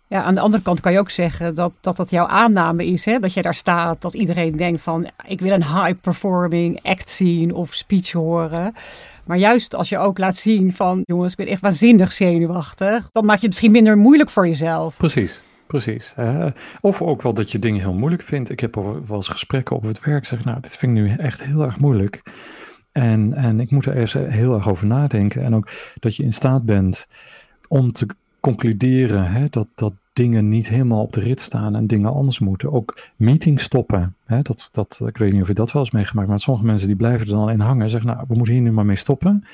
Ja, 0.06 0.22
aan 0.22 0.34
de 0.34 0.40
andere 0.40 0.62
kant 0.62 0.80
kan 0.80 0.92
je 0.92 0.98
ook 0.98 1.10
zeggen 1.10 1.54
dat 1.54 1.72
dat, 1.80 1.96
dat 1.96 2.10
jouw 2.10 2.26
aanname 2.26 2.86
is. 2.86 3.04
Hè? 3.04 3.18
Dat 3.18 3.32
je 3.32 3.42
daar 3.42 3.54
staat, 3.54 4.00
dat 4.00 4.14
iedereen 4.14 4.56
denkt 4.56 4.80
van 4.80 5.10
ik 5.26 5.40
wil 5.40 5.52
een 5.52 5.64
high-performing 5.64 6.82
act 6.82 7.10
zien 7.10 7.54
of 7.54 7.74
speech 7.74 8.12
horen. 8.12 8.74
Maar 9.24 9.36
juist 9.36 9.74
als 9.74 9.88
je 9.88 9.98
ook 9.98 10.18
laat 10.18 10.36
zien 10.36 10.72
van 10.72 11.02
jongens, 11.04 11.30
ik 11.30 11.38
ben 11.38 11.46
echt 11.46 11.60
waanzinnig 11.60 12.12
zenuwachtig. 12.12 13.08
Dan 13.12 13.24
maak 13.24 13.34
je 13.34 13.40
het 13.40 13.48
misschien 13.48 13.70
minder 13.70 13.98
moeilijk 13.98 14.30
voor 14.30 14.46
jezelf. 14.46 14.96
Precies. 14.96 15.38
Precies. 15.66 16.14
of 16.80 17.02
ook 17.02 17.22
wel 17.22 17.34
dat 17.34 17.52
je 17.52 17.58
dingen 17.58 17.80
heel 17.80 17.92
moeilijk 17.92 18.22
vindt. 18.22 18.50
Ik 18.50 18.60
heb 18.60 18.76
al 18.76 19.00
wel 19.06 19.16
eens 19.16 19.28
gesprekken 19.28 19.76
op 19.76 19.82
het 19.82 20.04
werk. 20.04 20.26
Zeg, 20.26 20.44
nou, 20.44 20.60
dit 20.60 20.76
vind 20.76 20.96
ik 20.96 21.02
nu 21.02 21.14
echt 21.16 21.42
heel 21.42 21.62
erg 21.62 21.78
moeilijk. 21.78 22.22
En, 23.00 23.34
en 23.34 23.60
ik 23.60 23.70
moet 23.70 23.86
er 23.86 23.96
eerst 23.96 24.14
heel 24.14 24.54
erg 24.54 24.68
over 24.68 24.86
nadenken. 24.86 25.42
En 25.42 25.54
ook 25.54 25.70
dat 26.00 26.16
je 26.16 26.22
in 26.22 26.32
staat 26.32 26.64
bent 26.64 27.08
om 27.68 27.92
te 27.92 28.06
concluderen 28.40 29.32
hè, 29.32 29.46
dat, 29.50 29.68
dat 29.74 29.92
dingen 30.12 30.48
niet 30.48 30.68
helemaal 30.68 31.02
op 31.02 31.12
de 31.12 31.20
rit 31.20 31.40
staan 31.40 31.76
en 31.76 31.86
dingen 31.86 32.12
anders 32.12 32.38
moeten. 32.38 32.72
Ook 32.72 32.98
meetings 33.16 33.64
stoppen. 33.64 34.16
Hè, 34.24 34.40
dat, 34.40 34.68
dat, 34.72 35.00
ik 35.06 35.16
weet 35.16 35.32
niet 35.32 35.42
of 35.42 35.48
je 35.48 35.54
dat 35.54 35.72
wel 35.72 35.82
eens 35.82 35.90
meegemaakt 35.90 36.28
maar 36.28 36.38
sommige 36.38 36.66
mensen 36.66 36.86
die 36.86 36.96
blijven 36.96 37.26
er 37.26 37.32
dan 37.32 37.50
in 37.50 37.60
hangen. 37.60 37.90
Zeggen, 37.90 38.10
nou, 38.10 38.24
we 38.28 38.34
moeten 38.34 38.54
hier 38.54 38.62
nu 38.62 38.72
maar 38.72 38.86
mee 38.86 38.96
stoppen. 38.96 39.44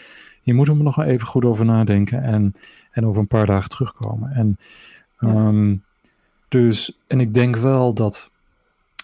Je 0.43 0.55
moet 0.55 0.69
er 0.69 0.77
nog 0.77 1.03
even 1.03 1.27
goed 1.27 1.45
over 1.45 1.65
nadenken 1.65 2.23
en, 2.23 2.55
en 2.91 3.07
over 3.07 3.21
een 3.21 3.27
paar 3.27 3.47
dagen 3.47 3.71
terugkomen. 3.71 4.31
En, 4.31 4.59
um, 5.21 5.83
dus, 6.49 6.99
en 7.07 7.21
ik 7.21 7.35
denk 7.35 7.57
wel 7.57 7.95
dat 7.95 8.31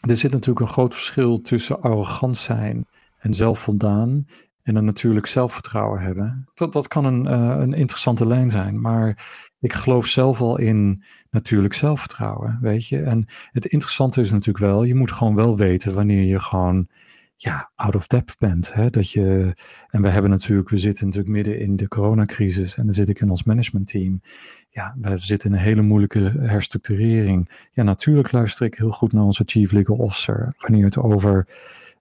er 0.09 0.17
zit 0.17 0.33
natuurlijk 0.33 0.67
een 0.67 0.73
groot 0.73 0.95
verschil 0.95 1.41
tussen 1.41 1.83
arrogant 1.83 2.37
zijn 2.37 2.87
en 3.23 3.35
zelfvoldaan 3.35 4.27
en 4.63 4.77
een 4.77 4.85
natuurlijk 4.85 5.27
zelfvertrouwen 5.27 6.01
hebben. 6.01 6.49
Dat, 6.55 6.73
dat 6.73 6.89
kan 6.89 7.05
een, 7.05 7.27
uh, 7.27 7.57
een 7.61 7.75
interessante 7.75 8.27
lijn 8.27 8.51
zijn, 8.51 8.81
maar 8.81 9.09
ik 9.61 9.73
geloof 9.73 10.07
zelf 10.07 10.41
al 10.41 10.59
in 10.59 11.05
natuurlijk 11.31 11.75
zelfvertrouwen, 11.75 12.59
weet 12.61 12.89
je. 12.89 13.03
En 13.03 13.27
het 13.53 13.67
interessante 13.67 14.21
is 14.21 14.31
natuurlijk 14.31 14.65
wel, 14.65 14.83
je 14.83 14.95
moet 14.95 15.13
gewoon 15.13 15.35
wel 15.35 15.57
weten 15.57 15.95
wanneer 15.95 16.25
je 16.25 16.41
gewoon 16.41 16.89
ja, 17.37 17.71
out 17.75 17.95
of 17.95 18.07
depth 18.07 18.39
bent. 18.39 18.73
Hè? 18.73 18.91
Dat 18.91 19.11
je, 19.11 19.55
en 19.89 20.03
we 20.03 20.09
hebben 20.09 20.31
natuurlijk, 20.31 20.69
we 20.69 20.79
zitten 20.79 21.07
natuurlijk 21.07 21.35
midden 21.35 21.59
in 21.59 21.77
de 21.77 21.89
coronacrisis 21.89 22.77
en 22.77 22.85
dan 22.85 22.95
zit 22.95 23.09
ik 23.09 23.21
in 23.21 23.31
ons 23.31 23.45
managementteam. 23.45 24.21
Ja, 24.69 24.97
we 25.01 25.19
zitten 25.19 25.51
in 25.51 25.57
een 25.57 25.63
hele 25.63 25.83
moeilijke 25.83 26.33
herstructurering. 26.39 27.69
Ja, 27.73 27.83
natuurlijk 27.83 28.33
luister 28.33 28.67
ik 28.67 28.75
heel 28.75 28.91
goed 28.91 29.13
naar 29.13 29.25
onze 29.25 29.43
chief 29.47 29.73
legal 29.73 29.97
officer 29.97 30.55
wanneer 30.59 30.85
het 30.85 30.99
over 30.99 31.47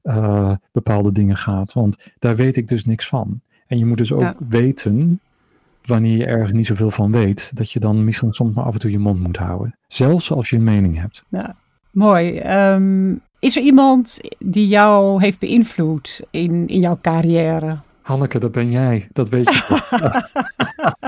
uh, 0.03 0.51
bepaalde 0.71 1.11
dingen 1.11 1.37
gaat. 1.37 1.73
Want 1.73 1.97
daar 2.19 2.35
weet 2.35 2.57
ik 2.57 2.67
dus 2.67 2.85
niks 2.85 3.07
van. 3.07 3.41
En 3.67 3.77
je 3.77 3.85
moet 3.85 3.97
dus 3.97 4.13
ook 4.13 4.33
weten 4.49 5.19
wanneer 5.85 6.17
je 6.17 6.25
ergens 6.25 6.51
niet 6.51 6.67
zoveel 6.67 6.91
van 6.91 7.11
weet, 7.11 7.51
dat 7.53 7.71
je 7.71 7.79
dan 7.79 8.05
misschien 8.05 8.33
soms 8.33 8.55
maar 8.55 8.65
af 8.65 8.73
en 8.73 8.79
toe 8.79 8.91
je 8.91 8.99
mond 8.99 9.19
moet 9.19 9.37
houden. 9.37 9.75
Zelfs 9.87 10.31
als 10.31 10.49
je 10.49 10.55
een 10.55 10.63
mening 10.63 10.99
hebt. 10.99 11.23
Ja, 11.29 11.55
mooi. 11.91 12.39
Um, 12.39 13.21
is 13.39 13.57
er 13.57 13.63
iemand 13.63 14.19
die 14.39 14.67
jou 14.67 15.21
heeft 15.21 15.39
beïnvloed 15.39 16.21
in, 16.31 16.67
in 16.67 16.79
jouw 16.79 16.97
carrière? 17.01 17.77
Hanneke, 18.01 18.39
dat 18.39 18.51
ben 18.51 18.71
jij. 18.71 19.07
Dat 19.13 19.29
weet 19.29 19.49
je. 19.49 19.81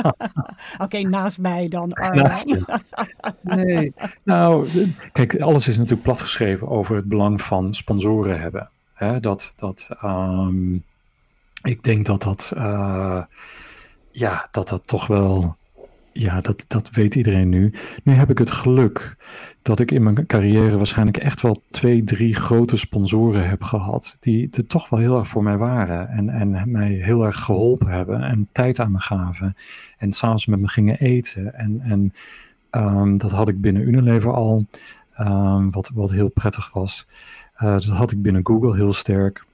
Oké, 0.02 0.84
okay, 0.84 1.02
naast 1.02 1.40
mij 1.40 1.68
dan, 1.68 1.94
Arno. 1.94 2.30
Nee, 3.42 3.94
nou, 4.24 4.68
kijk, 5.12 5.40
alles 5.40 5.68
is 5.68 5.76
natuurlijk 5.76 6.04
platgeschreven 6.04 6.68
over 6.68 6.96
het 6.96 7.06
belang 7.06 7.42
van 7.42 7.74
sponsoren 7.74 8.42
hebben. 8.42 8.70
Dat, 9.12 9.54
dat, 9.56 9.90
um, 10.04 10.84
ik 11.64 11.84
denk 11.84 12.06
dat 12.06 12.24
dat, 12.24 12.54
uh, 12.58 13.24
ja, 14.12 14.48
dat 14.52 14.68
dat 14.68 14.82
toch 14.86 15.08
wel, 15.08 15.58
ja, 16.12 16.42
dat, 16.42 16.66
dat 16.68 16.90
weet 16.90 17.16
iedereen 17.16 17.50
nu. 17.50 17.74
Nu 18.04 18.14
heb 18.14 18.30
ik 18.30 18.38
het 18.38 18.52
geluk 18.52 19.16
dat 19.62 19.80
ik 19.80 19.92
in 19.92 20.04
mijn 20.04 20.26
carrière 20.26 20.78
waarschijnlijk 20.78 21.18
echt 21.18 21.42
wel 21.42 21.62
twee, 21.72 22.04
drie 22.04 22.36
grote 22.36 22.78
sponsoren 22.78 23.50
heb 23.50 23.64
gehad. 23.64 24.18
Die 24.20 24.50
er 24.52 24.68
toch 24.68 24.90
wel 24.90 25.00
heel 25.00 25.18
erg 25.18 25.28
voor 25.28 25.44
mij 25.44 25.58
waren. 25.58 26.10
En, 26.10 26.30
en 26.30 26.72
mij 26.72 26.92
heel 26.92 27.26
erg 27.26 27.40
geholpen 27.40 27.88
hebben. 27.88 28.22
En 28.22 28.48
tijd 28.52 28.80
aan 28.80 28.92
me 28.92 29.00
gaven. 29.00 29.56
En 29.98 30.12
s'avonds 30.12 30.46
met 30.46 30.60
me 30.60 30.68
gingen 30.68 31.00
eten. 31.00 31.54
En, 31.54 31.82
en 31.82 32.14
um, 32.72 33.18
dat 33.18 33.32
had 33.32 33.48
ik 33.48 33.62
binnen 33.62 33.88
Unilever 33.88 34.34
al. 34.34 34.68
Um, 35.20 35.72
wat, 35.72 35.92
wat 35.94 36.12
heel 36.12 36.30
prettig 36.30 36.74
was. 36.74 37.08
Uh, 37.56 37.72
dat 37.72 37.86
had 37.86 38.12
ik 38.12 38.22
binnen 38.22 38.46
Google 38.46 38.76
heel 38.76 38.94
sterk. 38.94 39.46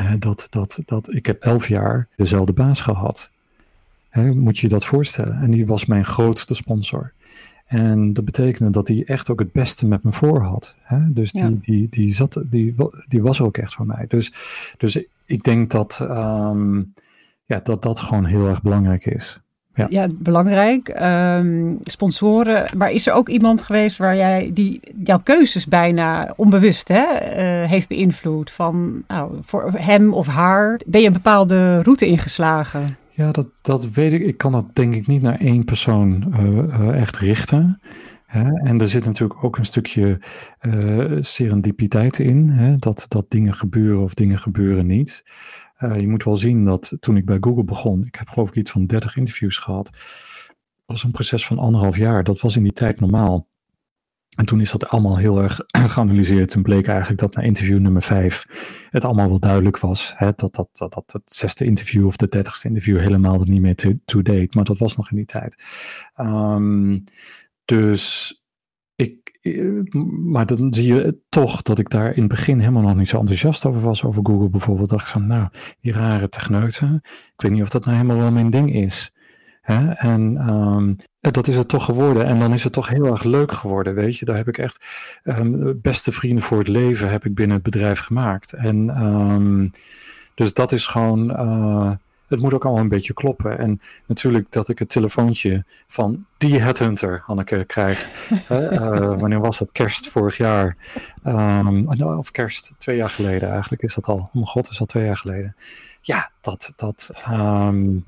Uh, 0.00 0.12
dat, 0.18 0.46
dat, 0.50 0.78
dat, 0.84 1.14
ik 1.14 1.26
heb 1.26 1.42
elf 1.42 1.68
jaar 1.68 2.08
dezelfde 2.16 2.52
baas 2.52 2.80
gehad. 2.80 3.30
Hè, 4.08 4.32
moet 4.32 4.58
je 4.58 4.66
je 4.66 4.72
dat 4.72 4.84
voorstellen? 4.84 5.40
En 5.40 5.50
die 5.50 5.66
was 5.66 5.86
mijn 5.86 6.04
grootste 6.04 6.54
sponsor. 6.54 7.12
En 7.66 8.12
dat 8.12 8.24
betekende 8.24 8.70
dat 8.70 8.88
hij 8.88 9.04
echt 9.06 9.30
ook 9.30 9.38
het 9.38 9.52
beste 9.52 9.86
met 9.86 10.02
me 10.02 10.12
voor 10.12 10.42
had. 10.42 10.76
Hè? 10.80 11.12
Dus 11.12 11.32
die, 11.32 11.60
die, 11.60 11.88
die, 11.88 12.14
zat, 12.14 12.42
die, 12.44 12.74
die 13.08 13.22
was 13.22 13.40
ook 13.40 13.56
echt 13.56 13.74
voor 13.74 13.86
mij. 13.86 14.04
Dus, 14.08 14.32
dus 14.76 15.04
ik 15.24 15.42
denk 15.42 15.70
dat, 15.70 16.00
um, 16.00 16.94
ja, 17.44 17.60
dat 17.62 17.82
dat 17.82 18.00
gewoon 18.00 18.24
heel 18.24 18.48
erg 18.48 18.62
belangrijk 18.62 19.06
is. 19.06 19.40
Ja, 19.78 19.86
ja 19.90 20.06
belangrijk. 20.18 21.00
Um, 21.02 21.78
sponsoren. 21.82 22.66
Maar 22.76 22.90
is 22.90 23.06
er 23.06 23.12
ook 23.12 23.28
iemand 23.28 23.62
geweest 23.62 23.96
waar 23.96 24.16
jij 24.16 24.50
die 24.54 24.80
jouw 25.04 25.20
keuzes 25.22 25.66
bijna 25.66 26.32
onbewust 26.36 26.88
hè, 26.88 27.04
uh, 27.04 27.68
heeft 27.68 27.88
beïnvloed? 27.88 28.50
Van 28.50 29.02
nou, 29.06 29.32
voor 29.40 29.72
hem 29.76 30.14
of 30.14 30.26
haar 30.26 30.80
ben 30.86 31.00
je 31.00 31.06
een 31.06 31.12
bepaalde 31.12 31.82
route 31.82 32.06
ingeslagen? 32.06 32.96
Ja, 33.10 33.30
dat, 33.30 33.46
dat 33.62 33.90
weet 33.90 34.12
ik. 34.12 34.22
Ik 34.22 34.36
kan 34.36 34.52
dat 34.52 34.64
denk 34.72 34.94
ik 34.94 35.06
niet 35.06 35.22
naar 35.22 35.38
één 35.40 35.64
persoon 35.64 36.34
uh, 36.38 36.46
uh, 36.80 37.00
echt 37.00 37.16
richten. 37.16 37.80
En 38.62 38.80
er 38.80 38.88
zit 38.88 39.04
natuurlijk 39.04 39.44
ook 39.44 39.58
een 39.58 39.64
stukje 39.64 40.20
uh, 40.62 41.16
serendipiteit 41.20 42.18
in. 42.18 42.48
Hè? 42.48 42.76
Dat, 42.76 43.06
dat 43.08 43.26
dingen 43.28 43.54
gebeuren 43.54 44.02
of 44.02 44.14
dingen 44.14 44.38
gebeuren 44.38 44.86
niet. 44.86 45.24
Je 45.78 46.08
moet 46.08 46.24
wel 46.24 46.36
zien 46.36 46.64
dat 46.64 46.96
toen 47.00 47.16
ik 47.16 47.24
bij 47.24 47.36
Google 47.40 47.64
begon, 47.64 48.04
ik 48.04 48.14
heb 48.14 48.28
geloof 48.28 48.48
ik 48.48 48.54
iets 48.54 48.70
van 48.70 48.86
30 48.86 49.16
interviews 49.16 49.56
gehad. 49.56 49.90
Was 50.86 51.04
een 51.04 51.10
proces 51.10 51.46
van 51.46 51.58
anderhalf 51.58 51.96
jaar. 51.96 52.24
Dat 52.24 52.40
was 52.40 52.56
in 52.56 52.62
die 52.62 52.72
tijd 52.72 53.00
normaal. 53.00 53.48
En 54.36 54.44
toen 54.44 54.60
is 54.60 54.70
dat 54.70 54.88
allemaal 54.88 55.16
heel 55.16 55.42
erg 55.42 55.60
geanalyseerd. 55.94 56.50
Toen 56.50 56.62
bleek 56.62 56.86
eigenlijk 56.86 57.20
dat 57.20 57.34
na 57.34 57.42
interview 57.42 57.78
nummer 57.78 58.02
vijf 58.02 58.44
het 58.90 59.04
allemaal 59.04 59.28
wel 59.28 59.38
duidelijk 59.38 59.78
was. 59.78 60.12
Hè, 60.16 60.30
dat, 60.36 60.54
dat, 60.54 60.68
dat, 60.72 60.92
dat 60.92 61.12
het 61.12 61.22
zesde 61.24 61.64
interview 61.64 62.06
of 62.06 62.16
de 62.16 62.28
dertigste 62.28 62.68
interview 62.68 62.98
helemaal 62.98 63.40
niet 63.42 63.60
meer 63.60 64.00
to-date. 64.04 64.48
maar 64.50 64.64
dat 64.64 64.78
was 64.78 64.96
nog 64.96 65.10
in 65.10 65.16
die 65.16 65.24
tijd. 65.26 65.62
Um, 66.16 67.04
dus 67.64 68.32
eh, 68.32 68.37
maar 70.24 70.46
dan 70.46 70.74
zie 70.74 70.94
je 70.94 71.18
toch 71.28 71.62
dat 71.62 71.78
ik 71.78 71.90
daar 71.90 72.14
in 72.14 72.22
het 72.22 72.30
begin 72.30 72.58
helemaal 72.58 72.82
nog 72.82 72.96
niet 72.96 73.08
zo 73.08 73.18
enthousiast 73.18 73.66
over 73.66 73.80
was. 73.80 74.04
Over 74.04 74.22
Google 74.26 74.48
bijvoorbeeld. 74.48 74.88
Dacht 74.88 75.08
van, 75.08 75.26
nou, 75.26 75.48
die 75.80 75.92
rare 75.92 76.28
techneuten. 76.28 77.00
Ik 77.04 77.42
weet 77.42 77.52
niet 77.52 77.62
of 77.62 77.68
dat 77.68 77.84
nou 77.84 77.96
helemaal 77.96 78.18
wel 78.18 78.30
mijn 78.30 78.50
ding 78.50 78.74
is 78.74 79.12
Hè? 79.68 79.90
En 79.90 80.48
um, 80.48 80.96
dat 81.20 81.48
is 81.48 81.56
het 81.56 81.68
toch 81.68 81.84
geworden. 81.84 82.24
En 82.24 82.38
dan 82.38 82.52
is 82.52 82.64
het 82.64 82.72
toch 82.72 82.88
heel 82.88 83.06
erg 83.06 83.22
leuk 83.22 83.52
geworden, 83.52 83.94
weet 83.94 84.18
je. 84.18 84.24
Daar 84.24 84.36
heb 84.36 84.48
ik 84.48 84.58
echt 84.58 84.84
um, 85.24 85.80
beste 85.80 86.12
vrienden 86.12 86.42
voor 86.42 86.58
het 86.58 86.68
leven 86.68 87.10
heb 87.10 87.24
ik 87.24 87.34
binnen 87.34 87.54
het 87.54 87.64
bedrijf 87.64 88.00
gemaakt. 88.00 88.52
En 88.52 89.02
um, 89.02 89.70
dus 90.34 90.54
dat 90.54 90.72
is 90.72 90.86
gewoon... 90.86 91.30
Uh, 91.30 91.90
het 92.28 92.40
moet 92.40 92.54
ook 92.54 92.64
allemaal 92.64 92.82
een 92.82 92.88
beetje 92.88 93.12
kloppen. 93.12 93.58
En 93.58 93.80
natuurlijk 94.06 94.52
dat 94.52 94.68
ik 94.68 94.78
het 94.78 94.88
telefoontje 94.88 95.64
van 95.86 96.26
die 96.38 96.60
headhunter, 96.60 97.22
Hanneke, 97.24 97.64
krijg. 97.64 98.08
uh, 98.50 99.18
wanneer 99.20 99.40
was 99.40 99.58
dat? 99.58 99.72
Kerst 99.72 100.08
vorig 100.08 100.36
jaar. 100.36 100.76
Um, 101.26 101.88
of 102.00 102.30
kerst 102.30 102.74
twee 102.78 102.96
jaar 102.96 103.10
geleden 103.10 103.50
eigenlijk 103.50 103.82
is 103.82 103.94
dat 103.94 104.06
al. 104.06 104.16
Oh 104.16 104.32
mijn 104.32 104.46
god, 104.46 104.70
is 104.70 104.80
al 104.80 104.86
twee 104.86 105.04
jaar 105.04 105.16
geleden. 105.16 105.56
Ja, 106.00 106.30
dat, 106.40 106.72
dat, 106.76 107.10
um, 107.30 108.04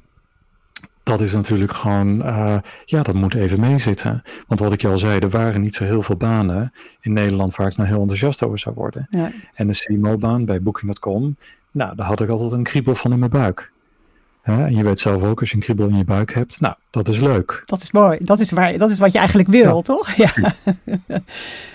dat 1.02 1.20
is 1.20 1.32
natuurlijk 1.32 1.72
gewoon, 1.72 2.26
uh, 2.26 2.56
ja, 2.84 3.02
dat 3.02 3.14
moet 3.14 3.34
even 3.34 3.60
meezitten. 3.60 4.22
Want 4.46 4.60
wat 4.60 4.72
ik 4.72 4.80
je 4.80 4.88
al 4.88 4.98
zei, 4.98 5.18
er 5.18 5.30
waren 5.30 5.60
niet 5.60 5.74
zo 5.74 5.84
heel 5.84 6.02
veel 6.02 6.16
banen 6.16 6.72
in 7.00 7.12
Nederland 7.12 7.56
waar 7.56 7.66
ik 7.66 7.76
nou 7.76 7.88
heel 7.88 8.00
enthousiast 8.00 8.42
over 8.42 8.58
zou 8.58 8.74
worden. 8.74 9.06
Ja. 9.10 9.30
En 9.54 9.66
de 9.66 9.72
CMO-baan 9.72 10.44
bij 10.44 10.62
Booking.com, 10.62 11.36
nou, 11.70 11.96
daar 11.96 12.06
had 12.06 12.20
ik 12.20 12.28
altijd 12.28 12.52
een 12.52 12.62
kriebel 12.62 12.94
van 12.94 13.12
in 13.12 13.18
mijn 13.18 13.30
buik. 13.30 13.72
En 14.42 14.76
je 14.76 14.84
weet 14.84 14.98
zelf 14.98 15.22
ook, 15.22 15.40
als 15.40 15.50
je 15.50 15.56
een 15.56 15.62
kriebel 15.62 15.88
in 15.88 15.96
je 15.96 16.04
buik 16.04 16.34
hebt, 16.34 16.60
nou, 16.60 16.74
dat 16.90 17.08
is 17.08 17.20
leuk. 17.20 17.62
Dat 17.66 17.82
is 17.82 17.92
mooi. 17.92 18.18
Dat 18.20 18.40
is, 18.40 18.50
waar, 18.50 18.78
dat 18.78 18.90
is 18.90 18.98
wat 18.98 19.12
je 19.12 19.18
eigenlijk 19.18 19.48
wil, 19.48 19.76
ja. 19.76 19.82
toch? 19.82 20.10
Ja. 20.10 20.32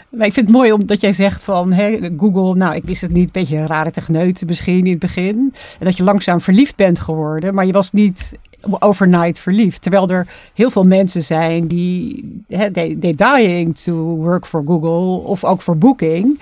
maar 0.10 0.28
ik 0.28 0.34
vind 0.34 0.47
het 0.47 0.56
mooi 0.56 0.71
omdat 0.71 1.01
jij 1.01 1.13
zegt 1.13 1.43
van 1.43 1.73
hè, 1.73 1.99
Google, 2.17 2.56
nou, 2.56 2.75
ik 2.75 2.84
wist 2.84 3.01
het 3.01 3.12
niet, 3.12 3.25
een 3.25 3.30
beetje 3.32 3.58
een 3.58 3.67
rare 3.67 3.91
techneut 3.91 4.43
misschien 4.45 4.86
in 4.86 4.91
het 4.91 4.99
begin. 4.99 5.54
En 5.80 5.86
dat 5.86 5.97
je 5.97 6.04
langzaam 6.04 6.41
verliefd 6.41 6.75
bent 6.75 6.99
geworden, 6.99 7.54
maar 7.54 7.65
je 7.65 7.71
was 7.71 7.91
niet 7.91 8.38
overnight 8.80 9.39
verliefd. 9.39 9.82
Terwijl 9.82 10.10
er 10.10 10.28
heel 10.54 10.69
veel 10.69 10.84
mensen 10.84 11.23
zijn 11.23 11.67
die 11.67 12.43
hè, 12.47 12.71
they, 12.71 12.97
they 12.99 13.13
dying 13.15 13.78
to 13.78 13.93
work 13.95 14.45
for 14.45 14.63
Google 14.65 15.28
of 15.28 15.43
ook 15.43 15.62
voor 15.62 15.78
Booking. 15.78 16.39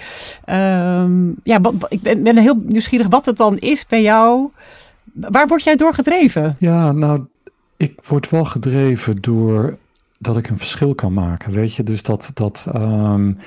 Um, 0.49 1.35
ja, 1.43 1.59
ik 1.89 2.01
ben, 2.01 2.23
ben 2.23 2.37
heel 2.37 2.61
nieuwsgierig 2.65 3.07
wat 3.07 3.25
het 3.25 3.37
dan 3.37 3.57
is 3.57 3.85
bij 3.87 4.01
jou. 4.01 4.49
Waar 5.13 5.47
word 5.47 5.63
jij 5.63 5.75
door 5.75 5.93
gedreven? 5.93 6.55
Ja, 6.59 6.91
nou, 6.91 7.25
ik 7.77 7.99
word 8.07 8.29
wel 8.29 8.45
gedreven 8.45 9.21
door 9.21 9.77
dat 10.19 10.37
ik 10.37 10.49
een 10.49 10.57
verschil 10.57 10.95
kan 10.95 11.13
maken. 11.13 11.51
Weet 11.51 11.75
je, 11.75 11.83
dus 11.83 12.03
dat. 12.03 12.31
dat 12.33 12.67
um, 12.75 13.37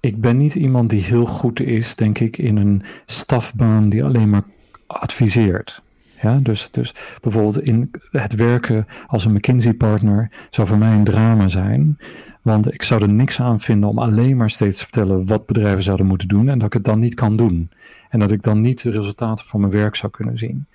ik 0.00 0.20
ben 0.20 0.36
niet 0.36 0.54
iemand 0.54 0.90
die 0.90 1.02
heel 1.02 1.26
goed 1.26 1.60
is, 1.60 1.94
denk 1.94 2.18
ik, 2.18 2.38
in 2.38 2.56
een 2.56 2.82
stafbaan 3.06 3.88
die 3.88 4.04
alleen 4.04 4.30
maar 4.30 4.42
adviseert. 4.86 5.82
Ja, 6.22 6.38
dus, 6.42 6.70
dus 6.70 6.94
bijvoorbeeld 7.20 7.60
in 7.60 7.90
het 8.10 8.34
werken 8.34 8.86
als 9.06 9.24
een 9.24 9.32
McKinsey-partner 9.32 10.30
zou 10.50 10.68
voor 10.68 10.78
mij 10.78 10.92
een 10.92 11.04
drama 11.04 11.48
zijn. 11.48 11.98
Want 12.42 12.72
ik 12.72 12.82
zou 12.82 13.02
er 13.02 13.08
niks 13.08 13.40
aan 13.40 13.60
vinden 13.60 13.88
om 13.88 13.98
alleen 13.98 14.36
maar 14.36 14.50
steeds 14.50 14.78
te 14.78 14.82
vertellen 14.82 15.26
wat 15.26 15.46
bedrijven 15.46 15.82
zouden 15.82 16.06
moeten 16.06 16.28
doen 16.28 16.48
en 16.48 16.58
dat 16.58 16.66
ik 16.66 16.72
het 16.72 16.84
dan 16.84 16.98
niet 16.98 17.14
kan 17.14 17.36
doen. 17.36 17.70
En 18.08 18.18
dat 18.18 18.30
ik 18.30 18.42
dan 18.42 18.60
niet 18.60 18.82
de 18.82 18.90
resultaten 18.90 19.46
van 19.46 19.60
mijn 19.60 19.72
werk 19.72 19.94
zou 19.94 20.12
kunnen 20.12 20.38
zien. 20.38 20.66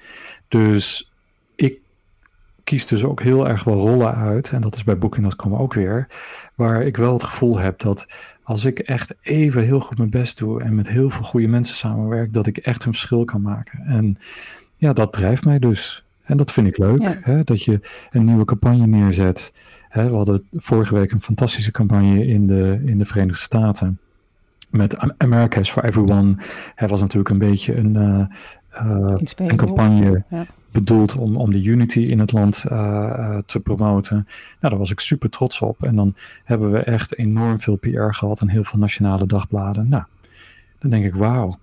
Dus 0.47 1.11
ik 1.55 1.79
kies 2.63 2.87
dus 2.87 3.03
ook 3.03 3.21
heel 3.21 3.47
erg 3.47 3.63
wel 3.63 3.77
rollen 3.77 4.15
uit, 4.15 4.51
en 4.51 4.61
dat 4.61 4.75
is 4.75 4.83
bij 4.83 4.97
Booking.com 4.97 5.55
ook 5.55 5.73
weer, 5.73 6.07
waar 6.55 6.83
ik 6.83 6.97
wel 6.97 7.13
het 7.13 7.23
gevoel 7.23 7.57
heb 7.57 7.79
dat 7.79 8.07
als 8.43 8.65
ik 8.65 8.79
echt 8.79 9.15
even 9.21 9.63
heel 9.63 9.79
goed 9.79 9.97
mijn 9.97 10.09
best 10.09 10.37
doe 10.37 10.61
en 10.61 10.75
met 10.75 10.89
heel 10.89 11.09
veel 11.09 11.23
goede 11.23 11.47
mensen 11.47 11.75
samenwerk, 11.75 12.33
dat 12.33 12.47
ik 12.47 12.57
echt 12.57 12.85
een 12.85 12.91
verschil 12.91 13.25
kan 13.25 13.41
maken. 13.41 13.79
En 13.79 14.17
ja, 14.77 14.93
dat 14.93 15.13
drijft 15.13 15.45
mij 15.45 15.59
dus. 15.59 16.05
En 16.23 16.37
dat 16.37 16.51
vind 16.51 16.67
ik 16.67 16.77
leuk, 16.77 17.19
hè, 17.21 17.43
dat 17.43 17.63
je 17.63 17.79
een 18.11 18.25
nieuwe 18.25 18.45
campagne 18.45 18.87
neerzet. 18.87 19.53
Hè, 19.89 20.09
we 20.09 20.15
hadden 20.15 20.47
vorige 20.51 20.93
week 20.93 21.11
een 21.11 21.21
fantastische 21.21 21.71
campagne 21.71 22.25
in 22.25 22.47
de, 22.47 22.81
in 22.85 22.97
de 22.97 23.05
Verenigde 23.05 23.41
Staten. 23.41 23.99
Met 24.71 24.97
America's 25.17 25.71
for 25.71 25.83
Everyone. 25.83 26.35
Het 26.75 26.89
was 26.89 27.01
natuurlijk 27.01 27.29
een 27.29 27.37
beetje 27.37 27.77
een, 27.77 27.95
uh, 27.95 28.25
uh, 28.85 29.13
een 29.35 29.55
campagne 29.55 30.23
ja. 30.29 30.45
bedoeld 30.71 31.15
om, 31.15 31.37
om 31.37 31.51
de 31.51 31.63
unity 31.63 31.99
in 31.99 32.19
het 32.19 32.31
land 32.31 32.65
uh, 32.71 33.37
te 33.37 33.59
promoten. 33.59 34.15
Nou, 34.15 34.27
daar 34.59 34.77
was 34.77 34.91
ik 34.91 34.99
super 34.99 35.29
trots 35.29 35.61
op. 35.61 35.83
En 35.83 35.95
dan 35.95 36.15
hebben 36.43 36.71
we 36.71 36.79
echt 36.79 37.17
enorm 37.17 37.59
veel 37.59 37.75
PR 37.75 38.11
gehad 38.11 38.39
en 38.39 38.47
heel 38.49 38.63
veel 38.63 38.79
nationale 38.79 39.25
dagbladen. 39.25 39.89
Nou, 39.89 40.03
dan 40.79 40.89
denk 40.89 41.05
ik, 41.05 41.15
wauw. 41.15 41.57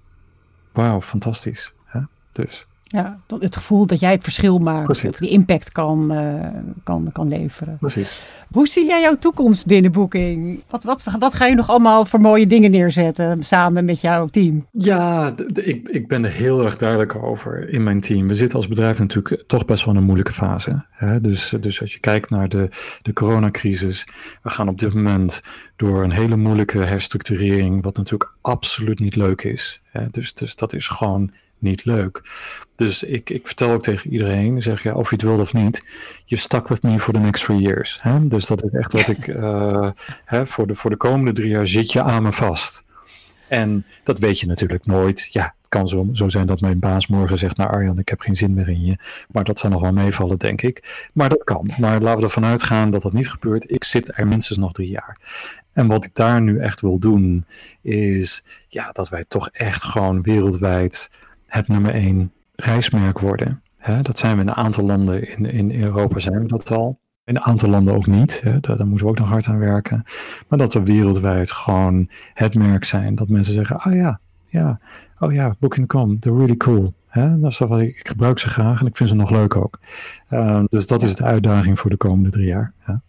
Wauw, 0.72 1.00
fantastisch. 1.00 1.72
Hè? 1.84 2.00
Dus. 2.32 2.66
Ja, 2.90 3.20
het 3.38 3.56
gevoel 3.56 3.86
dat 3.86 4.00
jij 4.00 4.12
het 4.12 4.22
verschil 4.22 4.58
maakt, 4.58 4.90
of 4.90 5.00
die 5.00 5.30
impact 5.30 5.72
kan, 5.72 6.12
uh, 6.12 6.46
kan, 6.84 7.12
kan 7.12 7.28
leveren. 7.28 7.76
Precies. 7.80 8.24
Hoe 8.52 8.68
zie 8.68 8.86
jij 8.86 9.00
jouw 9.00 9.14
toekomst 9.14 9.66
binnen 9.66 9.92
Booking? 9.92 10.62
Wat, 10.70 10.84
wat, 10.84 11.04
wat 11.18 11.34
ga 11.34 11.46
je 11.46 11.54
nog 11.54 11.68
allemaal 11.68 12.04
voor 12.04 12.20
mooie 12.20 12.46
dingen 12.46 12.70
neerzetten 12.70 13.44
samen 13.44 13.84
met 13.84 14.00
jouw 14.00 14.26
team? 14.26 14.66
Ja, 14.72 15.34
ik, 15.54 15.88
ik 15.88 16.08
ben 16.08 16.24
er 16.24 16.30
heel 16.30 16.64
erg 16.64 16.76
duidelijk 16.76 17.14
over 17.14 17.68
in 17.68 17.82
mijn 17.82 18.00
team. 18.00 18.28
We 18.28 18.34
zitten 18.34 18.56
als 18.58 18.68
bedrijf 18.68 18.98
natuurlijk 18.98 19.44
toch 19.46 19.64
best 19.64 19.84
wel 19.84 19.94
in 19.94 20.00
een 20.00 20.06
moeilijke 20.06 20.32
fase. 20.32 20.84
Hè? 20.90 21.20
Dus, 21.20 21.54
dus 21.60 21.80
als 21.80 21.92
je 21.92 22.00
kijkt 22.00 22.30
naar 22.30 22.48
de, 22.48 22.68
de 23.02 23.12
coronacrisis, 23.12 24.06
we 24.42 24.50
gaan 24.50 24.68
op 24.68 24.78
dit 24.78 24.94
moment 24.94 25.42
door 25.76 26.04
een 26.04 26.12
hele 26.12 26.36
moeilijke 26.36 26.78
herstructurering, 26.78 27.82
wat 27.82 27.96
natuurlijk 27.96 28.32
absoluut 28.40 28.98
niet 28.98 29.16
leuk 29.16 29.42
is. 29.42 29.82
Hè? 29.90 30.06
Dus, 30.10 30.34
dus 30.34 30.56
dat 30.56 30.72
is 30.72 30.88
gewoon 30.88 31.30
niet 31.60 31.84
leuk. 31.84 32.22
Dus 32.76 33.02
ik, 33.02 33.30
ik 33.30 33.46
vertel 33.46 33.70
ook 33.70 33.82
tegen 33.82 34.12
iedereen, 34.12 34.62
zeg 34.62 34.82
ja, 34.82 34.94
of 34.94 35.08
je 35.08 35.14
het 35.14 35.24
wilt 35.24 35.40
of 35.40 35.52
niet, 35.52 35.84
je 36.24 36.36
stuck 36.36 36.68
with 36.68 36.82
me 36.82 36.98
for 37.00 37.14
the 37.14 37.20
next 37.20 37.44
three 37.44 37.60
years. 37.60 37.98
Hè? 38.02 38.24
Dus 38.24 38.46
dat 38.46 38.64
is 38.64 38.70
echt 38.70 38.92
wat 38.92 39.08
ik, 39.08 39.26
uh, 39.26 39.90
hè, 40.24 40.46
voor, 40.46 40.66
de, 40.66 40.74
voor 40.74 40.90
de 40.90 40.96
komende 40.96 41.32
drie 41.32 41.48
jaar 41.48 41.66
zit 41.66 41.92
je 41.92 42.02
aan 42.02 42.22
me 42.22 42.32
vast. 42.32 42.86
En 43.48 43.84
dat 44.02 44.18
weet 44.18 44.40
je 44.40 44.46
natuurlijk 44.46 44.86
nooit. 44.86 45.28
Ja, 45.32 45.54
het 45.58 45.68
kan 45.68 45.88
zo, 45.88 46.08
zo 46.12 46.28
zijn 46.28 46.46
dat 46.46 46.60
mijn 46.60 46.78
baas 46.78 47.06
morgen 47.06 47.38
zegt, 47.38 47.56
nou 47.56 47.70
Arjan, 47.70 47.98
ik 47.98 48.08
heb 48.08 48.20
geen 48.20 48.36
zin 48.36 48.54
meer 48.54 48.68
in 48.68 48.84
je. 48.84 48.96
Maar 49.30 49.44
dat 49.44 49.58
zou 49.58 49.72
nog 49.72 49.82
wel 49.82 49.92
meevallen, 49.92 50.38
denk 50.38 50.62
ik. 50.62 51.08
Maar 51.12 51.28
dat 51.28 51.44
kan. 51.44 51.70
Maar 51.78 52.00
laten 52.00 52.18
we 52.18 52.24
ervan 52.24 52.44
uitgaan 52.44 52.90
dat 52.90 53.02
dat 53.02 53.12
niet 53.12 53.30
gebeurt. 53.30 53.70
Ik 53.70 53.84
zit 53.84 54.18
er 54.18 54.26
minstens 54.26 54.58
nog 54.58 54.72
drie 54.72 54.90
jaar. 54.90 55.18
En 55.72 55.86
wat 55.86 56.04
ik 56.04 56.14
daar 56.14 56.40
nu 56.40 56.58
echt 56.58 56.80
wil 56.80 56.98
doen, 56.98 57.44
is 57.80 58.44
ja, 58.68 58.92
dat 58.92 59.08
wij 59.08 59.24
toch 59.28 59.48
echt 59.48 59.84
gewoon 59.84 60.22
wereldwijd 60.22 61.10
het 61.48 61.68
nummer 61.68 61.94
één 61.94 62.32
reismerk 62.54 63.18
worden. 63.18 63.62
Hè, 63.76 64.02
dat 64.02 64.18
zijn 64.18 64.36
we 64.36 64.42
in 64.42 64.48
een 64.48 64.54
aantal 64.54 64.84
landen 64.84 65.36
in, 65.36 65.46
in 65.46 65.82
Europa 65.82 66.18
zijn 66.18 66.42
we 66.42 66.48
dat 66.48 66.70
al. 66.70 66.98
In 67.24 67.36
een 67.36 67.42
aantal 67.42 67.68
landen 67.68 67.94
ook 67.94 68.06
niet. 68.06 68.40
Hè, 68.40 68.60
daar, 68.60 68.76
daar, 68.76 68.86
moeten 68.86 69.06
we 69.06 69.12
ook 69.12 69.18
nog 69.18 69.28
hard 69.28 69.46
aan 69.46 69.58
werken. 69.58 70.04
Maar 70.48 70.58
dat 70.58 70.74
we 70.74 70.82
wereldwijd 70.82 71.52
gewoon 71.52 72.08
het 72.34 72.54
merk 72.54 72.84
zijn. 72.84 73.14
Dat 73.14 73.28
mensen 73.28 73.54
zeggen, 73.54 73.76
oh 73.86 73.94
ja, 73.94 74.20
ja, 74.46 74.80
oh 75.18 75.32
ja, 75.32 75.54
Booking.com, 75.58 76.18
they're 76.18 76.38
really 76.38 76.56
cool. 76.56 76.94
Hè, 77.08 77.40
dat 77.40 77.50
is 77.50 77.60
ik, 77.60 77.98
ik, 77.98 78.08
gebruik 78.08 78.38
ze 78.38 78.48
graag 78.48 78.80
en 78.80 78.86
ik 78.86 78.96
vind 78.96 79.08
ze 79.08 79.14
nog 79.14 79.30
leuk 79.30 79.56
ook. 79.56 79.78
Uh, 80.30 80.64
dus 80.68 80.86
dat 80.86 81.02
is 81.02 81.14
de 81.14 81.24
uitdaging 81.24 81.78
voor 81.78 81.90
de 81.90 81.96
komende 81.96 82.30
drie 82.30 82.46
jaar. 82.46 82.72
Ja. 82.86 83.00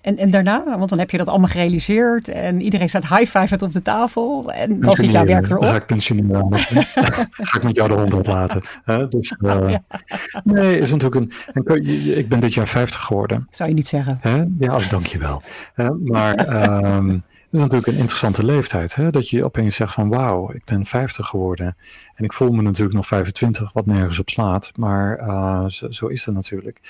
En, 0.00 0.16
en 0.16 0.30
daarna, 0.30 0.78
want 0.78 0.90
dan 0.90 0.98
heb 0.98 1.10
je 1.10 1.18
dat 1.18 1.28
allemaal 1.28 1.48
gerealiseerd 1.48 2.28
en 2.28 2.62
iedereen 2.62 2.88
staat 2.88 3.08
high-five 3.08 3.64
op 3.64 3.72
de 3.72 3.82
tafel 3.82 4.52
en 4.52 4.80
dan 4.80 4.92
zit 4.92 5.12
jouw 5.12 5.24
werk 5.24 5.48
erop. 5.48 5.62
Dan 5.62 5.70
ga 5.70 5.76
ik 5.76 5.86
pensioneren. 5.86 6.58
ga 7.48 7.56
ik 7.56 7.62
met 7.62 7.76
jou 7.76 7.88
de 7.88 7.94
hond 7.94 8.14
oplaten. 8.14 8.62
Dus, 9.08 9.36
uh, 9.40 9.56
oh, 9.60 9.70
ja. 9.70 9.82
Nee, 10.44 10.78
is 10.78 10.90
natuurlijk 10.92 11.14
een, 11.14 11.32
een, 11.52 12.16
Ik 12.16 12.28
ben 12.28 12.40
dit 12.40 12.54
jaar 12.54 12.68
50 12.68 13.00
geworden. 13.00 13.46
Zou 13.50 13.68
je 13.68 13.74
niet 13.74 13.86
zeggen. 13.86 14.18
Hè? 14.20 14.44
Ja, 14.58 14.74
oh, 14.74 14.90
dankjewel. 14.90 15.42
Uh, 15.76 15.88
maar 16.04 16.64
um, 16.96 17.08
het 17.50 17.60
is 17.60 17.60
natuurlijk 17.60 17.92
een 17.92 17.98
interessante 17.98 18.44
leeftijd. 18.44 18.94
Hè? 18.94 19.10
Dat 19.10 19.28
je 19.28 19.44
opeens 19.44 19.74
zegt 19.74 19.94
van 19.94 20.08
wauw, 20.08 20.52
ik 20.52 20.64
ben 20.64 20.86
50 20.86 21.26
geworden. 21.26 21.76
En 22.14 22.24
ik 22.24 22.32
voel 22.32 22.52
me 22.52 22.62
natuurlijk 22.62 22.96
nog 22.96 23.06
25, 23.06 23.72
wat 23.72 23.86
nergens 23.86 24.18
op 24.18 24.30
slaat. 24.30 24.72
Maar 24.76 25.18
uh, 25.20 25.64
zo, 25.66 25.90
zo 25.90 26.06
is 26.06 26.26
het 26.26 26.34
natuurlijk. 26.34 26.80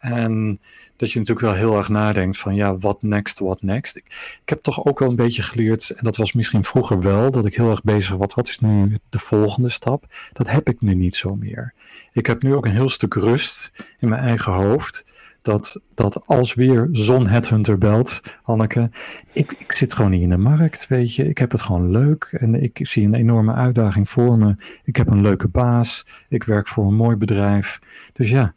En 0.00 0.60
dat 0.96 1.12
je 1.12 1.18
natuurlijk 1.18 1.46
wel 1.46 1.56
heel 1.56 1.76
erg 1.76 1.88
nadenkt 1.88 2.38
van 2.38 2.54
ja, 2.54 2.76
wat 2.76 3.02
next, 3.02 3.38
what 3.38 3.62
next. 3.62 3.96
Ik, 3.96 4.04
ik, 4.42 4.48
heb 4.48 4.62
toch 4.62 4.84
ook 4.84 4.98
wel 4.98 5.08
een 5.08 5.16
beetje 5.16 5.42
geleerd, 5.42 5.90
en 5.90 6.04
dat 6.04 6.16
was 6.16 6.32
misschien 6.32 6.64
vroeger 6.64 7.00
wel, 7.00 7.30
dat 7.30 7.44
ik 7.44 7.54
heel 7.54 7.70
erg 7.70 7.82
bezig 7.82 8.16
was, 8.16 8.34
wat 8.34 8.48
is 8.48 8.60
nu 8.60 8.98
de 9.08 9.18
volgende 9.18 9.68
stap? 9.68 10.04
Dat 10.32 10.50
heb 10.50 10.68
ik 10.68 10.80
nu 10.80 10.94
niet 10.94 11.14
zo 11.14 11.34
meer. 11.34 11.74
Ik 12.12 12.26
heb 12.26 12.42
nu 12.42 12.54
ook 12.54 12.64
een 12.64 12.72
heel 12.72 12.88
stuk 12.88 13.14
rust 13.14 13.72
in 13.98 14.08
mijn 14.08 14.22
eigen 14.22 14.52
hoofd. 14.52 15.04
Dat, 15.42 15.80
dat 15.94 16.26
als 16.26 16.54
weer 16.54 16.88
Zon 16.92 17.26
Headhunter 17.26 17.78
belt, 17.78 18.20
Hanneke, 18.42 18.90
ik, 19.32 19.52
ik 19.58 19.72
zit 19.72 19.94
gewoon 19.94 20.10
niet 20.10 20.22
in 20.22 20.28
de 20.28 20.36
markt, 20.36 20.88
weet 20.88 21.14
je. 21.14 21.28
Ik 21.28 21.38
heb 21.38 21.50
het 21.50 21.62
gewoon 21.62 21.90
leuk 21.90 22.36
en 22.40 22.62
ik 22.62 22.78
zie 22.82 23.06
een 23.06 23.14
enorme 23.14 23.52
uitdaging 23.54 24.08
voor 24.08 24.38
me. 24.38 24.56
Ik 24.84 24.96
heb 24.96 25.08
een 25.08 25.22
leuke 25.22 25.48
baas, 25.48 26.06
ik 26.28 26.44
werk 26.44 26.68
voor 26.68 26.86
een 26.86 26.94
mooi 26.94 27.16
bedrijf. 27.16 27.78
Dus 28.12 28.30
ja, 28.30 28.54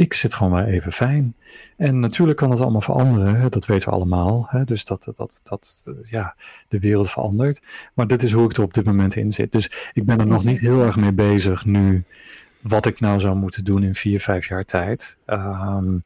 ik 0.00 0.14
zit 0.14 0.34
gewoon 0.34 0.52
maar 0.52 0.66
even 0.66 0.92
fijn. 0.92 1.34
En 1.76 2.00
natuurlijk 2.00 2.38
kan 2.38 2.50
het 2.50 2.60
allemaal 2.60 2.80
veranderen, 2.80 3.50
dat 3.50 3.66
weten 3.66 3.88
we 3.88 3.94
allemaal. 3.94 4.46
Hè? 4.48 4.64
Dus 4.64 4.84
dat, 4.84 5.12
dat, 5.16 5.40
dat, 5.42 5.86
ja, 6.02 6.34
de 6.68 6.78
wereld 6.78 7.10
verandert. 7.10 7.62
Maar 7.94 8.06
dit 8.06 8.22
is 8.22 8.32
hoe 8.32 8.44
ik 8.44 8.56
er 8.56 8.62
op 8.62 8.74
dit 8.74 8.84
moment 8.84 9.16
in 9.16 9.32
zit. 9.32 9.52
Dus 9.52 9.90
ik 9.92 10.04
ben 10.04 10.20
er 10.20 10.26
nog 10.26 10.44
niet 10.44 10.58
heel 10.58 10.82
erg 10.82 10.96
mee 10.96 11.12
bezig 11.12 11.64
nu 11.64 12.04
wat 12.60 12.86
ik 12.86 13.00
nou 13.00 13.20
zou 13.20 13.36
moeten 13.36 13.64
doen 13.64 13.82
in 13.82 13.94
vier, 13.94 14.20
vijf 14.20 14.48
jaar 14.48 14.64
tijd. 14.64 15.16
Ehm, 15.24 15.98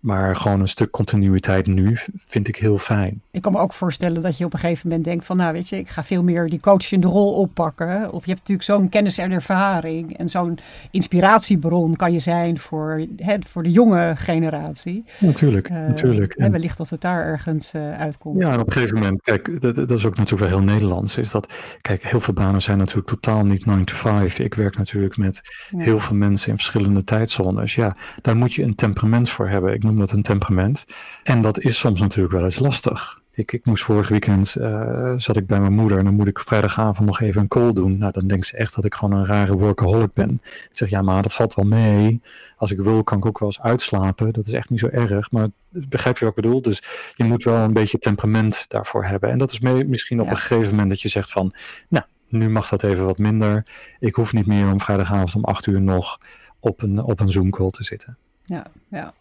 maar 0.00 0.36
gewoon 0.36 0.60
een 0.60 0.68
stuk 0.68 0.90
continuïteit 0.90 1.66
nu 1.66 1.96
vind 2.16 2.48
ik 2.48 2.56
heel 2.56 2.78
fijn. 2.78 3.22
Ik 3.30 3.42
kan 3.42 3.52
me 3.52 3.58
ook 3.58 3.72
voorstellen 3.72 4.22
dat 4.22 4.38
je 4.38 4.44
op 4.44 4.52
een 4.52 4.58
gegeven 4.58 4.88
moment 4.88 5.06
denkt 5.06 5.24
van 5.24 5.36
nou 5.36 5.52
weet 5.52 5.68
je, 5.68 5.78
ik 5.78 5.88
ga 5.88 6.04
veel 6.04 6.22
meer 6.22 6.48
die 6.48 6.60
coachende 6.60 7.06
rol 7.06 7.32
oppakken. 7.32 8.12
Of 8.12 8.24
je 8.24 8.30
hebt 8.30 8.48
natuurlijk 8.48 8.62
zo'n 8.62 8.88
kennis 8.88 9.18
en 9.18 9.32
ervaring 9.32 10.18
en 10.18 10.28
zo'n 10.28 10.58
inspiratiebron 10.90 11.96
kan 11.96 12.12
je 12.12 12.18
zijn 12.18 12.58
voor, 12.58 13.06
hè, 13.16 13.36
voor 13.46 13.62
de 13.62 13.70
jonge 13.70 14.12
generatie. 14.16 15.04
Natuurlijk, 15.18 15.70
uh, 15.70 15.76
natuurlijk. 15.76 16.34
En 16.34 16.52
wellicht 16.52 16.76
dat 16.76 16.90
het 16.90 17.00
daar 17.00 17.24
ergens 17.24 17.74
uh, 17.74 17.98
uitkomt. 17.98 18.40
Ja, 18.40 18.58
op 18.58 18.66
een 18.66 18.72
gegeven 18.72 18.98
moment, 18.98 19.22
kijk, 19.22 19.60
dat, 19.60 19.74
dat 19.74 19.90
is 19.90 20.06
ook 20.06 20.16
natuurlijk 20.16 20.50
wel 20.50 20.58
heel 20.60 20.68
Nederlands, 20.68 21.16
is 21.16 21.30
dat, 21.30 21.52
kijk, 21.80 22.02
heel 22.02 22.20
veel 22.20 22.34
banen 22.34 22.62
zijn 22.62 22.78
natuurlijk 22.78 23.08
totaal 23.08 23.44
niet 23.44 23.66
9 23.66 23.84
to 23.84 23.94
5. 23.94 24.38
Ik 24.38 24.54
werk 24.54 24.76
natuurlijk 24.76 25.16
met 25.16 25.40
ja. 25.70 25.80
heel 25.80 26.00
veel 26.00 26.16
mensen 26.16 26.50
in 26.50 26.56
verschillende 26.56 27.04
tijdzones. 27.04 27.74
Ja, 27.74 27.96
daar 28.22 28.36
moet 28.36 28.54
je 28.54 28.62
een 28.62 28.74
temperament 28.74 29.30
voor 29.30 29.48
hebben. 29.48 29.74
Ik 29.74 29.82
noem 29.86 29.98
dat 29.98 30.12
een 30.12 30.22
temperament. 30.22 30.86
En 31.22 31.42
dat 31.42 31.60
is 31.60 31.78
soms 31.78 32.00
natuurlijk 32.00 32.34
wel 32.34 32.44
eens 32.44 32.58
lastig. 32.58 33.20
Ik, 33.30 33.52
ik 33.52 33.66
moest 33.66 33.84
vorig 33.84 34.08
weekend, 34.08 34.56
uh, 34.58 35.12
zat 35.16 35.36
ik 35.36 35.46
bij 35.46 35.60
mijn 35.60 35.72
moeder 35.72 35.98
en 35.98 36.04
dan 36.04 36.14
moet 36.14 36.26
ik 36.26 36.38
vrijdagavond 36.38 37.06
nog 37.06 37.20
even 37.20 37.40
een 37.40 37.48
call 37.48 37.72
doen. 37.72 37.98
Nou, 37.98 38.12
dan 38.12 38.26
denkt 38.26 38.46
ze 38.46 38.56
echt 38.56 38.74
dat 38.74 38.84
ik 38.84 38.94
gewoon 38.94 39.18
een 39.18 39.26
rare 39.26 39.56
workaholic 39.56 40.12
ben. 40.12 40.40
Ik 40.42 40.68
zeg, 40.70 40.90
ja, 40.90 41.02
maar 41.02 41.22
dat 41.22 41.34
valt 41.34 41.54
wel 41.54 41.64
mee. 41.64 42.20
Als 42.56 42.72
ik 42.72 42.80
wil, 42.80 43.04
kan 43.04 43.18
ik 43.18 43.26
ook 43.26 43.38
wel 43.38 43.48
eens 43.48 43.60
uitslapen. 43.60 44.32
Dat 44.32 44.46
is 44.46 44.52
echt 44.52 44.70
niet 44.70 44.80
zo 44.80 44.88
erg, 44.88 45.30
maar 45.30 45.48
begrijp 45.68 46.18
je 46.18 46.24
wat 46.24 46.36
ik 46.36 46.42
bedoel? 46.42 46.62
Dus 46.62 46.82
je 47.14 47.24
moet 47.24 47.44
wel 47.44 47.56
een 47.56 47.72
beetje 47.72 47.98
temperament 47.98 48.64
daarvoor 48.68 49.04
hebben. 49.04 49.30
En 49.30 49.38
dat 49.38 49.52
is 49.52 49.60
mee, 49.60 49.84
misschien 49.84 50.20
op 50.20 50.26
ja. 50.26 50.32
een 50.32 50.38
gegeven 50.38 50.70
moment 50.70 50.88
dat 50.88 51.00
je 51.00 51.08
zegt 51.08 51.30
van, 51.30 51.54
nou, 51.88 52.04
nu 52.28 52.48
mag 52.48 52.68
dat 52.68 52.82
even 52.82 53.04
wat 53.04 53.18
minder. 53.18 53.66
Ik 53.98 54.14
hoef 54.14 54.32
niet 54.32 54.46
meer 54.46 54.72
om 54.72 54.80
vrijdagavond 54.80 55.34
om 55.34 55.44
acht 55.44 55.66
uur 55.66 55.80
nog 55.80 56.18
op 56.60 56.82
een, 56.82 57.02
op 57.02 57.20
een 57.20 57.30
Zoom 57.30 57.50
call 57.50 57.70
te 57.70 57.84
zitten. 57.84 58.16
Ja, 58.42 58.66
ja. 58.88 59.14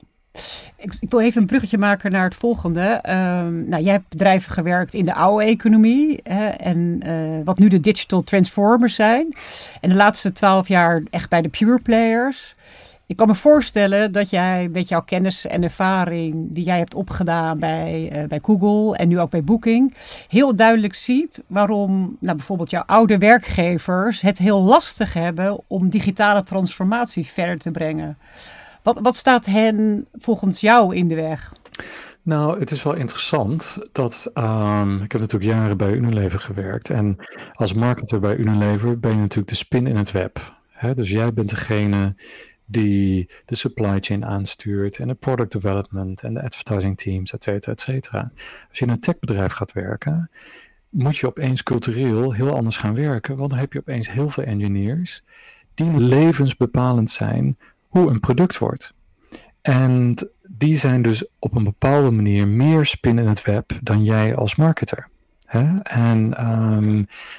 Ik, 0.78 1.10
wil 1.10 1.20
even 1.20 1.42
een 1.42 1.48
bruggetje 1.48 1.78
maken 1.78 2.12
naar 2.12 2.24
het 2.24 2.36
volgende. 2.36 3.02
Um, 3.10 3.70
nou, 3.70 3.84
jij 3.84 3.94
hebt 3.94 4.10
bedrijven 4.10 4.52
gewerkt 4.52 4.94
in 4.94 5.06
de 5.06 5.14
oude 5.14 5.46
economie 5.46 6.20
hè, 6.24 6.48
en 6.48 7.00
uh, 7.06 7.40
wat 7.44 7.58
nu 7.58 7.68
de 7.68 7.80
digital 7.80 8.24
transformers 8.24 8.96
zijn. 8.96 9.36
En 9.82 9.90
de 9.90 9.96
laatste 9.96 10.32
twaalf 10.32 10.68
jaar 10.68 11.04
echt 11.10 11.30
bij 11.30 11.42
de 11.42 11.50
pure 11.50 11.80
players. 11.80 12.56
Ik 13.08 13.16
kan 13.16 13.28
me 13.28 13.36
voorstellen 13.36 14.12
dat 14.12 14.30
jij 14.30 14.70
met 14.72 14.90
jouw 14.90 15.02
kennis 15.02 15.46
en 15.48 15.64
ervaring 15.64 16.48
die 16.54 16.64
jij 16.64 16.78
hebt 16.78 16.94
opgedaan 16.94 17.60
bij, 17.60 18.10
uh, 18.14 18.28
bij 18.28 18.40
Google 18.42 18.98
en 18.98 19.08
nu 19.08 19.20
ook 19.20 19.30
bij 19.30 19.44
Booking, 19.44 19.94
heel 20.28 20.56
duidelijk 20.56 20.94
ziet 20.94 21.44
waarom 21.48 22.18
nou, 22.20 22.36
bijvoorbeeld 22.36 22.70
jouw 22.70 22.84
oude 22.86 23.18
werkgevers 23.18 24.22
het 24.22 24.38
heel 24.38 24.62
lastig 24.62 25.14
hebben 25.14 25.60
om 25.68 25.90
digitale 25.90 26.44
transformatie 26.44 27.26
verder 27.26 27.58
te 27.58 27.72
brengen. 27.72 28.18
Wat, 28.86 29.00
wat 29.00 29.16
staat 29.16 29.46
hen 29.46 30.08
volgens 30.14 30.62
jou 30.62 30.96
in 30.96 31.08
de 31.08 31.16
weg? 31.16 31.54
Nou, 32.22 32.60
het 32.60 32.72
is 32.72 32.84
wel 32.84 32.94
interessant 32.94 33.80
dat 33.92 34.32
um, 34.34 35.02
ik 35.02 35.12
heb 35.12 35.22
natuurlijk 35.22 35.52
jaren 35.52 35.78
bij 35.78 35.92
Unilever 35.92 36.40
gewerkt. 36.40 36.90
En 36.90 37.18
als 37.54 37.74
marketer 37.74 38.20
bij 38.20 38.36
Unilever 38.36 39.00
ben 39.00 39.12
je 39.12 39.18
natuurlijk 39.18 39.48
de 39.48 39.56
spin 39.56 39.88
in 39.88 39.96
het 39.96 40.12
web. 40.12 40.58
Hè? 40.70 40.94
Dus 40.94 41.10
jij 41.10 41.34
bent 41.34 41.50
degene 41.50 42.16
die 42.66 43.30
de 43.46 43.56
supply 43.56 43.98
chain 44.00 44.26
aanstuurt 44.26 44.98
en 44.98 45.08
de 45.08 45.14
product 45.14 45.52
development 45.52 46.24
en 46.24 46.34
de 46.34 46.44
advertising 46.44 46.98
teams, 46.98 47.34
et 47.34 47.44
cetera, 47.44 47.72
et 47.72 47.82
cetera. 47.82 48.32
Als 48.70 48.80
je 48.80 48.86
in 48.86 48.92
een 48.92 49.00
techbedrijf 49.00 49.54
gaat 49.54 49.74
werken, 49.74 50.30
moet 50.90 51.18
je 51.18 51.28
opeens 51.28 51.64
cultureel 51.64 52.32
heel 52.32 52.56
anders 52.56 52.78
gaan 52.78 52.94
werken. 52.94 53.38
Want 53.38 53.50
dan 53.50 53.60
heb 53.60 53.74
je 53.74 53.80
opeens 53.80 54.12
heel 54.12 54.30
veel 54.30 54.44
engineers 54.44 55.24
die 55.74 56.00
levensbepalend 56.00 57.10
zijn 57.10 57.58
hoe 57.98 58.10
een 58.10 58.20
product 58.20 58.58
wordt. 58.58 58.94
En 59.62 60.16
die 60.42 60.78
zijn 60.78 61.02
dus 61.02 61.28
op 61.40 61.56
een 61.56 61.64
bepaalde 61.64 62.12
manier 62.12 62.48
meer 62.48 62.86
spin 62.86 63.20
in 63.20 63.28
het 63.28 63.44
web 63.44 63.72
dan 63.82 64.04
jij 64.04 64.36
als 64.36 64.56
marketer. 64.56 65.08
Hè? 65.46 65.80
En, 65.80 66.48
um, 66.48 66.96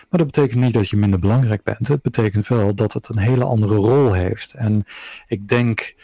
maar 0.08 0.18
dat 0.18 0.26
betekent 0.26 0.60
niet 0.60 0.72
dat 0.72 0.88
je 0.88 0.96
minder 0.96 1.18
belangrijk 1.18 1.62
bent. 1.62 1.88
Het 1.88 2.02
betekent 2.02 2.48
wel 2.48 2.74
dat 2.74 2.92
het 2.92 3.08
een 3.08 3.18
hele 3.18 3.44
andere 3.44 3.74
rol 3.74 4.12
heeft. 4.12 4.54
En 4.54 4.84
ik 5.26 5.48
denk, 5.48 5.94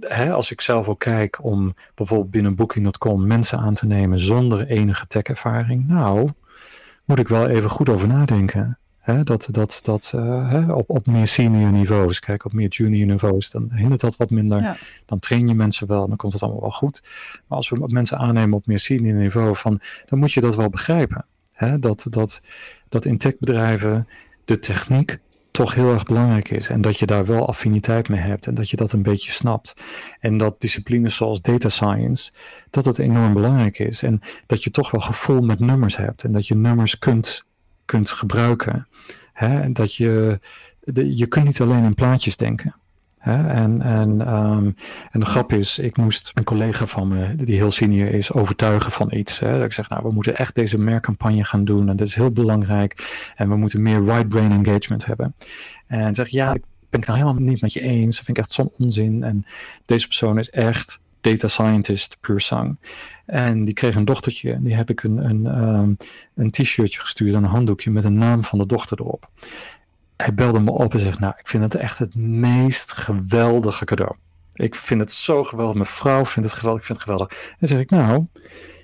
hè, 0.00 0.32
als 0.32 0.50
ik 0.50 0.60
zelf 0.60 0.88
ook 0.88 1.00
kijk 1.00 1.44
om 1.44 1.74
bijvoorbeeld 1.94 2.30
binnen 2.30 2.54
Booking.com 2.54 3.26
mensen 3.26 3.58
aan 3.58 3.74
te 3.74 3.86
nemen 3.86 4.18
zonder 4.18 4.66
enige 4.66 5.06
tech-ervaring, 5.06 5.88
nou, 5.88 6.28
moet 7.04 7.18
ik 7.18 7.28
wel 7.28 7.48
even 7.48 7.70
goed 7.70 7.88
over 7.88 8.08
nadenken. 8.08 8.78
Hè, 9.02 9.22
dat 9.22 9.48
dat, 9.50 9.80
dat 9.82 10.12
uh, 10.14 10.50
hè, 10.50 10.72
op, 10.72 10.90
op 10.90 11.06
meer 11.06 11.26
senior 11.26 11.72
niveaus, 11.72 12.20
kijk 12.20 12.44
op 12.44 12.52
meer 12.52 12.68
junior 12.68 13.06
niveaus, 13.06 13.50
dan 13.50 13.72
hindert 13.74 14.00
dat 14.00 14.16
wat 14.16 14.30
minder. 14.30 14.62
Ja. 14.62 14.76
Dan 15.06 15.18
train 15.18 15.48
je 15.48 15.54
mensen 15.54 15.86
wel, 15.86 16.08
dan 16.08 16.16
komt 16.16 16.32
het 16.32 16.42
allemaal 16.42 16.60
wel 16.60 16.70
goed. 16.70 17.02
Maar 17.46 17.58
als 17.58 17.68
we 17.68 17.82
mensen 17.86 18.18
aannemen 18.18 18.56
op 18.56 18.66
meer 18.66 18.78
senior 18.78 19.14
niveau, 19.14 19.56
van, 19.56 19.80
dan 20.08 20.18
moet 20.18 20.32
je 20.32 20.40
dat 20.40 20.56
wel 20.56 20.68
begrijpen. 20.68 21.24
Hè, 21.52 21.78
dat, 21.78 22.06
dat, 22.10 22.40
dat 22.88 23.04
in 23.04 23.18
techbedrijven 23.18 24.08
de 24.44 24.58
techniek 24.58 25.18
toch 25.50 25.74
heel 25.74 25.92
erg 25.92 26.04
belangrijk 26.04 26.50
is. 26.50 26.68
En 26.68 26.80
dat 26.80 26.98
je 26.98 27.06
daar 27.06 27.26
wel 27.26 27.48
affiniteit 27.48 28.08
mee 28.08 28.20
hebt 28.20 28.46
en 28.46 28.54
dat 28.54 28.70
je 28.70 28.76
dat 28.76 28.92
een 28.92 29.02
beetje 29.02 29.30
snapt. 29.30 29.82
En 30.20 30.38
dat 30.38 30.60
disciplines 30.60 31.16
zoals 31.16 31.40
data 31.40 31.68
science, 31.68 32.32
dat 32.70 32.84
het 32.84 32.98
enorm 32.98 33.32
belangrijk 33.32 33.78
is. 33.78 34.02
En 34.02 34.20
dat 34.46 34.64
je 34.64 34.70
toch 34.70 34.90
wel 34.90 35.00
gevoel 35.00 35.40
met 35.40 35.60
nummers 35.60 35.96
hebt 35.96 36.24
en 36.24 36.32
dat 36.32 36.46
je 36.46 36.54
nummers 36.54 36.98
kunt, 36.98 37.44
kunt 37.84 38.10
gebruiken. 38.10 38.88
Hè? 39.32 39.72
Dat 39.72 39.94
je, 39.94 40.40
je 40.92 41.26
kunt 41.26 41.44
niet 41.44 41.60
alleen 41.60 41.84
in 41.84 41.94
plaatjes 41.94 42.36
denken. 42.36 42.74
Hè? 43.18 43.48
En, 43.48 43.82
en, 43.82 44.34
um, 44.34 44.76
en 45.10 45.20
de 45.20 45.26
grap 45.26 45.52
is, 45.52 45.78
ik 45.78 45.96
moest 45.96 46.30
een 46.34 46.44
collega 46.44 46.86
van 46.86 47.08
me, 47.08 47.34
die 47.34 47.56
heel 47.56 47.70
senior 47.70 48.08
is, 48.08 48.32
overtuigen 48.32 48.92
van 48.92 49.12
iets. 49.12 49.38
Hè? 49.38 49.52
Dat 49.52 49.64
ik 49.64 49.72
zeg, 49.72 49.88
nou, 49.88 50.02
we 50.02 50.12
moeten 50.12 50.36
echt 50.36 50.54
deze 50.54 50.78
merkcampagne 50.78 51.44
gaan 51.44 51.64
doen. 51.64 51.88
En 51.88 51.96
dat 51.96 52.06
is 52.06 52.14
heel 52.14 52.30
belangrijk. 52.30 53.22
En 53.36 53.48
we 53.48 53.56
moeten 53.56 53.82
meer 53.82 54.04
right 54.04 54.28
brain 54.28 54.52
engagement 54.52 55.06
hebben. 55.06 55.34
En 55.86 56.14
zeg, 56.14 56.28
ja, 56.28 56.54
ik 56.54 56.62
ben 56.90 57.00
het 57.00 57.08
nou 57.08 57.20
helemaal 57.20 57.42
niet 57.42 57.60
met 57.60 57.72
je 57.72 57.80
eens. 57.80 58.16
Dat 58.16 58.24
vind 58.24 58.36
ik 58.36 58.42
echt 58.42 58.52
zo'n 58.52 58.72
onzin. 58.78 59.22
En 59.22 59.46
deze 59.84 60.06
persoon 60.06 60.38
is 60.38 60.50
echt 60.50 61.00
data 61.22 61.48
scientist 61.48 62.16
puur. 62.20 62.50
En 63.26 63.64
die 63.64 63.74
kreeg 63.74 63.94
een 63.94 64.04
dochtertje. 64.04 64.52
En 64.52 64.62
die 64.62 64.74
heb 64.74 64.90
ik 64.90 65.02
een, 65.02 65.16
een, 65.16 65.64
um, 65.64 65.96
een 66.34 66.50
t-shirtje 66.50 67.00
gestuurd, 67.00 67.34
een 67.34 67.44
handdoekje 67.44 67.90
met 67.90 68.04
een 68.04 68.18
naam 68.18 68.44
van 68.44 68.58
de 68.58 68.66
dochter 68.66 69.00
erop. 69.00 69.30
Hij 70.16 70.34
belde 70.34 70.60
me 70.60 70.70
op 70.70 70.92
en 70.92 70.98
zegt, 70.98 71.18
nou, 71.18 71.34
ik 71.38 71.48
vind 71.48 71.62
het 71.62 71.74
echt 71.74 71.98
het 71.98 72.14
meest 72.14 72.92
geweldige 72.92 73.84
cadeau. 73.84 74.14
Ik 74.52 74.74
vind 74.74 75.00
het 75.00 75.12
zo 75.12 75.44
geweldig. 75.44 75.74
Mijn 75.74 75.86
vrouw 75.86 76.26
vindt 76.26 76.48
het 76.48 76.58
geweldig. 76.58 76.80
Ik 76.80 76.86
vind 76.86 76.98
het 76.98 77.08
geweldig. 77.08 77.54
En 77.58 77.68
zeg 77.68 77.78
ik, 77.78 77.90
nou, 77.90 78.26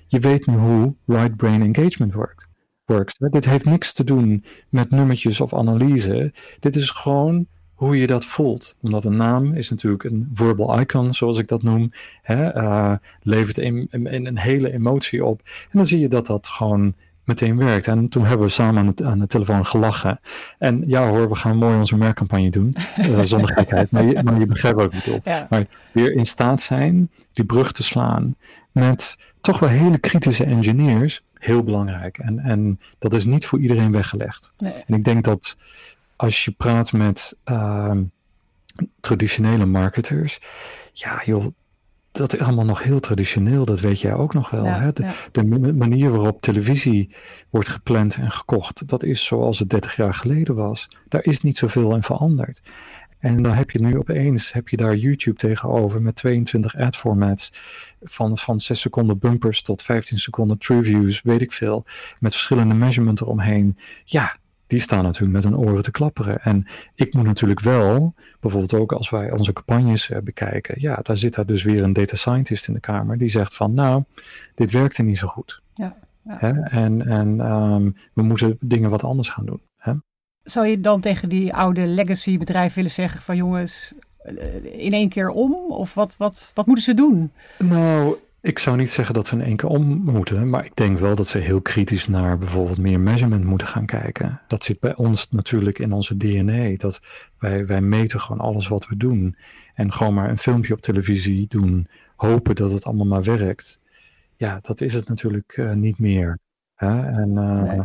je 0.07 0.19
weet 0.19 0.45
nu 0.45 0.55
hoe 0.55 0.95
right 1.05 1.35
brain 1.35 1.61
engagement 1.61 2.13
werkt. 2.13 2.47
Works. 2.85 3.15
Dit 3.17 3.45
heeft 3.45 3.65
niks 3.65 3.93
te 3.93 4.03
doen 4.03 4.45
met 4.69 4.89
nummertjes 4.89 5.41
of 5.41 5.53
analyse. 5.53 6.33
Dit 6.59 6.75
is 6.75 6.89
gewoon 6.89 7.47
hoe 7.79 7.97
je 7.97 8.07
dat 8.07 8.25
voelt. 8.25 8.75
Omdat 8.81 9.05
een 9.05 9.15
naam 9.15 9.53
is 9.53 9.69
natuurlijk 9.69 10.03
een 10.03 10.29
verbal 10.31 10.79
icon, 10.79 11.13
zoals 11.13 11.37
ik 11.37 11.47
dat 11.47 11.63
noem. 11.63 11.91
Hè, 12.21 12.55
uh, 12.55 12.93
levert 13.21 13.57
een, 13.57 13.87
een, 13.91 14.25
een, 14.25 14.37
hele 14.37 14.73
emotie 14.73 15.25
op. 15.25 15.41
En 15.45 15.69
dan 15.71 15.85
zie 15.85 15.99
je 15.99 16.07
dat 16.07 16.25
dat 16.25 16.47
gewoon 16.47 16.93
meteen 17.23 17.57
werkt. 17.57 17.87
En 17.87 18.09
toen 18.09 18.25
hebben 18.25 18.45
we 18.45 18.51
samen 18.51 18.79
aan, 18.81 18.87
het, 18.87 19.03
aan 19.03 19.19
de 19.19 19.27
telefoon 19.27 19.65
gelachen. 19.65 20.19
En 20.57 20.83
ja 20.87 21.09
hoor, 21.09 21.29
we 21.29 21.35
gaan 21.35 21.57
mooi 21.57 21.77
onze 21.77 21.97
merkcampagne 21.97 22.49
doen. 22.49 22.73
Uh, 22.99 23.21
zonder 23.21 23.53
gekheid. 23.53 23.91
Maar 23.91 24.03
je, 24.03 24.23
maar 24.23 24.39
je 24.39 24.45
begrijpt 24.45 24.81
ook 24.81 24.93
niet 24.93 25.07
op. 25.07 25.25
Ja. 25.25 25.47
Maar 25.49 25.65
weer 25.91 26.11
in 26.11 26.25
staat 26.25 26.61
zijn 26.61 27.09
die 27.31 27.45
brug 27.45 27.71
te 27.71 27.83
slaan 27.83 28.35
met 28.71 29.17
toch 29.41 29.59
wel 29.59 29.69
hele 29.69 29.97
kritische 29.97 30.43
engineers. 30.43 31.23
Heel 31.33 31.63
belangrijk. 31.63 32.17
En, 32.17 32.39
en 32.39 32.79
dat 32.97 33.13
is 33.13 33.25
niet 33.25 33.45
voor 33.45 33.59
iedereen 33.59 33.91
weggelegd. 33.91 34.51
Nee. 34.57 34.73
En 34.87 34.93
ik 34.93 35.03
denk 35.03 35.23
dat 35.23 35.57
als 36.19 36.45
je 36.45 36.51
praat 36.51 36.91
met 36.91 37.37
uh, 37.45 37.97
traditionele 38.99 39.65
marketers, 39.65 40.39
ja 40.93 41.21
joh, 41.25 41.45
dat 42.11 42.33
is 42.33 42.39
allemaal 42.39 42.65
nog 42.65 42.83
heel 42.83 42.99
traditioneel, 42.99 43.65
dat 43.65 43.79
weet 43.79 43.99
jij 43.99 44.13
ook 44.13 44.33
nog 44.33 44.49
wel. 44.49 44.63
Ja, 44.63 44.79
hè? 44.79 44.93
De, 44.93 45.03
ja. 45.03 45.13
de, 45.31 45.73
manier 45.73 46.11
waarop 46.11 46.41
televisie 46.41 47.15
wordt 47.49 47.67
gepland 47.67 48.15
en 48.15 48.31
gekocht, 48.31 48.87
dat 48.87 49.03
is 49.03 49.25
zoals 49.25 49.59
het 49.59 49.69
30 49.69 49.95
jaar 49.95 50.13
geleden 50.13 50.55
was. 50.55 50.89
Daar 51.07 51.23
is 51.23 51.41
niet 51.41 51.57
zoveel 51.57 51.95
in 51.95 52.03
veranderd. 52.03 52.61
En 53.19 53.43
dan 53.43 53.53
heb 53.53 53.71
je 53.71 53.79
nu 53.79 53.97
opeens, 53.97 54.53
heb 54.53 54.69
je 54.69 54.77
daar 54.77 54.95
YouTube 54.95 55.37
tegenover 55.37 56.01
met 56.01 56.15
22 56.15 56.75
ad 56.75 56.97
formats 56.97 57.51
van, 58.01 58.37
van 58.37 58.59
6 58.59 58.79
seconden 58.79 59.17
bumpers 59.17 59.61
tot 59.61 59.81
15 59.81 60.19
seconden 60.19 60.57
true 60.57 60.83
views, 60.83 61.21
weet 61.21 61.41
ik 61.41 61.51
veel, 61.51 61.85
met 62.19 62.33
verschillende 62.33 62.73
measurements 62.73 63.21
eromheen. 63.21 63.77
Ja, 64.03 64.37
die 64.69 64.79
staan 64.79 65.03
natuurlijk 65.03 65.33
met 65.33 65.43
hun 65.43 65.57
oren 65.57 65.83
te 65.83 65.91
klapperen. 65.91 66.41
En 66.41 66.67
ik 66.95 67.13
moet 67.13 67.25
natuurlijk 67.25 67.59
wel, 67.59 68.13
bijvoorbeeld 68.39 68.73
ook 68.73 68.91
als 68.91 69.09
wij 69.09 69.31
onze 69.31 69.53
campagnes 69.53 70.09
uh, 70.09 70.17
bekijken, 70.17 70.75
ja, 70.77 70.99
daar 71.03 71.17
zit 71.17 71.35
daar 71.35 71.45
dus 71.45 71.63
weer 71.63 71.83
een 71.83 71.93
data 71.93 72.15
scientist 72.15 72.67
in 72.67 72.73
de 72.73 72.79
kamer 72.79 73.17
die 73.17 73.29
zegt 73.29 73.55
van, 73.55 73.73
nou, 73.73 74.03
dit 74.55 74.71
werkte 74.71 75.03
niet 75.03 75.17
zo 75.17 75.27
goed. 75.27 75.61
Ja, 75.73 75.95
ja. 76.23 76.37
Hè? 76.39 76.61
En, 76.61 77.07
en 77.07 77.51
um, 77.51 77.95
we 78.13 78.21
moeten 78.21 78.57
dingen 78.59 78.89
wat 78.89 79.03
anders 79.03 79.29
gaan 79.29 79.45
doen. 79.45 79.61
Hè? 79.77 79.93
zou 80.43 80.67
je 80.67 80.81
dan 80.81 81.01
tegen 81.01 81.29
die 81.29 81.53
oude 81.53 81.87
legacy 81.87 82.37
bedrijven 82.37 82.75
willen 82.75 82.91
zeggen 82.91 83.21
van 83.21 83.35
jongens, 83.35 83.93
in 84.63 84.93
één 84.93 85.09
keer 85.09 85.29
om? 85.29 85.53
Of 85.53 85.93
wat, 85.93 86.17
wat, 86.17 86.51
wat 86.53 86.65
moeten 86.65 86.83
ze 86.83 86.93
doen? 86.93 87.31
Nou, 87.57 88.15
ik 88.41 88.59
zou 88.59 88.77
niet 88.77 88.89
zeggen 88.89 89.13
dat 89.13 89.27
ze 89.27 89.35
in 89.35 89.41
één 89.41 89.55
keer 89.55 89.69
om 89.69 89.83
moeten, 90.03 90.49
maar 90.49 90.65
ik 90.65 90.75
denk 90.75 90.99
wel 90.99 91.15
dat 91.15 91.27
ze 91.27 91.37
heel 91.37 91.61
kritisch 91.61 92.07
naar 92.07 92.37
bijvoorbeeld 92.37 92.77
meer 92.77 92.99
measurement 92.99 93.43
moeten 93.43 93.67
gaan 93.67 93.85
kijken. 93.85 94.41
Dat 94.47 94.63
zit 94.63 94.79
bij 94.79 94.95
ons 94.95 95.31
natuurlijk 95.31 95.79
in 95.79 95.91
onze 95.91 96.17
DNA. 96.17 96.75
Dat 96.77 97.01
wij, 97.39 97.65
wij 97.65 97.81
meten 97.81 98.19
gewoon 98.19 98.41
alles 98.41 98.67
wat 98.67 98.87
we 98.87 98.97
doen. 98.97 99.35
En 99.73 99.93
gewoon 99.93 100.13
maar 100.13 100.29
een 100.29 100.37
filmpje 100.37 100.73
op 100.73 100.81
televisie 100.81 101.47
doen, 101.47 101.87
hopen 102.15 102.55
dat 102.55 102.71
het 102.71 102.85
allemaal 102.85 103.05
maar 103.05 103.23
werkt. 103.23 103.79
Ja, 104.35 104.59
dat 104.61 104.81
is 104.81 104.93
het 104.93 105.07
natuurlijk 105.07 105.57
uh, 105.57 105.73
niet 105.73 105.99
meer. 105.99 106.39
Hè? 106.75 107.01
En, 107.01 107.29
uh, 107.29 107.79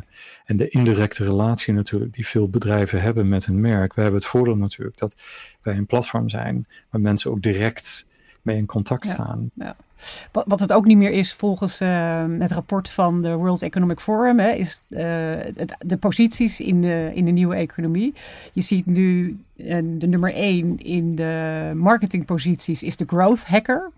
en 0.45 0.57
de 0.57 0.69
indirecte 0.69 1.25
relatie 1.25 1.75
natuurlijk 1.75 2.13
die 2.13 2.27
veel 2.27 2.49
bedrijven 2.49 3.01
hebben 3.01 3.29
met 3.29 3.47
hun 3.47 3.61
merk. 3.61 3.95
We 3.95 4.03
hebben 4.03 4.21
het 4.21 4.29
voordeel 4.29 4.57
natuurlijk 4.57 4.99
dat 4.99 5.17
wij 5.63 5.77
een 5.77 5.87
platform 5.87 6.29
zijn 6.29 6.67
waar 6.91 7.01
mensen 7.01 7.31
ook 7.31 7.43
direct 7.43 8.07
mee 8.45 8.57
in 8.57 8.67
contact 8.67 9.07
staan. 9.07 9.51
Ja. 9.55 9.77
Wat, 10.33 10.45
wat 10.49 10.61
het 10.61 10.73
ook 10.73 10.85
niet 10.85 10.97
meer 10.97 11.11
is 11.11 11.33
volgens 11.33 11.81
uh, 11.81 12.25
het 12.39 12.53
rapport 12.53 12.91
van 12.91 13.23
de 13.23 13.35
World 13.35 13.63
Economic 13.63 14.01
Forum, 14.01 14.39
hè, 14.39 14.51
is 14.51 14.81
uh, 14.89 15.01
het, 15.55 15.77
de 15.79 15.97
posities 15.97 16.61
in 16.61 16.81
de, 16.81 17.11
in 17.15 17.25
de 17.25 17.31
nieuwe 17.31 17.55
economie. 17.55 18.15
Je 18.53 18.61
ziet 18.61 18.87
nu 18.87 19.39
uh, 19.57 19.79
de 19.85 20.07
nummer 20.07 20.35
1 20.35 20.79
in 20.79 21.15
de 21.15 21.73
marketingposities 21.75 22.83
is 22.83 22.97
de 22.97 23.05
growth 23.07 23.45
hacker. 23.45 23.91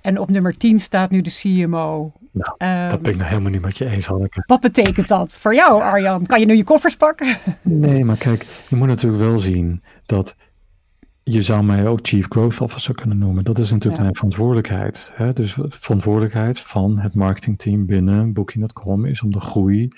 En 0.00 0.18
op 0.18 0.30
nummer 0.30 0.56
10 0.56 0.80
staat 0.80 1.10
nu 1.10 1.20
de 1.20 1.38
CMO. 1.40 2.12
Nou, 2.30 2.82
um, 2.82 2.88
dat 2.88 3.02
ben 3.02 3.10
ik 3.10 3.18
nou 3.18 3.28
helemaal 3.28 3.50
niet 3.50 3.62
met 3.62 3.78
je 3.78 3.86
eens, 3.86 4.06
Hanneke. 4.06 4.42
Wat 4.46 4.60
betekent 4.60 5.08
dat 5.08 5.32
voor 5.32 5.54
jou, 5.54 5.82
Arjan? 5.82 6.26
Kan 6.26 6.40
je 6.40 6.46
nu 6.46 6.56
je 6.56 6.64
koffers 6.64 6.96
pakken? 6.96 7.36
nee, 7.62 8.04
maar 8.04 8.16
kijk, 8.16 8.46
je 8.68 8.76
moet 8.76 8.88
natuurlijk 8.88 9.22
wel 9.22 9.38
zien 9.38 9.82
dat 10.06 10.36
je 11.24 11.42
zou 11.42 11.64
mij 11.64 11.86
ook 11.86 11.98
Chief 12.02 12.26
Growth 12.28 12.60
Officer 12.60 12.94
kunnen 12.94 13.18
noemen. 13.18 13.44
Dat 13.44 13.58
is 13.58 13.70
natuurlijk 13.70 14.02
mijn 14.02 14.14
verantwoordelijkheid. 14.14 15.10
Hè? 15.14 15.32
Dus 15.32 15.56
verantwoordelijkheid 15.68 16.60
van 16.60 16.98
het 16.98 17.14
marketingteam 17.14 17.86
binnen 17.86 18.32
Booking.com 18.32 19.04
is 19.04 19.22
om 19.22 19.32
de 19.32 19.40
groei 19.40 19.90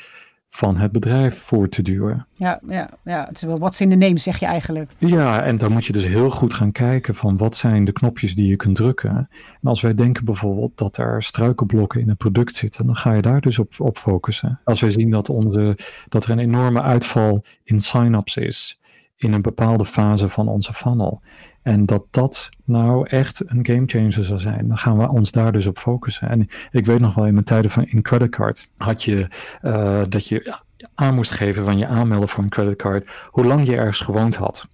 van 0.48 0.76
het 0.76 0.92
bedrijf 0.92 1.38
voor 1.38 1.68
te 1.68 1.82
duwen. 1.82 2.26
Ja, 2.34 2.60
ja, 2.68 2.90
ja. 3.04 3.24
het 3.28 3.36
is 3.36 3.42
wel 3.42 3.58
wat 3.58 3.80
in 3.80 3.90
de 3.90 3.96
name, 3.96 4.18
zeg 4.18 4.40
je 4.40 4.46
eigenlijk. 4.46 4.90
Ja, 4.98 5.42
en 5.42 5.56
dan 5.56 5.72
moet 5.72 5.86
je 5.86 5.92
dus 5.92 6.06
heel 6.06 6.30
goed 6.30 6.54
gaan 6.54 6.72
kijken 6.72 7.14
van 7.14 7.36
wat 7.36 7.56
zijn 7.56 7.84
de 7.84 7.92
knopjes 7.92 8.34
die 8.34 8.46
je 8.46 8.56
kunt 8.56 8.76
drukken. 8.76 9.28
En 9.60 9.68
als 9.68 9.80
wij 9.80 9.94
denken 9.94 10.24
bijvoorbeeld 10.24 10.78
dat 10.78 10.96
er 10.96 11.22
struikelblokken 11.22 12.00
in 12.00 12.08
het 12.08 12.18
product 12.18 12.54
zitten, 12.54 12.86
dan 12.86 12.96
ga 12.96 13.12
je 13.12 13.22
daar 13.22 13.40
dus 13.40 13.58
op, 13.58 13.72
op 13.78 13.98
focussen. 13.98 14.60
Als 14.64 14.80
wij 14.80 14.90
zien 14.90 15.10
dat, 15.10 15.28
onze, 15.28 15.78
dat 16.08 16.24
er 16.24 16.30
een 16.30 16.38
enorme 16.38 16.82
uitval 16.82 17.44
in 17.64 17.80
sign-ups 17.80 18.36
is, 18.36 18.80
in 19.24 19.32
een 19.32 19.42
bepaalde 19.42 19.84
fase 19.84 20.28
van 20.28 20.48
onze 20.48 20.72
funnel. 20.72 21.20
En 21.62 21.86
dat 21.86 22.04
dat 22.10 22.48
nou 22.64 23.08
echt 23.08 23.42
een 23.46 23.66
gamechanger 23.66 24.24
zou 24.24 24.38
zijn. 24.38 24.68
Dan 24.68 24.78
gaan 24.78 24.98
we 24.98 25.08
ons 25.08 25.30
daar 25.30 25.52
dus 25.52 25.66
op 25.66 25.78
focussen. 25.78 26.28
En 26.28 26.48
ik 26.70 26.86
weet 26.86 27.00
nog 27.00 27.14
wel 27.14 27.26
in 27.26 27.32
mijn 27.32 27.44
tijden 27.44 27.70
van 27.70 27.84
in 27.84 28.02
creditcard 28.02 28.70
had 28.76 29.02
je 29.02 29.28
uh, 29.62 30.02
dat 30.08 30.28
je 30.28 30.56
aan 30.94 31.14
moest 31.14 31.30
geven 31.30 31.64
van 31.64 31.78
je 31.78 31.86
aanmelden 31.86 32.28
voor 32.28 32.44
een 32.44 32.50
creditcard 32.50 33.08
hoe 33.30 33.44
lang 33.44 33.66
je 33.66 33.76
ergens 33.76 34.00
gewoond 34.00 34.36
had. 34.36 34.68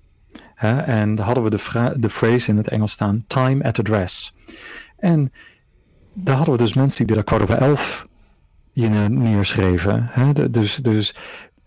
Hè? 0.54 0.78
En 0.78 1.18
hadden 1.18 1.44
we 1.44 1.50
de, 1.50 1.94
de 1.96 2.10
phrase 2.10 2.50
in 2.50 2.56
het 2.56 2.68
Engels 2.68 2.92
staan 2.92 3.24
time 3.26 3.64
at 3.64 3.78
address. 3.78 4.34
En 4.96 5.32
daar 6.14 6.36
hadden 6.36 6.54
we 6.54 6.62
dus 6.62 6.74
mensen 6.74 7.06
die 7.06 7.16
er 7.16 7.24
kwart 7.24 7.42
over 7.42 7.56
elf 7.56 8.06
neerschreven. 9.08 10.08
Hè? 10.10 10.50
Dus, 10.50 10.76
dus 10.76 11.16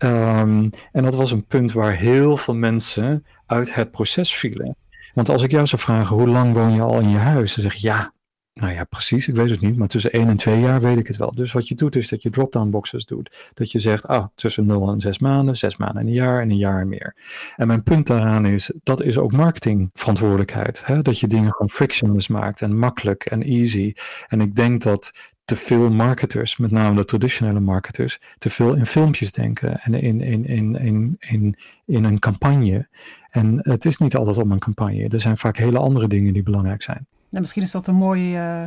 Um, 0.04 0.70
en 0.92 1.02
dat 1.02 1.14
was 1.14 1.30
een 1.30 1.46
punt 1.46 1.72
waar 1.72 1.96
heel 1.96 2.36
veel 2.36 2.54
mensen 2.54 3.26
uit 3.46 3.74
het 3.74 3.90
proces 3.90 4.34
vielen. 4.34 4.76
Want 5.14 5.28
als 5.28 5.42
ik 5.42 5.50
jou 5.50 5.66
zou 5.66 5.82
vragen, 5.82 6.16
hoe 6.16 6.28
lang 6.28 6.54
woon 6.54 6.74
je 6.74 6.80
al 6.80 7.00
in 7.00 7.08
je 7.08 7.16
huis? 7.16 7.54
Dan 7.54 7.64
zeg 7.64 7.74
je, 7.74 7.86
ja, 7.86 8.12
nou 8.54 8.72
ja, 8.72 8.84
precies, 8.84 9.28
ik 9.28 9.34
weet 9.34 9.50
het 9.50 9.60
niet, 9.60 9.76
maar 9.76 9.88
tussen 9.88 10.12
1 10.12 10.28
en 10.28 10.36
2 10.36 10.60
jaar 10.60 10.80
weet 10.80 10.98
ik 10.98 11.06
het 11.06 11.16
wel. 11.16 11.32
Dus 11.34 11.52
wat 11.52 11.68
je 11.68 11.74
doet 11.74 11.96
is 11.96 12.08
dat 12.08 12.22
je 12.22 12.30
drop-down 12.30 12.70
boxes 12.70 13.04
doet. 13.04 13.50
Dat 13.54 13.72
je 13.72 13.78
zegt, 13.78 14.06
ah, 14.06 14.26
tussen 14.34 14.66
0 14.66 14.88
en 14.88 15.00
6 15.00 15.18
maanden, 15.18 15.56
6 15.56 15.76
maanden 15.76 16.00
en 16.02 16.06
een 16.06 16.12
jaar 16.12 16.40
en 16.40 16.50
een 16.50 16.56
jaar 16.56 16.80
en 16.80 16.88
meer. 16.88 17.16
En 17.56 17.66
mijn 17.66 17.82
punt 17.82 18.06
daaraan 18.06 18.46
is, 18.46 18.72
dat 18.82 19.02
is 19.02 19.18
ook 19.18 19.32
marketingverantwoordelijkheid. 19.32 20.86
Hè? 20.86 21.02
Dat 21.02 21.18
je 21.18 21.26
dingen 21.26 21.52
gewoon 21.52 21.70
frictionless 21.70 22.28
maakt 22.28 22.62
en 22.62 22.78
makkelijk 22.78 23.24
en 23.24 23.42
easy. 23.42 23.94
En 24.28 24.40
ik 24.40 24.54
denk 24.54 24.82
dat 24.82 25.12
te 25.44 25.56
veel 25.56 25.90
marketers, 25.90 26.56
met 26.56 26.70
name 26.70 26.96
de 26.96 27.04
traditionele 27.04 27.60
marketers, 27.60 28.20
te 28.38 28.50
veel 28.50 28.74
in 28.74 28.86
filmpjes 28.86 29.32
denken 29.32 29.80
en 29.80 29.94
in, 29.94 30.20
in, 30.20 30.46
in, 30.46 30.76
in, 30.76 31.16
in, 31.18 31.56
in 31.84 32.04
een 32.04 32.18
campagne. 32.18 32.88
En 33.30 33.58
het 33.62 33.84
is 33.84 33.98
niet 33.98 34.16
altijd 34.16 34.38
om 34.38 34.52
een 34.52 34.58
campagne. 34.58 35.08
Er 35.08 35.20
zijn 35.20 35.36
vaak 35.36 35.56
hele 35.56 35.78
andere 35.78 36.08
dingen 36.08 36.32
die 36.32 36.42
belangrijk 36.42 36.82
zijn. 36.82 37.06
Nou, 37.28 37.46
misschien 37.46 37.62
is 37.62 37.70
dat 37.70 37.86
een 37.86 37.94
mooie 37.94 38.36
uh, 38.36 38.62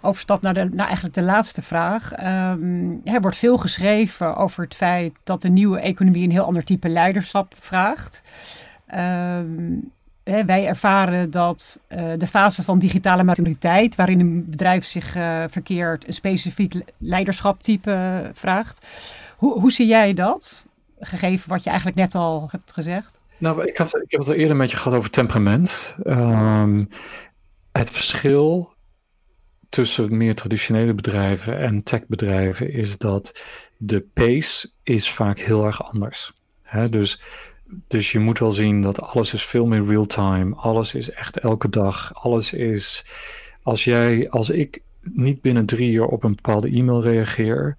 overstap 0.00 0.42
naar, 0.42 0.54
de, 0.54 0.68
naar 0.72 0.86
eigenlijk 0.86 1.14
de 1.14 1.22
laatste 1.22 1.62
vraag. 1.62 2.12
Um, 2.12 3.00
er 3.04 3.20
wordt 3.20 3.36
veel 3.36 3.58
geschreven 3.58 4.36
over 4.36 4.64
het 4.64 4.74
feit 4.74 5.12
dat 5.24 5.42
de 5.42 5.48
nieuwe 5.48 5.80
economie 5.80 6.24
een 6.24 6.30
heel 6.30 6.44
ander 6.44 6.64
type 6.64 6.88
leiderschap 6.88 7.54
vraagt. 7.58 8.22
Um, 8.94 9.92
wij 10.46 10.66
ervaren 10.66 11.30
dat 11.30 11.80
uh, 11.88 12.12
de 12.16 12.26
fase 12.26 12.64
van 12.64 12.78
digitale 12.78 13.24
maturiteit, 13.24 13.94
waarin 13.94 14.20
een 14.20 14.50
bedrijf 14.50 14.84
zich 14.84 15.16
uh, 15.16 15.44
verkeert, 15.48 16.06
een 16.06 16.12
specifiek 16.12 16.74
leiderschaptype 16.98 17.90
uh, 17.90 18.28
vraagt. 18.32 18.86
Hoe, 19.36 19.60
hoe 19.60 19.72
zie 19.72 19.86
jij 19.86 20.14
dat? 20.14 20.66
Gegeven 21.00 21.48
wat 21.48 21.62
je 21.62 21.68
eigenlijk 21.68 21.98
net 21.98 22.14
al 22.14 22.48
hebt 22.50 22.72
gezegd. 22.72 23.20
Nou, 23.38 23.66
ik, 23.66 23.76
heb, 23.76 23.86
ik 23.86 24.10
heb 24.10 24.20
het 24.20 24.28
al 24.28 24.34
eerder 24.34 24.56
met 24.56 24.70
je 24.70 24.76
gehad 24.76 24.98
over 24.98 25.10
temperament. 25.10 25.94
Um, 26.04 26.88
het 27.72 27.90
verschil 27.90 28.72
tussen 29.68 30.16
meer 30.16 30.34
traditionele 30.34 30.94
bedrijven 30.94 31.58
en 31.58 31.82
techbedrijven 31.82 32.72
is 32.72 32.98
dat 32.98 33.42
de 33.76 34.00
pace 34.00 34.70
is 34.82 35.10
vaak 35.10 35.38
heel 35.38 35.66
erg 35.66 35.92
anders. 35.92 36.32
He, 36.62 36.88
dus 36.88 37.20
dus 37.88 38.12
je 38.12 38.18
moet 38.18 38.38
wel 38.38 38.50
zien 38.50 38.80
dat 38.80 39.00
alles 39.00 39.34
is 39.34 39.44
veel 39.44 39.66
meer 39.66 39.86
real-time. 39.86 40.54
Alles 40.54 40.94
is 40.94 41.10
echt 41.10 41.38
elke 41.38 41.68
dag. 41.68 42.10
Alles 42.14 42.52
is. 42.52 43.06
Als 43.62 43.84
jij, 43.84 44.30
als 44.30 44.50
ik 44.50 44.82
niet 45.02 45.40
binnen 45.40 45.66
drie 45.66 45.92
uur 45.92 46.06
op 46.06 46.24
een 46.24 46.34
bepaalde 46.34 46.70
e-mail 46.70 47.02
reageer, 47.02 47.76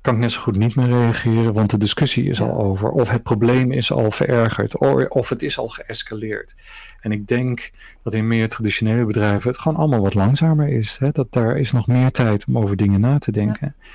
kan 0.00 0.14
ik 0.14 0.20
net 0.20 0.30
zo 0.30 0.40
goed 0.40 0.56
niet 0.56 0.74
meer 0.74 0.86
reageren, 0.86 1.52
want 1.52 1.70
de 1.70 1.76
discussie 1.76 2.28
is 2.28 2.40
al 2.40 2.52
over. 2.52 2.90
Of 2.90 3.10
het 3.10 3.22
probleem 3.22 3.72
is 3.72 3.92
al 3.92 4.10
verergerd, 4.10 4.78
of 5.08 5.28
het 5.28 5.42
is 5.42 5.58
al 5.58 5.68
geëscaleerd. 5.68 6.54
En 7.00 7.12
ik 7.12 7.26
denk 7.26 7.70
dat 8.02 8.14
in 8.14 8.26
meer 8.26 8.48
traditionele 8.48 9.04
bedrijven 9.04 9.50
het 9.50 9.58
gewoon 9.58 9.78
allemaal 9.78 10.00
wat 10.00 10.14
langzamer 10.14 10.68
is. 10.68 10.96
Hè? 10.98 11.10
Dat 11.10 11.32
daar 11.32 11.58
is 11.58 11.72
nog 11.72 11.86
meer 11.86 12.10
tijd 12.10 12.44
om 12.48 12.58
over 12.58 12.76
dingen 12.76 13.00
na 13.00 13.18
te 13.18 13.32
denken. 13.32 13.74
Ja. 13.78 13.88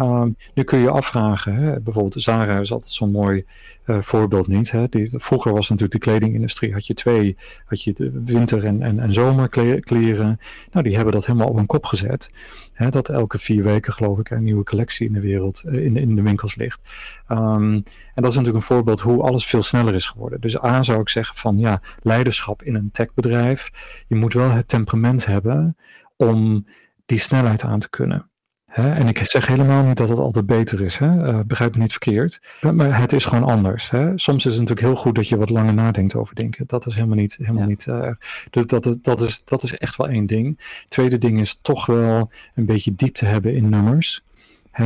Um, 0.00 0.36
nu 0.54 0.62
kun 0.62 0.78
je 0.78 0.90
afvragen, 0.90 1.54
hè, 1.54 1.80
bijvoorbeeld 1.80 2.22
Zara 2.22 2.58
is 2.58 2.72
altijd 2.72 2.90
zo'n 2.90 3.10
mooi 3.10 3.44
uh, 3.86 4.00
voorbeeld 4.00 4.46
niet. 4.46 4.70
Hè. 4.70 4.88
Die, 4.88 5.10
vroeger 5.12 5.52
was 5.52 5.68
natuurlijk 5.68 6.04
de 6.04 6.10
kledingindustrie, 6.10 6.72
had 6.72 6.86
je 6.86 6.94
twee, 6.94 7.36
had 7.64 7.82
je 7.82 7.92
de 7.92 8.22
winter- 8.24 8.64
en, 8.64 8.82
en, 8.82 9.00
en 9.00 9.12
zomerkleren. 9.12 10.40
Nou, 10.72 10.84
die 10.84 10.94
hebben 10.94 11.12
dat 11.12 11.26
helemaal 11.26 11.48
op 11.48 11.56
een 11.56 11.66
kop 11.66 11.84
gezet. 11.84 12.30
Hè, 12.72 12.88
dat 12.88 13.08
elke 13.08 13.38
vier 13.38 13.62
weken, 13.62 13.92
geloof 13.92 14.18
ik, 14.18 14.30
een 14.30 14.42
nieuwe 14.42 14.64
collectie 14.64 15.06
in 15.06 15.12
de 15.12 15.20
wereld, 15.20 15.62
uh, 15.66 15.84
in, 15.84 15.96
in 15.96 16.16
de 16.16 16.22
winkels 16.22 16.54
ligt. 16.54 16.80
Um, 17.28 17.72
en 18.14 18.22
dat 18.22 18.30
is 18.30 18.36
natuurlijk 18.36 18.56
een 18.56 18.74
voorbeeld 18.74 19.00
hoe 19.00 19.22
alles 19.22 19.46
veel 19.46 19.62
sneller 19.62 19.94
is 19.94 20.06
geworden. 20.06 20.40
Dus 20.40 20.62
A 20.62 20.82
zou 20.82 21.00
ik 21.00 21.08
zeggen 21.08 21.36
van 21.36 21.58
ja, 21.58 21.80
leiderschap 22.02 22.62
in 22.62 22.74
een 22.74 22.90
techbedrijf. 22.90 23.70
Je 24.06 24.14
moet 24.14 24.32
wel 24.32 24.50
het 24.50 24.68
temperament 24.68 25.26
hebben 25.26 25.76
om 26.16 26.66
die 27.06 27.18
snelheid 27.18 27.64
aan 27.64 27.80
te 27.80 27.90
kunnen. 27.90 28.29
Hè? 28.70 28.92
En 28.92 29.08
ik 29.08 29.24
zeg 29.24 29.46
helemaal 29.46 29.84
niet 29.84 29.96
dat 29.96 30.08
het 30.08 30.18
altijd 30.18 30.46
beter 30.46 30.80
is, 30.80 30.96
hè? 30.96 31.28
Uh, 31.28 31.40
begrijp 31.46 31.74
me 31.74 31.80
niet 31.80 31.90
verkeerd. 31.90 32.40
Maar 32.60 32.98
het 32.98 33.12
is 33.12 33.24
gewoon 33.24 33.48
anders. 33.48 33.90
Hè? 33.90 34.18
Soms 34.18 34.46
is 34.46 34.52
het 34.52 34.60
natuurlijk 34.60 34.86
heel 34.86 34.96
goed 34.96 35.14
dat 35.14 35.28
je 35.28 35.36
wat 35.36 35.50
langer 35.50 35.74
nadenkt 35.74 36.14
over 36.14 36.34
dingen. 36.34 36.64
Dat 36.66 36.86
is 36.86 36.94
helemaal 36.94 37.16
niet. 37.16 37.36
Helemaal 37.38 37.62
ja. 37.62 37.68
niet 37.68 37.86
uh, 37.86 38.08
dus 38.50 38.66
dat, 38.66 38.98
dat, 39.02 39.20
is, 39.20 39.44
dat 39.44 39.62
is 39.62 39.78
echt 39.78 39.96
wel 39.96 40.08
één 40.08 40.26
ding. 40.26 40.60
Tweede 40.88 41.18
ding 41.18 41.40
is 41.40 41.58
toch 41.62 41.86
wel 41.86 42.30
een 42.54 42.66
beetje 42.66 42.94
diepte 42.94 43.24
hebben 43.24 43.54
in 43.54 43.68
nummers. 43.68 44.22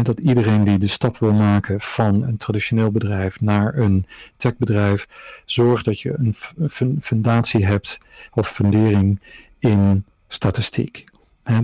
Dat 0.02 0.18
iedereen 0.18 0.64
die 0.64 0.78
de 0.78 0.86
stap 0.86 1.18
wil 1.18 1.32
maken 1.32 1.80
van 1.80 2.22
een 2.22 2.36
traditioneel 2.36 2.90
bedrijf 2.90 3.40
naar 3.40 3.78
een 3.78 4.06
techbedrijf, 4.36 5.06
zorgt 5.44 5.84
dat 5.84 6.00
je 6.00 6.14
een 6.18 7.00
fundatie 7.00 7.66
hebt 7.66 8.00
of 8.32 8.48
fundering 8.48 9.20
in 9.58 10.04
statistiek 10.28 11.04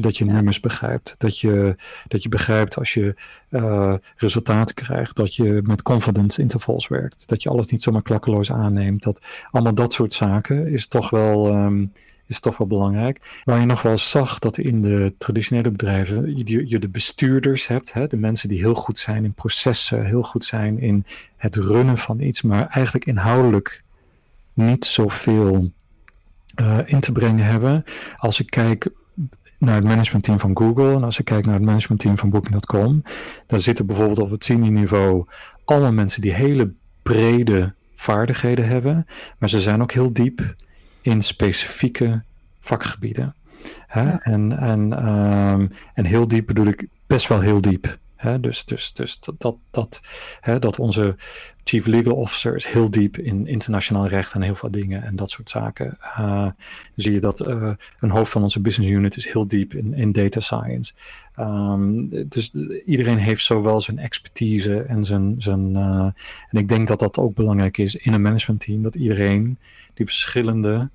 dat 0.00 0.16
je 0.16 0.24
nummers 0.24 0.60
begrijpt. 0.60 1.14
Dat 1.18 1.38
je, 1.38 1.76
dat 2.08 2.22
je 2.22 2.28
begrijpt 2.28 2.78
als 2.78 2.94
je 2.94 3.14
uh, 3.50 3.94
resultaten 4.16 4.74
krijgt. 4.74 5.16
Dat 5.16 5.34
je 5.34 5.60
met 5.64 5.82
confidence 5.82 6.40
intervals 6.40 6.88
werkt. 6.88 7.28
Dat 7.28 7.42
je 7.42 7.48
alles 7.48 7.68
niet 7.68 7.82
zomaar 7.82 8.02
klakkeloos 8.02 8.52
aanneemt. 8.52 9.02
Dat 9.02 9.20
allemaal 9.50 9.74
dat 9.74 9.92
soort 9.92 10.12
zaken 10.12 10.66
is 10.66 10.86
toch 10.86 11.10
wel, 11.10 11.54
um, 11.54 11.92
is 12.26 12.40
toch 12.40 12.56
wel 12.56 12.66
belangrijk. 12.66 13.40
Waar 13.44 13.60
je 13.60 13.66
nog 13.66 13.82
wel 13.82 13.98
zag 13.98 14.38
dat 14.38 14.58
in 14.58 14.82
de 14.82 15.14
traditionele 15.18 15.70
bedrijven 15.70 16.36
je, 16.36 16.68
je 16.68 16.78
de 16.78 16.88
bestuurders 16.88 17.66
hebt, 17.66 17.92
hè, 17.92 18.06
de 18.06 18.16
mensen 18.16 18.48
die 18.48 18.58
heel 18.58 18.74
goed 18.74 18.98
zijn 18.98 19.24
in 19.24 19.32
processen, 19.32 20.04
heel 20.04 20.22
goed 20.22 20.44
zijn 20.44 20.80
in 20.80 21.04
het 21.36 21.56
runnen 21.56 21.98
van 21.98 22.20
iets, 22.20 22.42
maar 22.42 22.66
eigenlijk 22.66 23.06
inhoudelijk 23.06 23.82
niet 24.52 24.84
zoveel 24.84 25.70
uh, 26.60 26.78
in 26.84 27.00
te 27.00 27.12
brengen 27.12 27.44
hebben. 27.44 27.84
Als 28.16 28.40
ik 28.40 28.50
kijk 28.50 28.90
naar 29.60 29.74
het 29.74 29.84
managementteam 29.84 30.38
van 30.38 30.56
Google 30.56 30.94
en 30.94 31.04
als 31.04 31.18
ik 31.18 31.24
kijk 31.24 31.44
naar 31.44 31.54
het 31.54 31.64
managementteam 31.64 32.18
van 32.18 32.30
Booking.com, 32.30 33.02
daar 33.46 33.60
zitten 33.60 33.86
bijvoorbeeld 33.86 34.18
op 34.18 34.30
het 34.30 34.44
senior 34.44 34.72
niveau 34.72 35.26
allemaal 35.64 35.92
mensen 35.92 36.20
die 36.20 36.32
hele 36.32 36.74
brede 37.02 37.74
vaardigheden 37.94 38.68
hebben, 38.68 39.06
maar 39.38 39.48
ze 39.48 39.60
zijn 39.60 39.82
ook 39.82 39.92
heel 39.92 40.12
diep 40.12 40.54
in 41.00 41.22
specifieke 41.22 42.22
vakgebieden. 42.60 43.34
Hè? 43.86 44.08
En, 44.08 44.58
en, 44.58 45.08
um, 45.08 45.70
en 45.94 46.04
heel 46.04 46.28
diep 46.28 46.46
bedoel 46.46 46.66
ik 46.66 46.86
best 47.06 47.28
wel 47.28 47.40
heel 47.40 47.60
diep. 47.60 47.98
Dus, 48.40 48.64
dus, 48.64 48.92
dus 48.92 49.20
dat, 49.38 49.56
dat, 49.70 50.02
dat 50.58 50.78
onze 50.78 51.16
chief 51.64 51.86
legal 51.86 52.14
officer 52.14 52.56
is 52.56 52.66
heel 52.66 52.90
diep 52.90 53.18
in 53.18 53.46
internationaal 53.46 54.06
recht 54.06 54.32
en 54.32 54.42
heel 54.42 54.54
veel 54.54 54.70
dingen 54.70 55.02
en 55.02 55.16
dat 55.16 55.30
soort 55.30 55.48
zaken. 55.48 55.98
Uh, 56.02 56.46
zie 56.96 57.12
je 57.12 57.20
dat 57.20 57.48
uh, 57.48 57.70
een 58.00 58.10
hoofd 58.10 58.32
van 58.32 58.42
onze 58.42 58.60
business 58.60 58.90
unit 58.90 59.16
is 59.16 59.32
heel 59.32 59.48
diep 59.48 59.74
in, 59.74 59.94
in 59.94 60.12
data 60.12 60.40
science. 60.40 60.92
Um, 61.38 62.08
dus 62.28 62.52
iedereen 62.86 63.18
heeft 63.18 63.44
zowel 63.44 63.80
zijn 63.80 63.98
expertise 63.98 64.82
en 64.82 65.04
zijn. 65.04 65.34
zijn 65.38 65.70
uh, 65.70 66.04
en 66.48 66.58
ik 66.58 66.68
denk 66.68 66.88
dat 66.88 66.98
dat 66.98 67.18
ook 67.18 67.34
belangrijk 67.34 67.78
is 67.78 67.96
in 67.96 68.12
een 68.12 68.22
managementteam, 68.22 68.82
dat 68.82 68.94
iedereen 68.94 69.58
die 69.94 70.06
verschillende 70.06 70.88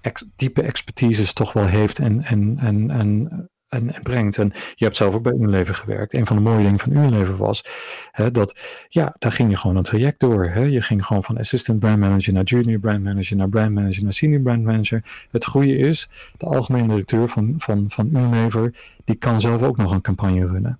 ex, 0.00 0.24
diepe 0.36 0.62
expertises 0.62 1.32
toch 1.32 1.52
wel 1.52 1.66
heeft 1.66 1.98
en, 1.98 2.24
en, 2.24 2.58
en, 2.58 2.90
en 2.90 3.48
en, 3.74 3.94
en, 3.94 4.02
brengt. 4.02 4.38
En 4.38 4.52
je 4.74 4.84
hebt 4.84 4.96
zelf 4.96 5.14
ook 5.14 5.22
bij 5.22 5.32
Unilever 5.32 5.74
gewerkt. 5.74 6.14
Een 6.14 6.26
van 6.26 6.36
de 6.36 6.42
mooie 6.42 6.62
dingen 6.62 6.78
van 6.78 6.92
Unilever 6.92 7.36
was 7.36 7.64
hè, 8.12 8.30
dat, 8.30 8.58
ja, 8.88 9.14
daar 9.18 9.32
ging 9.32 9.50
je 9.50 9.56
gewoon 9.56 9.76
een 9.76 9.82
traject 9.82 10.20
door. 10.20 10.44
Hè. 10.44 10.60
Je 10.60 10.80
ging 10.80 11.06
gewoon 11.06 11.24
van 11.24 11.38
assistant 11.38 11.78
brand 11.78 11.98
manager 11.98 12.32
naar 12.32 12.42
junior 12.42 12.78
brand 12.78 13.02
manager, 13.02 13.36
naar 13.36 13.48
brand 13.48 13.72
manager, 13.72 14.02
naar 14.02 14.12
senior 14.12 14.40
brand 14.40 14.62
manager. 14.62 15.26
Het 15.30 15.44
goede 15.44 15.76
is, 15.76 16.08
de 16.36 16.46
algemene 16.46 16.88
directeur 16.88 17.28
van, 17.28 17.54
van, 17.58 17.84
van 17.88 18.08
Unilever, 18.12 18.74
die 19.04 19.16
kan 19.16 19.40
zelf 19.40 19.62
ook 19.62 19.76
nog 19.76 19.92
een 19.92 20.00
campagne 20.00 20.46
runnen. 20.46 20.78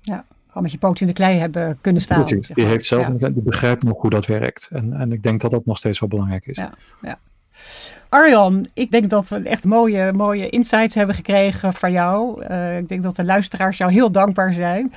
Ja. 0.00 0.24
Gewoon 0.46 0.62
met 0.62 0.72
je 0.72 0.78
poot 0.78 1.00
in 1.00 1.06
de 1.06 1.12
klei 1.12 1.38
hebben 1.38 1.78
kunnen 1.80 2.02
staan. 2.02 2.24
Precies, 2.24 2.48
die, 2.48 2.64
heeft 2.64 2.86
zelf, 2.86 3.06
die 3.06 3.42
begrijpt 3.42 3.82
nog 3.82 4.00
hoe 4.00 4.10
dat 4.10 4.26
werkt. 4.26 4.68
En, 4.72 4.92
en 4.92 5.12
ik 5.12 5.22
denk 5.22 5.40
dat 5.40 5.50
dat 5.50 5.66
nog 5.66 5.76
steeds 5.76 6.00
wel 6.00 6.08
belangrijk 6.08 6.46
is. 6.46 6.56
Ja, 6.56 6.72
ja. 7.02 7.18
Arjan, 8.08 8.66
ik 8.74 8.90
denk 8.90 9.10
dat 9.10 9.28
we 9.28 9.42
echt 9.42 9.64
mooie, 9.64 10.12
mooie 10.12 10.48
insights 10.48 10.94
hebben 10.94 11.14
gekregen 11.14 11.72
van 11.72 11.92
jou. 11.92 12.44
Uh, 12.50 12.78
ik 12.78 12.88
denk 12.88 13.02
dat 13.02 13.16
de 13.16 13.24
luisteraars 13.24 13.78
jou 13.78 13.92
heel 13.92 14.10
dankbaar 14.10 14.52
zijn. 14.52 14.92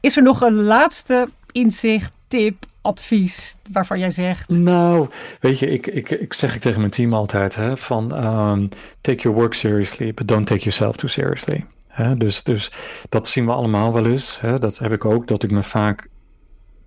Is 0.00 0.16
er 0.16 0.22
nog 0.22 0.40
een 0.40 0.62
laatste 0.62 1.28
inzicht, 1.52 2.12
tip, 2.28 2.64
advies 2.82 3.56
waarvan 3.72 3.98
jij 3.98 4.10
zegt? 4.10 4.48
Nou, 4.48 5.08
weet 5.40 5.58
je, 5.58 5.70
ik, 5.70 5.86
ik, 5.86 6.10
ik 6.10 6.32
zeg 6.32 6.54
ik 6.54 6.60
tegen 6.60 6.80
mijn 6.80 6.92
team 6.92 7.14
altijd 7.14 7.54
hè, 7.54 7.76
van 7.76 8.24
um, 8.24 8.68
take 9.00 9.22
your 9.22 9.38
work 9.38 9.54
seriously, 9.54 10.14
but 10.14 10.28
don't 10.28 10.46
take 10.46 10.60
yourself 10.60 10.96
too 10.96 11.08
seriously. 11.08 11.64
Dus, 12.16 12.42
dus 12.42 12.70
dat 13.08 13.28
zien 13.28 13.44
we 13.44 13.52
allemaal 13.52 13.92
wel 13.92 14.06
eens. 14.06 14.40
Dat 14.58 14.78
heb 14.78 14.92
ik 14.92 15.04
ook, 15.04 15.26
dat 15.28 15.42
ik 15.42 15.50
me 15.50 15.62
vaak 15.62 16.08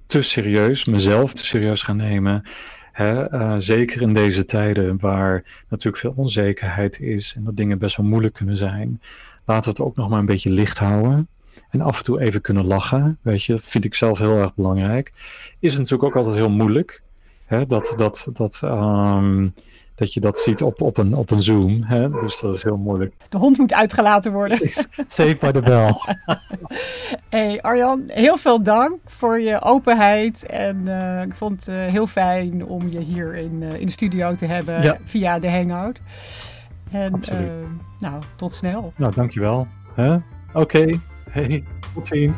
te 0.06 0.22
serieus, 0.22 0.86
mezelf 0.86 1.34
te 1.34 1.46
serieus 1.46 1.84
ga 1.84 1.94
nemen. 1.94 2.44
Hè, 2.92 3.34
uh, 3.34 3.56
zeker 3.58 4.02
in 4.02 4.14
deze 4.14 4.46
tijden 4.46 5.00
waar 5.00 5.44
natuurlijk 5.70 5.98
veel 5.98 6.14
onzekerheid 6.16 7.00
is 7.00 7.34
en 7.36 7.44
dat 7.44 7.58
dingen 7.58 7.78
best 7.78 7.98
wel 7.98 8.06
moeilijk 8.06 8.34
kunnen 8.34 8.58
zijn. 8.58 9.02
Laat 9.46 9.66
het 9.66 9.80
ook 9.80 9.96
nog 9.96 10.10
maar 10.10 10.20
een 10.20 10.26
beetje 10.26 10.52
licht 10.52 10.78
houden. 10.78 11.28
En 11.70 11.82
af 11.82 11.98
en 11.98 12.04
toe 12.04 12.22
even 12.22 12.42
kunnen 12.42 12.66
lachen, 12.66 13.18
weet 13.22 13.44
je, 13.44 13.58
vind 13.60 13.86
ik 13.86 13.96
zelf 13.96 14.20
heel 14.20 14.38
erg 14.38 14.56
belangrijk. 14.56 15.12
Is 15.60 15.78
natuurlijk 15.78 16.04
ook 16.04 16.16
altijd 16.16 16.36
heel 16.36 16.50
moeilijk. 16.50 17.04
Hè, 17.46 17.66
dat, 17.66 17.94
dat, 17.98 18.30
dat, 18.34 18.62
um, 18.64 19.54
dat 19.96 20.14
je 20.14 20.20
dat 20.20 20.38
ziet 20.38 20.62
op, 20.62 20.82
op, 20.82 20.98
een, 20.98 21.16
op 21.16 21.32
een 21.32 21.42
Zoom. 21.42 21.84
Hè? 21.84 22.10
Dus 22.10 22.40
dat 22.40 22.56
is 22.56 22.64
heel 22.64 22.78
moeilijk. 22.78 23.14
De 23.30 23.38
hond 23.38 23.58
moet 23.58 23.74
uitgelaten 23.74 24.32
worden. 24.32 24.58
Save 25.06 25.38
by 25.40 25.52
the 25.52 25.62
bell. 25.62 25.94
hey 27.30 27.62
Arjan, 27.62 28.04
heel 28.08 28.38
veel 28.38 28.64
dank 28.64 28.98
voor 29.06 29.40
je 29.40 29.62
openheid. 29.62 30.46
En 30.46 30.82
uh, 30.88 31.22
ik 31.22 31.36
vond 31.36 31.66
het 31.66 31.76
uh, 31.76 31.86
heel 31.86 32.08
fijn 32.08 32.66
om 32.66 32.90
je 32.90 33.00
hier 33.00 33.36
in, 33.36 33.62
uh, 33.62 33.80
in 33.80 33.86
de 33.86 33.92
studio 33.92 34.36
te 34.36 34.46
hebben 34.46 34.82
ja. 34.82 34.98
via 35.04 35.40
de 35.40 35.52
Hangout. 35.52 36.02
En 36.92 37.22
nou, 38.00 38.22
tot 38.36 38.54
snel. 38.54 38.94
Nou, 38.96 39.14
dankjewel. 39.16 39.68
Oké, 39.98 40.22
okay. 40.54 41.00
hey, 41.30 41.64
tot 41.94 42.08
ziens. 42.08 42.36